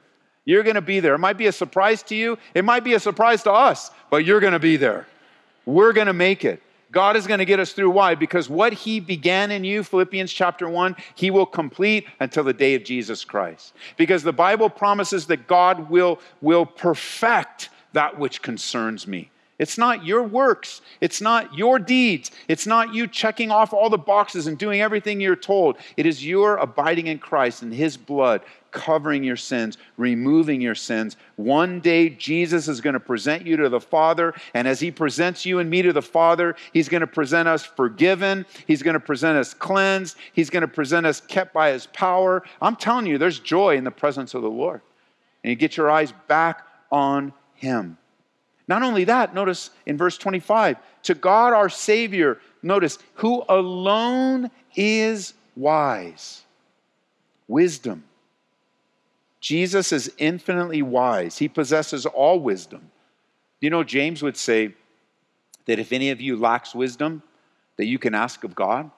You're 0.46 0.62
going 0.62 0.76
to 0.76 0.80
be 0.80 1.00
there. 1.00 1.14
It 1.14 1.18
might 1.18 1.36
be 1.36 1.48
a 1.48 1.52
surprise 1.52 2.02
to 2.04 2.16
you, 2.16 2.38
it 2.54 2.64
might 2.64 2.84
be 2.84 2.94
a 2.94 3.00
surprise 3.00 3.42
to 3.42 3.52
us, 3.52 3.90
but 4.10 4.24
you're 4.24 4.40
going 4.40 4.54
to 4.54 4.58
be 4.58 4.76
there. 4.76 5.06
We're 5.66 5.92
going 5.92 6.06
to 6.06 6.12
make 6.12 6.44
it. 6.44 6.62
God 6.92 7.16
is 7.16 7.26
going 7.26 7.38
to 7.38 7.44
get 7.44 7.60
us 7.60 7.72
through. 7.72 7.90
Why? 7.90 8.14
Because 8.14 8.48
what 8.48 8.72
He 8.72 9.00
began 9.00 9.50
in 9.50 9.64
you, 9.64 9.82
Philippians 9.82 10.32
chapter 10.32 10.68
1, 10.68 10.96
He 11.14 11.30
will 11.30 11.46
complete 11.46 12.06
until 12.20 12.44
the 12.44 12.52
day 12.52 12.74
of 12.74 12.84
Jesus 12.84 13.24
Christ. 13.24 13.74
Because 13.96 14.22
the 14.22 14.32
Bible 14.32 14.70
promises 14.70 15.26
that 15.26 15.46
God 15.46 15.90
will, 15.90 16.20
will 16.40 16.66
perfect 16.66 17.70
that 17.92 18.18
which 18.18 18.42
concerns 18.42 19.06
me. 19.06 19.30
It's 19.58 19.78
not 19.78 20.04
your 20.04 20.22
works. 20.22 20.82
It's 21.00 21.20
not 21.20 21.54
your 21.54 21.78
deeds. 21.78 22.30
It's 22.46 22.66
not 22.66 22.94
you 22.94 23.06
checking 23.06 23.50
off 23.50 23.72
all 23.72 23.88
the 23.88 23.96
boxes 23.96 24.46
and 24.46 24.58
doing 24.58 24.82
everything 24.82 25.20
you're 25.20 25.34
told. 25.34 25.78
It 25.96 26.04
is 26.04 26.24
your 26.24 26.58
abiding 26.58 27.06
in 27.06 27.18
Christ 27.18 27.62
and 27.62 27.72
His 27.72 27.96
blood 27.96 28.42
covering 28.76 29.24
your 29.24 29.36
sins, 29.36 29.78
removing 29.96 30.60
your 30.60 30.74
sins. 30.74 31.16
One 31.36 31.80
day, 31.80 32.10
Jesus 32.10 32.68
is 32.68 32.82
going 32.82 32.92
to 32.92 33.00
present 33.00 33.46
you 33.46 33.56
to 33.56 33.70
the 33.70 33.80
Father. 33.80 34.34
And 34.52 34.68
as 34.68 34.80
He 34.80 34.90
presents 34.90 35.46
you 35.46 35.60
and 35.60 35.70
me 35.70 35.80
to 35.80 35.94
the 35.94 36.02
Father, 36.02 36.54
He's 36.74 36.90
going 36.90 37.00
to 37.00 37.06
present 37.06 37.48
us 37.48 37.64
forgiven. 37.64 38.44
He's 38.66 38.82
going 38.82 38.92
to 38.92 39.00
present 39.00 39.38
us 39.38 39.54
cleansed. 39.54 40.18
He's 40.34 40.50
going 40.50 40.60
to 40.60 40.68
present 40.68 41.06
us 41.06 41.22
kept 41.22 41.54
by 41.54 41.70
His 41.70 41.86
power. 41.86 42.42
I'm 42.60 42.76
telling 42.76 43.06
you, 43.06 43.16
there's 43.16 43.40
joy 43.40 43.78
in 43.78 43.84
the 43.84 43.90
presence 43.90 44.34
of 44.34 44.42
the 44.42 44.50
Lord. 44.50 44.82
And 45.42 45.48
you 45.50 45.56
get 45.56 45.78
your 45.78 45.90
eyes 45.90 46.12
back 46.28 46.66
on 46.92 47.32
Him. 47.54 47.96
Not 48.68 48.82
only 48.82 49.04
that, 49.04 49.34
notice 49.34 49.70
in 49.86 49.96
verse 49.96 50.18
25, 50.18 50.76
to 51.04 51.14
God 51.14 51.54
our 51.54 51.70
Savior, 51.70 52.40
notice, 52.62 52.98
who 53.14 53.42
alone 53.48 54.50
is 54.74 55.32
wise. 55.56 56.42
Wisdom. 57.48 58.04
Jesus 59.46 59.92
is 59.92 60.10
infinitely 60.18 60.82
wise. 60.82 61.38
He 61.38 61.46
possesses 61.46 62.04
all 62.04 62.40
wisdom. 62.40 62.90
You 63.60 63.70
know, 63.70 63.84
James 63.84 64.20
would 64.20 64.36
say 64.36 64.74
that 65.66 65.78
if 65.78 65.92
any 65.92 66.10
of 66.10 66.20
you 66.20 66.36
lacks 66.36 66.74
wisdom, 66.74 67.22
that 67.76 67.84
you 67.84 67.96
can 67.96 68.12
ask 68.12 68.42
of 68.42 68.56
God, 68.56 68.90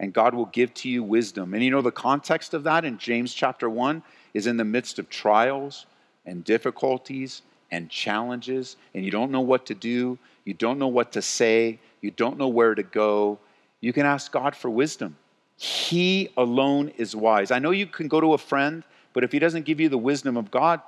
and 0.00 0.12
God 0.12 0.34
will 0.34 0.46
give 0.46 0.74
to 0.74 0.88
you 0.88 1.04
wisdom. 1.04 1.54
And 1.54 1.62
you 1.62 1.70
know, 1.70 1.80
the 1.80 1.92
context 1.92 2.54
of 2.54 2.64
that 2.64 2.84
in 2.84 2.98
James 2.98 3.32
chapter 3.32 3.70
1 3.70 4.02
is 4.34 4.48
in 4.48 4.56
the 4.56 4.64
midst 4.64 4.98
of 4.98 5.08
trials 5.08 5.86
and 6.26 6.42
difficulties 6.42 7.42
and 7.70 7.88
challenges, 7.88 8.74
and 8.94 9.04
you 9.04 9.12
don't 9.12 9.30
know 9.30 9.42
what 9.42 9.64
to 9.66 9.76
do, 9.76 10.18
you 10.44 10.54
don't 10.54 10.80
know 10.80 10.88
what 10.88 11.12
to 11.12 11.22
say, 11.22 11.78
you 12.00 12.10
don't 12.10 12.36
know 12.36 12.48
where 12.48 12.74
to 12.74 12.82
go, 12.82 13.38
you 13.80 13.92
can 13.92 14.06
ask 14.06 14.32
God 14.32 14.56
for 14.56 14.70
wisdom. 14.70 15.16
He 15.56 16.30
alone 16.36 16.88
is 16.96 17.14
wise. 17.14 17.52
I 17.52 17.60
know 17.60 17.70
you 17.70 17.86
can 17.86 18.08
go 18.08 18.20
to 18.20 18.32
a 18.32 18.38
friend, 18.38 18.82
but 19.14 19.24
if 19.24 19.32
he 19.32 19.38
doesn't 19.38 19.64
give 19.64 19.80
you 19.80 19.88
the 19.88 19.96
wisdom 19.96 20.36
of 20.36 20.50
God, 20.50 20.82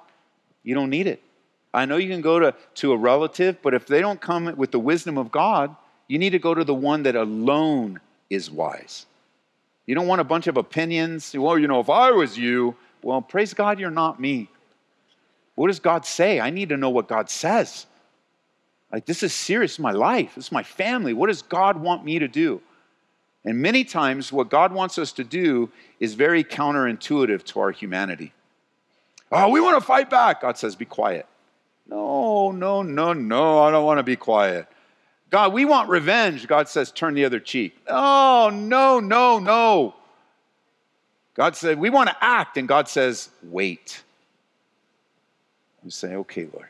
you 0.63 0.75
don't 0.75 0.91
need 0.91 1.07
it. 1.07 1.23
I 1.73 1.87
know 1.87 1.97
you 1.97 2.11
can 2.11 2.21
go 2.21 2.39
to, 2.39 2.55
to 2.77 2.93
a 2.93 2.97
relative, 2.97 3.63
but 3.63 3.73
if 3.73 3.87
they 3.87 4.01
don't 4.01 4.21
come 4.21 4.55
with 4.57 4.73
the 4.73 4.79
wisdom 4.79 5.17
of 5.17 5.31
God, 5.31 5.75
you 6.09 6.19
need 6.19 6.31
to 6.31 6.39
go 6.39 6.55
to 6.55 6.65
the 6.65 6.75
one 6.75 7.05
that 7.05 7.17
alone 7.17 8.01
is 8.29 8.51
wise. 8.51 9.07
You 9.87 9.95
don't 9.95 10.07
want 10.07 10.21
a 10.21 10.25
bunch 10.25 10.47
of 10.49 10.57
opinions. 10.57 11.33
Well, 11.35 11.59
you 11.59 11.69
know, 11.69 11.81
if 11.81 11.89
I 11.89 12.11
was 12.11 12.37
you, 12.37 12.77
well, 13.03 13.23
praise 13.23 13.55
God, 13.55 13.79
you're 13.79 13.91
not 13.91 14.21
me. 14.21 14.49
What 15.55 15.69
does 15.69 15.81
God 15.81 16.05
say? 16.05 16.41
I 16.41 16.51
need 16.51 16.69
to 16.71 16.77
know 16.77 16.91
what 16.91 17.09
God 17.09 17.31
says. 17.31 17.87
Like, 18.93 19.07
this 19.07 19.23
is 19.23 19.33
serious. 19.33 19.79
My 19.79 19.93
life. 19.93 20.35
This 20.35 20.47
is 20.47 20.53
my 20.53 20.63
family. 20.63 21.13
What 21.13 21.29
does 21.29 21.43
God 21.43 21.77
want 21.77 22.05
me 22.05 22.19
to 22.19 22.29
do? 22.29 22.61
And 23.47 23.63
many 23.63 23.85
times, 23.85 24.33
what 24.33 24.51
God 24.51 24.73
wants 24.73 24.99
us 24.99 25.13
to 25.13 25.25
do 25.25 25.71
is 26.01 26.15
very 26.15 26.43
counterintuitive 26.43 27.45
to 27.45 27.61
our 27.61 27.71
humanity. 27.71 28.33
Oh, 29.31 29.49
we 29.51 29.61
want 29.61 29.79
to 29.79 29.87
fight 29.87 30.11
back. 30.11 30.43
God 30.43 30.59
says, 30.59 30.75
be 30.75 30.85
quiet. 30.85 31.27
No, 31.89 32.51
no, 32.51 32.83
no, 32.83 33.13
no. 33.13 33.61
I 33.61 33.71
don't 33.71 33.85
want 33.85 33.99
to 33.99 34.03
be 34.03 34.17
quiet. 34.17 34.67
God, 35.31 35.53
we 35.53 35.65
want 35.65 35.89
revenge. 35.89 36.49
God 36.49 36.69
says, 36.69 36.91
turn 36.91 37.15
the 37.15 37.25
other 37.25 37.39
cheek. 37.39 37.77
Oh, 37.89 38.51
no, 38.53 38.99
no, 38.99 39.39
no. 39.39 39.95
God 41.35 41.55
said, 41.55 41.79
we 41.79 41.91
want 41.91 42.09
to 42.09 42.17
act. 42.21 42.57
And 42.57 42.67
God 42.67 42.89
says, 42.89 43.31
wait 43.45 44.03
You 45.85 45.91
say, 45.91 46.17
okay, 46.17 46.49
Lord, 46.53 46.69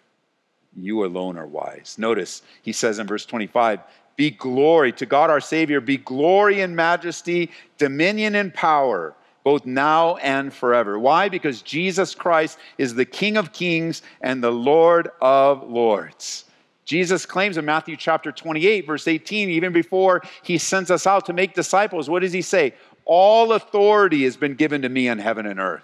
you 0.76 1.06
alone 1.06 1.38
are 1.38 1.46
wise. 1.46 1.96
Notice 1.98 2.42
he 2.62 2.72
says 2.72 2.98
in 2.98 3.06
verse 3.06 3.24
25, 3.24 3.80
be 4.16 4.30
glory 4.30 4.92
to 4.92 5.06
God 5.06 5.30
our 5.30 5.40
Savior, 5.40 5.80
be 5.80 5.98
glory 5.98 6.62
and 6.62 6.74
majesty, 6.74 7.50
dominion 7.78 8.34
and 8.34 8.52
power, 8.52 9.14
both 9.44 9.66
now 9.66 10.16
and 10.16 10.52
forever. 10.52 10.98
Why? 10.98 11.28
Because 11.28 11.62
Jesus 11.62 12.14
Christ 12.14 12.58
is 12.78 12.94
the 12.94 13.04
King 13.04 13.36
of 13.36 13.52
kings 13.52 14.02
and 14.22 14.42
the 14.42 14.50
Lord 14.50 15.10
of 15.20 15.68
lords. 15.68 16.44
Jesus 16.86 17.26
claims 17.26 17.58
in 17.58 17.64
Matthew 17.64 17.96
chapter 17.96 18.32
28, 18.32 18.86
verse 18.86 19.08
18, 19.08 19.50
even 19.50 19.72
before 19.72 20.22
he 20.42 20.56
sends 20.56 20.90
us 20.90 21.06
out 21.06 21.26
to 21.26 21.32
make 21.32 21.52
disciples, 21.52 22.08
what 22.08 22.22
does 22.22 22.32
he 22.32 22.42
say? 22.42 22.74
All 23.04 23.52
authority 23.52 24.22
has 24.24 24.36
been 24.36 24.54
given 24.54 24.82
to 24.82 24.88
me 24.88 25.08
in 25.08 25.18
heaven 25.18 25.46
and 25.46 25.60
earth. 25.60 25.82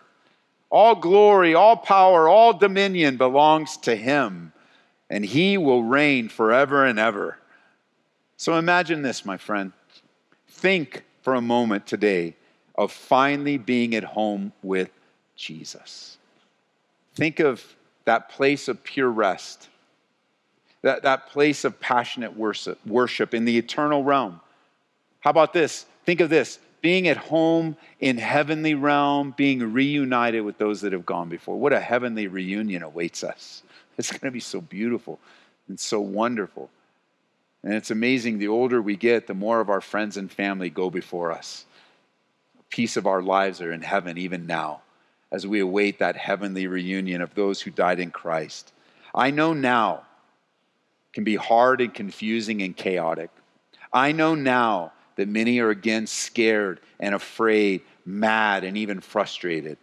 All 0.70 0.94
glory, 0.94 1.54
all 1.54 1.76
power, 1.76 2.28
all 2.28 2.52
dominion 2.52 3.16
belongs 3.16 3.76
to 3.78 3.94
him, 3.94 4.52
and 5.10 5.24
he 5.24 5.58
will 5.58 5.82
reign 5.82 6.28
forever 6.28 6.86
and 6.86 6.98
ever. 6.98 7.36
So 8.42 8.56
imagine 8.56 9.02
this, 9.02 9.24
my 9.24 9.36
friend. 9.36 9.70
Think 10.48 11.04
for 11.22 11.34
a 11.34 11.40
moment 11.40 11.86
today 11.86 12.34
of 12.74 12.90
finally 12.90 13.56
being 13.56 13.94
at 13.94 14.02
home 14.02 14.52
with 14.64 14.90
Jesus. 15.36 16.18
Think 17.14 17.38
of 17.38 17.64
that 18.04 18.30
place 18.30 18.66
of 18.66 18.82
pure 18.82 19.12
rest, 19.12 19.68
that, 20.80 21.04
that 21.04 21.28
place 21.28 21.62
of 21.64 21.78
passionate 21.78 22.36
worship, 22.36 22.84
worship 22.84 23.32
in 23.32 23.44
the 23.44 23.56
eternal 23.56 24.02
realm. 24.02 24.40
How 25.20 25.30
about 25.30 25.52
this? 25.52 25.86
Think 26.04 26.20
of 26.20 26.28
this 26.28 26.58
being 26.80 27.06
at 27.06 27.18
home 27.18 27.76
in 28.00 28.18
heavenly 28.18 28.74
realm, 28.74 29.34
being 29.36 29.72
reunited 29.72 30.42
with 30.42 30.58
those 30.58 30.80
that 30.80 30.92
have 30.92 31.06
gone 31.06 31.28
before. 31.28 31.60
What 31.60 31.72
a 31.72 31.78
heavenly 31.78 32.26
reunion 32.26 32.82
awaits 32.82 33.22
us. 33.22 33.62
It's 33.98 34.10
going 34.10 34.20
to 34.22 34.32
be 34.32 34.40
so 34.40 34.60
beautiful 34.60 35.20
and 35.68 35.78
so 35.78 36.00
wonderful. 36.00 36.70
And 37.64 37.74
it's 37.74 37.90
amazing 37.90 38.38
the 38.38 38.48
older 38.48 38.82
we 38.82 38.96
get, 38.96 39.26
the 39.26 39.34
more 39.34 39.60
of 39.60 39.70
our 39.70 39.80
friends 39.80 40.16
and 40.16 40.30
family 40.30 40.68
go 40.68 40.90
before 40.90 41.30
us. 41.30 41.64
A 42.58 42.62
piece 42.74 42.96
of 42.96 43.06
our 43.06 43.22
lives 43.22 43.60
are 43.60 43.72
in 43.72 43.82
heaven 43.82 44.18
even 44.18 44.46
now 44.46 44.82
as 45.30 45.46
we 45.46 45.60
await 45.60 45.98
that 45.98 46.16
heavenly 46.16 46.66
reunion 46.66 47.22
of 47.22 47.34
those 47.34 47.62
who 47.62 47.70
died 47.70 47.98
in 47.98 48.10
Christ. 48.10 48.72
I 49.14 49.30
know 49.30 49.54
now 49.54 50.02
can 51.12 51.24
be 51.24 51.36
hard 51.36 51.80
and 51.80 51.92
confusing 51.92 52.62
and 52.62 52.76
chaotic. 52.76 53.30
I 53.92 54.12
know 54.12 54.34
now 54.34 54.92
that 55.16 55.28
many 55.28 55.58
are 55.60 55.70
again 55.70 56.06
scared 56.06 56.80
and 57.00 57.14
afraid, 57.14 57.82
mad, 58.04 58.64
and 58.64 58.76
even 58.76 59.00
frustrated. 59.00 59.78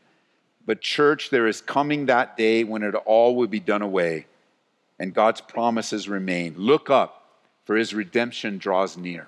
But, 0.65 0.81
church, 0.81 1.29
there 1.29 1.47
is 1.47 1.61
coming 1.61 2.07
that 2.07 2.37
day 2.37 2.63
when 2.63 2.83
it 2.83 2.93
all 2.93 3.35
will 3.35 3.47
be 3.47 3.59
done 3.59 3.81
away 3.81 4.25
and 4.99 5.13
God's 5.13 5.41
promises 5.41 6.09
remain. 6.09 6.55
Look 6.57 6.89
up, 6.89 7.18
for 7.69 7.75
his 7.75 7.93
redemption 7.93 8.57
draws 8.57 8.97
near. 8.97 9.27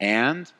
And 0.00 0.50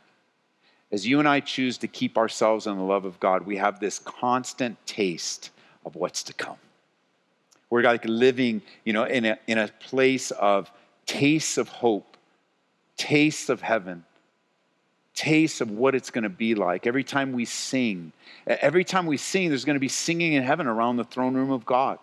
as 0.92 1.06
you 1.06 1.18
and 1.18 1.26
I 1.26 1.40
choose 1.40 1.78
to 1.78 1.88
keep 1.88 2.18
ourselves 2.18 2.66
in 2.66 2.76
the 2.76 2.82
love 2.82 3.06
of 3.06 3.18
God, 3.18 3.46
we 3.46 3.56
have 3.56 3.80
this 3.80 3.98
constant 4.00 4.76
taste 4.84 5.48
of 5.86 5.96
what's 5.96 6.22
to 6.24 6.34
come. 6.34 6.58
We're 7.70 7.80
like 7.80 8.04
living, 8.04 8.60
you 8.84 8.92
know, 8.92 9.04
in 9.04 9.24
a, 9.24 9.38
in 9.46 9.56
a 9.56 9.68
place 9.68 10.30
of 10.32 10.70
tastes 11.06 11.56
of 11.56 11.70
hope, 11.70 12.18
tastes 12.98 13.48
of 13.48 13.62
heaven, 13.62 14.04
tastes 15.14 15.62
of 15.62 15.70
what 15.70 15.94
it's 15.94 16.10
going 16.10 16.24
to 16.24 16.28
be 16.28 16.54
like. 16.54 16.86
Every 16.86 17.02
time 17.02 17.32
we 17.32 17.46
sing, 17.46 18.12
every 18.46 18.84
time 18.84 19.06
we 19.06 19.16
sing, 19.16 19.48
there's 19.48 19.64
going 19.64 19.72
to 19.72 19.80
be 19.80 19.88
singing 19.88 20.34
in 20.34 20.42
heaven 20.42 20.66
around 20.66 20.98
the 20.98 21.04
throne 21.04 21.32
room 21.32 21.50
of 21.50 21.64
God. 21.64 21.98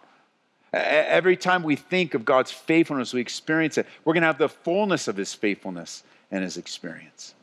Every 0.77 1.35
time 1.35 1.63
we 1.63 1.75
think 1.75 2.13
of 2.13 2.25
God's 2.25 2.51
faithfulness, 2.51 3.13
we 3.13 3.21
experience 3.21 3.77
it. 3.77 3.87
We're 4.05 4.13
going 4.13 4.21
to 4.21 4.27
have 4.27 4.37
the 4.37 4.49
fullness 4.49 5.07
of 5.07 5.17
His 5.17 5.33
faithfulness 5.33 6.03
and 6.31 6.43
His 6.43 6.57
experience. 6.57 7.33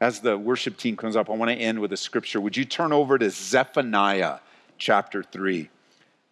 As 0.00 0.20
the 0.20 0.38
worship 0.38 0.76
team 0.76 0.96
comes 0.96 1.16
up, 1.16 1.28
I 1.28 1.32
want 1.32 1.50
to 1.50 1.56
end 1.56 1.80
with 1.80 1.92
a 1.92 1.96
scripture. 1.96 2.40
Would 2.40 2.56
you 2.56 2.64
turn 2.64 2.92
over 2.92 3.18
to 3.18 3.30
Zephaniah 3.30 4.38
chapter 4.78 5.22
3? 5.22 5.68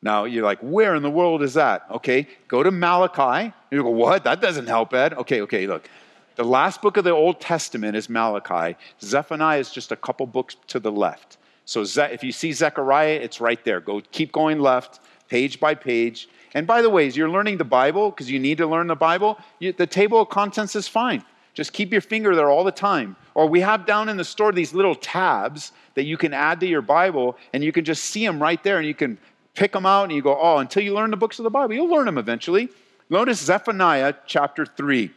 Now, 0.02 0.24
you're 0.24 0.44
like, 0.44 0.61
where 0.61 0.94
in 0.94 1.02
the 1.02 1.11
world 1.11 1.42
is 1.42 1.54
that? 1.54 1.86
Okay, 1.90 2.28
go 2.46 2.62
to 2.62 2.70
Malachi. 2.70 3.52
You 3.70 3.82
go, 3.82 3.90
what? 3.90 4.24
That 4.24 4.40
doesn't 4.40 4.68
help, 4.68 4.94
Ed. 4.94 5.14
Okay, 5.14 5.40
okay, 5.40 5.66
look. 5.66 5.88
The 6.36 6.44
last 6.44 6.82
book 6.82 6.98
of 6.98 7.04
the 7.04 7.11
Old 7.11 7.40
Testament 7.40 7.96
is 7.96 8.11
Malachi. 8.11 8.76
Zephaniah 9.00 9.59
is 9.59 9.70
just 9.70 9.90
a 9.90 9.96
couple 9.96 10.26
books 10.26 10.57
to 10.68 10.78
the 10.78 10.92
left. 10.92 11.38
So 11.64 11.82
if 11.82 12.22
you 12.22 12.30
see 12.30 12.52
Zechariah, 12.52 13.14
it's 13.14 13.40
right 13.40 13.64
there. 13.64 13.80
Go 13.80 14.00
keep 14.12 14.30
going 14.32 14.61
left, 14.61 15.00
page 15.29 15.61
by 15.61 15.74
page. 15.74 16.29
And 16.55 16.66
by 16.66 16.83
the 16.83 16.91
way, 16.91 17.07
as 17.07 17.16
you're 17.16 17.29
learning 17.29 17.59
the 17.59 17.64
Bible, 17.64 18.11
because 18.11 18.31
you 18.31 18.39
need 18.39 18.59
to 18.59 18.66
learn 18.66 18.87
the 18.87 18.95
Bible, 18.95 19.39
you, 19.59 19.72
the 19.72 19.87
table 19.87 20.20
of 20.20 20.29
contents 20.29 20.77
is 20.77 20.89
fine. 20.89 21.24
Just 21.55 21.72
keep 21.72 21.91
your 21.91 22.01
finger 22.01 22.35
there 22.35 22.51
all 22.51 22.64
the 22.64 22.72
time. 22.72 23.16
Or 23.35 23.47
we 23.47 23.61
have 23.61 23.87
down 23.87 24.09
in 24.09 24.16
the 24.16 24.24
store 24.24 24.53
these 24.53 24.74
little 24.74 24.95
tabs 24.95 25.72
that 25.95 26.05
you 26.05 26.16
can 26.16 26.35
add 26.35 26.61
to 26.61 26.66
your 26.66 26.83
Bible, 26.83 27.37
and 27.53 27.64
you 27.64 27.72
can 27.72 27.85
just 27.85 28.05
see 28.05 28.24
them 28.27 28.41
right 28.41 28.62
there, 28.62 28.79
and 28.79 28.87
you 28.87 28.95
can 28.95 29.18
pick 29.55 29.72
them 29.72 29.87
out, 29.87 30.05
and 30.05 30.12
you 30.12 30.22
go, 30.22 30.39
oh, 30.39 30.59
until 30.59 30.83
you 30.83 30.95
learn 30.95 31.11
the 31.11 31.16
books 31.16 31.39
of 31.39 31.45
the 31.45 31.51
Bible, 31.51 31.74
you'll 31.74 31.89
learn 31.89 32.05
them 32.05 32.18
eventually. 32.18 32.68
Notice 33.09 33.41
Zephaniah 33.41 34.14
chapter 34.27 34.66
3. 34.66 35.11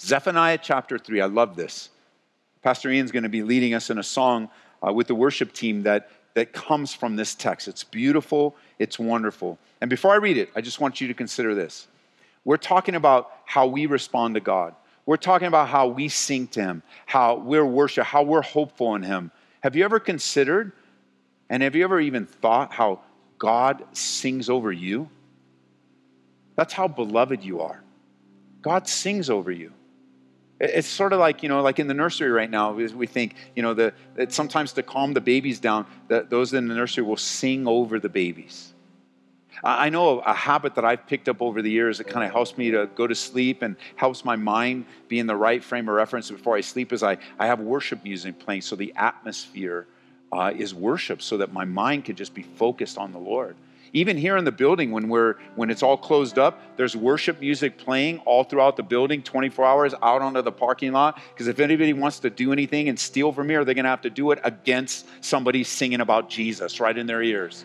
Zephaniah 0.00 0.58
chapter 0.60 0.98
3. 0.98 1.20
I 1.20 1.26
love 1.26 1.56
this. 1.56 1.90
Pastor 2.62 2.90
Ian's 2.90 3.12
going 3.12 3.22
to 3.22 3.28
be 3.28 3.42
leading 3.42 3.74
us 3.74 3.90
in 3.90 3.98
a 3.98 4.02
song 4.02 4.48
uh, 4.86 4.92
with 4.92 5.06
the 5.06 5.14
worship 5.14 5.52
team 5.52 5.82
that, 5.82 6.10
that 6.38 6.52
comes 6.52 6.94
from 6.94 7.16
this 7.16 7.34
text. 7.34 7.66
It's 7.66 7.82
beautiful, 7.82 8.54
it's 8.78 8.96
wonderful. 8.96 9.58
And 9.80 9.90
before 9.90 10.12
I 10.12 10.16
read 10.16 10.36
it, 10.36 10.50
I 10.54 10.60
just 10.60 10.80
want 10.80 11.00
you 11.00 11.08
to 11.08 11.14
consider 11.14 11.52
this. 11.52 11.88
We're 12.44 12.58
talking 12.58 12.94
about 12.94 13.32
how 13.44 13.66
we 13.66 13.86
respond 13.86 14.34
to 14.34 14.40
God. 14.40 14.76
We're 15.04 15.16
talking 15.16 15.48
about 15.48 15.68
how 15.68 15.88
we 15.88 16.08
sing 16.08 16.46
to 16.48 16.62
Him, 16.62 16.82
how 17.06 17.38
we're 17.38 17.66
worship, 17.66 18.04
how 18.04 18.22
we're 18.22 18.42
hopeful 18.42 18.94
in 18.94 19.02
Him. 19.02 19.32
Have 19.62 19.74
you 19.74 19.84
ever 19.84 19.98
considered 19.98 20.70
and 21.50 21.60
have 21.64 21.74
you 21.74 21.82
ever 21.82 21.98
even 21.98 22.24
thought 22.26 22.72
how 22.72 23.00
God 23.38 23.84
sings 23.96 24.48
over 24.48 24.70
you? 24.70 25.08
That's 26.54 26.72
how 26.72 26.86
beloved 26.86 27.42
you 27.42 27.62
are. 27.62 27.82
God 28.62 28.86
sings 28.86 29.28
over 29.28 29.50
you. 29.50 29.72
It's 30.60 30.88
sort 30.88 31.12
of 31.12 31.20
like, 31.20 31.42
you 31.42 31.48
know, 31.48 31.62
like 31.62 31.78
in 31.78 31.86
the 31.86 31.94
nursery 31.94 32.30
right 32.30 32.50
now, 32.50 32.72
we 32.72 33.06
think, 33.06 33.36
you 33.54 33.62
know, 33.62 33.74
the, 33.74 33.92
sometimes 34.28 34.72
to 34.72 34.82
calm 34.82 35.12
the 35.12 35.20
babies 35.20 35.60
down, 35.60 35.86
that 36.08 36.30
those 36.30 36.52
in 36.52 36.66
the 36.66 36.74
nursery 36.74 37.04
will 37.04 37.16
sing 37.16 37.68
over 37.68 38.00
the 38.00 38.08
babies. 38.08 38.72
I 39.62 39.88
know 39.88 40.20
a 40.20 40.34
habit 40.34 40.76
that 40.76 40.84
I've 40.84 41.06
picked 41.06 41.28
up 41.28 41.42
over 41.42 41.62
the 41.62 41.70
years 41.70 41.98
that 41.98 42.04
kind 42.04 42.24
of 42.24 42.32
helps 42.32 42.56
me 42.56 42.70
to 42.70 42.88
go 42.94 43.06
to 43.06 43.14
sleep 43.14 43.62
and 43.62 43.76
helps 43.96 44.24
my 44.24 44.36
mind 44.36 44.86
be 45.08 45.18
in 45.18 45.26
the 45.26 45.34
right 45.34 45.62
frame 45.62 45.88
of 45.88 45.94
reference 45.94 46.30
before 46.30 46.56
I 46.56 46.60
sleep 46.60 46.92
is 46.92 47.02
I, 47.02 47.18
I 47.38 47.46
have 47.46 47.60
worship 47.60 48.04
music 48.04 48.38
playing 48.38 48.62
so 48.62 48.76
the 48.76 48.92
atmosphere 48.94 49.86
uh, 50.32 50.52
is 50.54 50.74
worship 50.74 51.22
so 51.22 51.38
that 51.38 51.52
my 51.52 51.64
mind 51.64 52.04
can 52.04 52.14
just 52.14 52.34
be 52.34 52.42
focused 52.42 52.98
on 52.98 53.12
the 53.12 53.18
Lord. 53.18 53.56
Even 53.92 54.16
here 54.16 54.36
in 54.36 54.44
the 54.44 54.52
building, 54.52 54.90
when 54.90 55.08
we're 55.08 55.36
when 55.54 55.70
it's 55.70 55.82
all 55.82 55.96
closed 55.96 56.38
up, 56.38 56.60
there's 56.76 56.94
worship 56.94 57.40
music 57.40 57.78
playing 57.78 58.18
all 58.20 58.44
throughout 58.44 58.76
the 58.76 58.82
building, 58.82 59.22
24 59.22 59.64
hours 59.64 59.94
out 60.02 60.20
onto 60.20 60.42
the 60.42 60.52
parking 60.52 60.92
lot. 60.92 61.20
Because 61.32 61.48
if 61.48 61.58
anybody 61.58 61.92
wants 61.92 62.18
to 62.20 62.30
do 62.30 62.52
anything 62.52 62.88
and 62.88 62.98
steal 62.98 63.32
from 63.32 63.48
here, 63.48 63.64
they're 63.64 63.74
gonna 63.74 63.88
have 63.88 64.02
to 64.02 64.10
do 64.10 64.30
it 64.32 64.40
against 64.44 65.06
somebody 65.24 65.64
singing 65.64 66.00
about 66.00 66.28
Jesus 66.28 66.80
right 66.80 66.96
in 66.96 67.06
their 67.06 67.22
ears. 67.22 67.64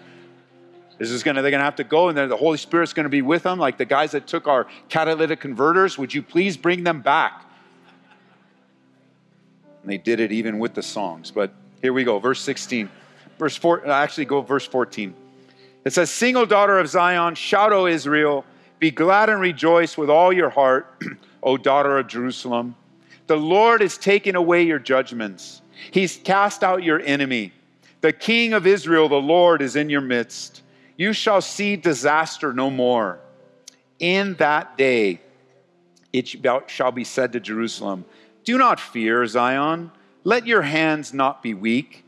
This 0.97 1.09
is 1.09 1.23
gonna, 1.23 1.41
they're 1.41 1.51
gonna 1.51 1.63
have 1.63 1.75
to 1.77 1.83
go, 1.83 2.09
and 2.09 2.17
the 2.17 2.37
Holy 2.37 2.57
Spirit's 2.57 2.93
gonna 2.93 3.09
be 3.09 3.21
with 3.21 3.43
them, 3.43 3.59
like 3.59 3.77
the 3.77 3.85
guys 3.85 4.11
that 4.11 4.27
took 4.27 4.47
our 4.47 4.67
catalytic 4.89 5.39
converters. 5.41 5.97
Would 5.97 6.13
you 6.13 6.21
please 6.21 6.55
bring 6.55 6.83
them 6.83 7.01
back? 7.01 7.45
And 9.81 9.91
they 9.91 9.97
did 9.97 10.21
it 10.21 10.31
even 10.31 10.59
with 10.59 10.73
the 10.73 10.83
songs. 10.83 11.31
But 11.31 11.53
here 11.81 11.91
we 11.91 12.05
go, 12.05 12.19
verse 12.19 12.39
16. 12.39 12.89
Verse 13.37 13.57
4, 13.57 13.87
actually 13.89 14.25
go 14.25 14.41
verse 14.41 14.65
14. 14.65 15.13
It 15.85 15.93
says, 15.93 16.09
Single 16.09 16.45
daughter 16.45 16.79
of 16.79 16.87
Zion, 16.87 17.35
shout, 17.35 17.73
O 17.73 17.85
Israel, 17.85 18.45
be 18.79 18.91
glad 18.91 19.29
and 19.29 19.39
rejoice 19.39 19.97
with 19.97 20.09
all 20.09 20.31
your 20.31 20.49
heart, 20.49 21.03
O 21.43 21.57
daughter 21.57 21.97
of 21.97 22.07
Jerusalem. 22.07 22.75
The 23.27 23.35
Lord 23.37 23.81
is 23.81 23.97
taking 23.97 24.35
away 24.35 24.63
your 24.63 24.79
judgments, 24.79 25.61
He's 25.91 26.17
cast 26.17 26.63
out 26.63 26.83
your 26.83 26.99
enemy. 27.01 27.51
The 28.01 28.13
King 28.13 28.51
of 28.51 28.67
Israel, 28.67 29.07
the 29.07 29.15
Lord, 29.15 29.61
is 29.61 29.77
in 29.77 29.89
your 29.89 30.01
midst. 30.01 30.61
You 30.97 31.13
shall 31.13 31.39
see 31.39 31.77
disaster 31.77 32.51
no 32.51 32.69
more. 32.69 33.19
In 33.97 34.33
that 34.35 34.77
day, 34.77 35.21
it 36.11 36.27
shall 36.67 36.91
be 36.91 37.05
said 37.05 37.31
to 37.31 37.39
Jerusalem, 37.39 38.03
Do 38.43 38.57
not 38.57 38.81
fear, 38.81 39.25
Zion. 39.25 39.89
Let 40.25 40.45
your 40.45 40.63
hands 40.63 41.13
not 41.13 41.41
be 41.41 41.53
weak. 41.53 42.03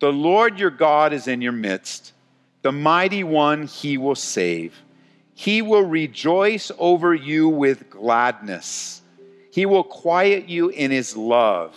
The 0.00 0.12
Lord 0.12 0.58
your 0.58 0.70
God 0.70 1.14
is 1.14 1.26
in 1.26 1.40
your 1.40 1.52
midst 1.52 2.12
the 2.62 2.72
mighty 2.72 3.24
one 3.24 3.66
he 3.66 3.96
will 3.96 4.14
save. 4.14 4.74
He 5.34 5.62
will 5.62 5.84
rejoice 5.84 6.70
over 6.78 7.14
you 7.14 7.48
with 7.48 7.88
gladness. 7.88 9.00
He 9.52 9.64
will 9.64 9.84
quiet 9.84 10.48
you 10.48 10.68
in 10.68 10.90
his 10.90 11.16
love. 11.16 11.74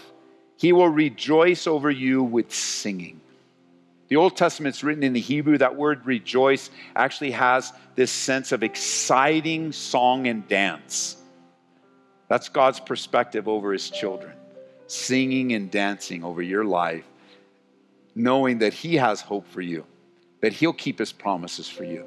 He 0.57 0.73
will 0.73 0.89
rejoice 0.89 1.67
over 1.67 1.89
you 1.89 2.23
with 2.23 2.53
singing. 2.53 3.21
The 4.09 4.17
Old 4.17 4.35
Testament's 4.35 4.83
written 4.83 5.03
in 5.03 5.13
the 5.13 5.19
Hebrew. 5.19 5.57
That 5.57 5.75
word 5.75 6.05
rejoice 6.05 6.69
actually 6.95 7.31
has 7.31 7.71
this 7.95 8.11
sense 8.11 8.51
of 8.51 8.61
exciting 8.61 9.71
song 9.71 10.27
and 10.27 10.47
dance. 10.47 11.17
That's 12.27 12.49
God's 12.49 12.79
perspective 12.79 13.47
over 13.47 13.71
his 13.71 13.89
children, 13.89 14.33
singing 14.87 15.53
and 15.53 15.71
dancing 15.71 16.23
over 16.23 16.41
your 16.41 16.65
life, 16.65 17.05
knowing 18.15 18.59
that 18.59 18.73
he 18.73 18.95
has 18.95 19.21
hope 19.21 19.47
for 19.47 19.61
you 19.61 19.85
that 20.43 20.51
He'll 20.51 20.73
keep 20.73 20.99
His 20.99 21.13
promises 21.13 21.69
for 21.69 21.85
you. 21.85 22.05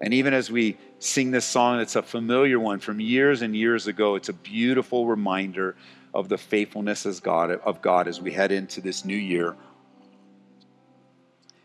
And 0.00 0.14
even 0.14 0.32
as 0.32 0.50
we 0.50 0.78
sing 0.98 1.30
this 1.30 1.44
song, 1.44 1.78
it's 1.80 1.94
a 1.94 2.00
familiar 2.00 2.58
one 2.58 2.80
from 2.80 3.00
years 3.00 3.42
and 3.42 3.54
years 3.54 3.86
ago. 3.86 4.14
It's 4.14 4.30
a 4.30 4.32
beautiful 4.32 5.06
reminder 5.06 5.76
of 6.14 6.30
the 6.30 6.38
faithfulness 6.38 7.04
as 7.04 7.20
God, 7.20 7.50
of 7.50 7.82
God 7.82 8.08
as 8.08 8.18
we 8.18 8.32
head 8.32 8.50
into 8.50 8.80
this 8.80 9.04
new 9.04 9.16
year. 9.16 9.56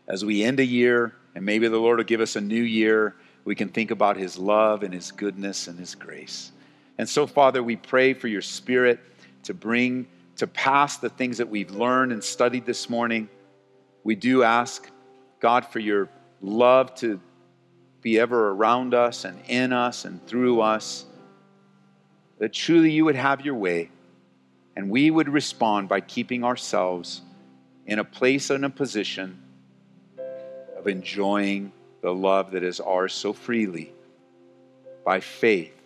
As 0.06 0.22
we 0.22 0.44
end 0.44 0.60
a 0.60 0.66
year, 0.66 1.14
and 1.34 1.46
maybe 1.46 1.66
the 1.66 1.78
Lord 1.78 1.96
will 1.96 2.04
give 2.04 2.20
us 2.20 2.36
a 2.36 2.42
new 2.42 2.62
year, 2.62 3.16
we 3.46 3.54
can 3.54 3.70
think 3.70 3.90
about 3.90 4.18
His 4.18 4.36
love 4.36 4.82
and 4.82 4.92
His 4.92 5.10
goodness 5.10 5.66
and 5.66 5.78
His 5.78 5.94
grace. 5.94 6.52
And 6.98 7.08
so, 7.08 7.26
Father, 7.26 7.62
we 7.62 7.76
pray 7.76 8.12
for 8.12 8.28
your 8.28 8.42
Spirit 8.42 9.00
to 9.44 9.54
bring 9.54 10.08
to 10.36 10.46
pass 10.46 10.98
the 10.98 11.08
things 11.08 11.38
that 11.38 11.48
we've 11.48 11.70
learned 11.70 12.12
and 12.12 12.22
studied 12.22 12.66
this 12.66 12.90
morning. 12.90 13.30
We 14.04 14.14
do 14.14 14.42
ask 14.42 14.90
God, 15.46 15.64
for 15.64 15.78
your 15.78 16.08
love 16.40 16.92
to 16.96 17.20
be 18.02 18.18
ever 18.18 18.48
around 18.48 18.94
us 18.94 19.24
and 19.24 19.40
in 19.46 19.72
us 19.72 20.04
and 20.04 20.26
through 20.26 20.60
us, 20.60 21.04
that 22.40 22.52
truly 22.52 22.90
you 22.90 23.04
would 23.04 23.14
have 23.14 23.46
your 23.46 23.54
way 23.54 23.88
and 24.74 24.90
we 24.90 25.08
would 25.08 25.28
respond 25.28 25.88
by 25.88 26.00
keeping 26.00 26.42
ourselves 26.42 27.22
in 27.86 28.00
a 28.00 28.04
place 28.04 28.50
and 28.50 28.64
a 28.64 28.70
position 28.70 29.40
of 30.76 30.88
enjoying 30.88 31.70
the 32.00 32.12
love 32.12 32.50
that 32.50 32.64
is 32.64 32.80
ours 32.80 33.12
so 33.12 33.32
freely 33.32 33.92
by 35.04 35.20
faith 35.20 35.80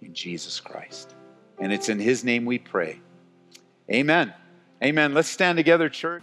in 0.00 0.14
Jesus 0.14 0.60
Christ. 0.60 1.12
And 1.58 1.72
it's 1.72 1.88
in 1.88 1.98
his 1.98 2.22
name 2.22 2.44
we 2.44 2.60
pray. 2.60 3.00
Amen. 3.90 4.32
Amen. 4.80 5.12
Let's 5.12 5.28
stand 5.28 5.56
together, 5.56 5.88
church. 5.88 6.22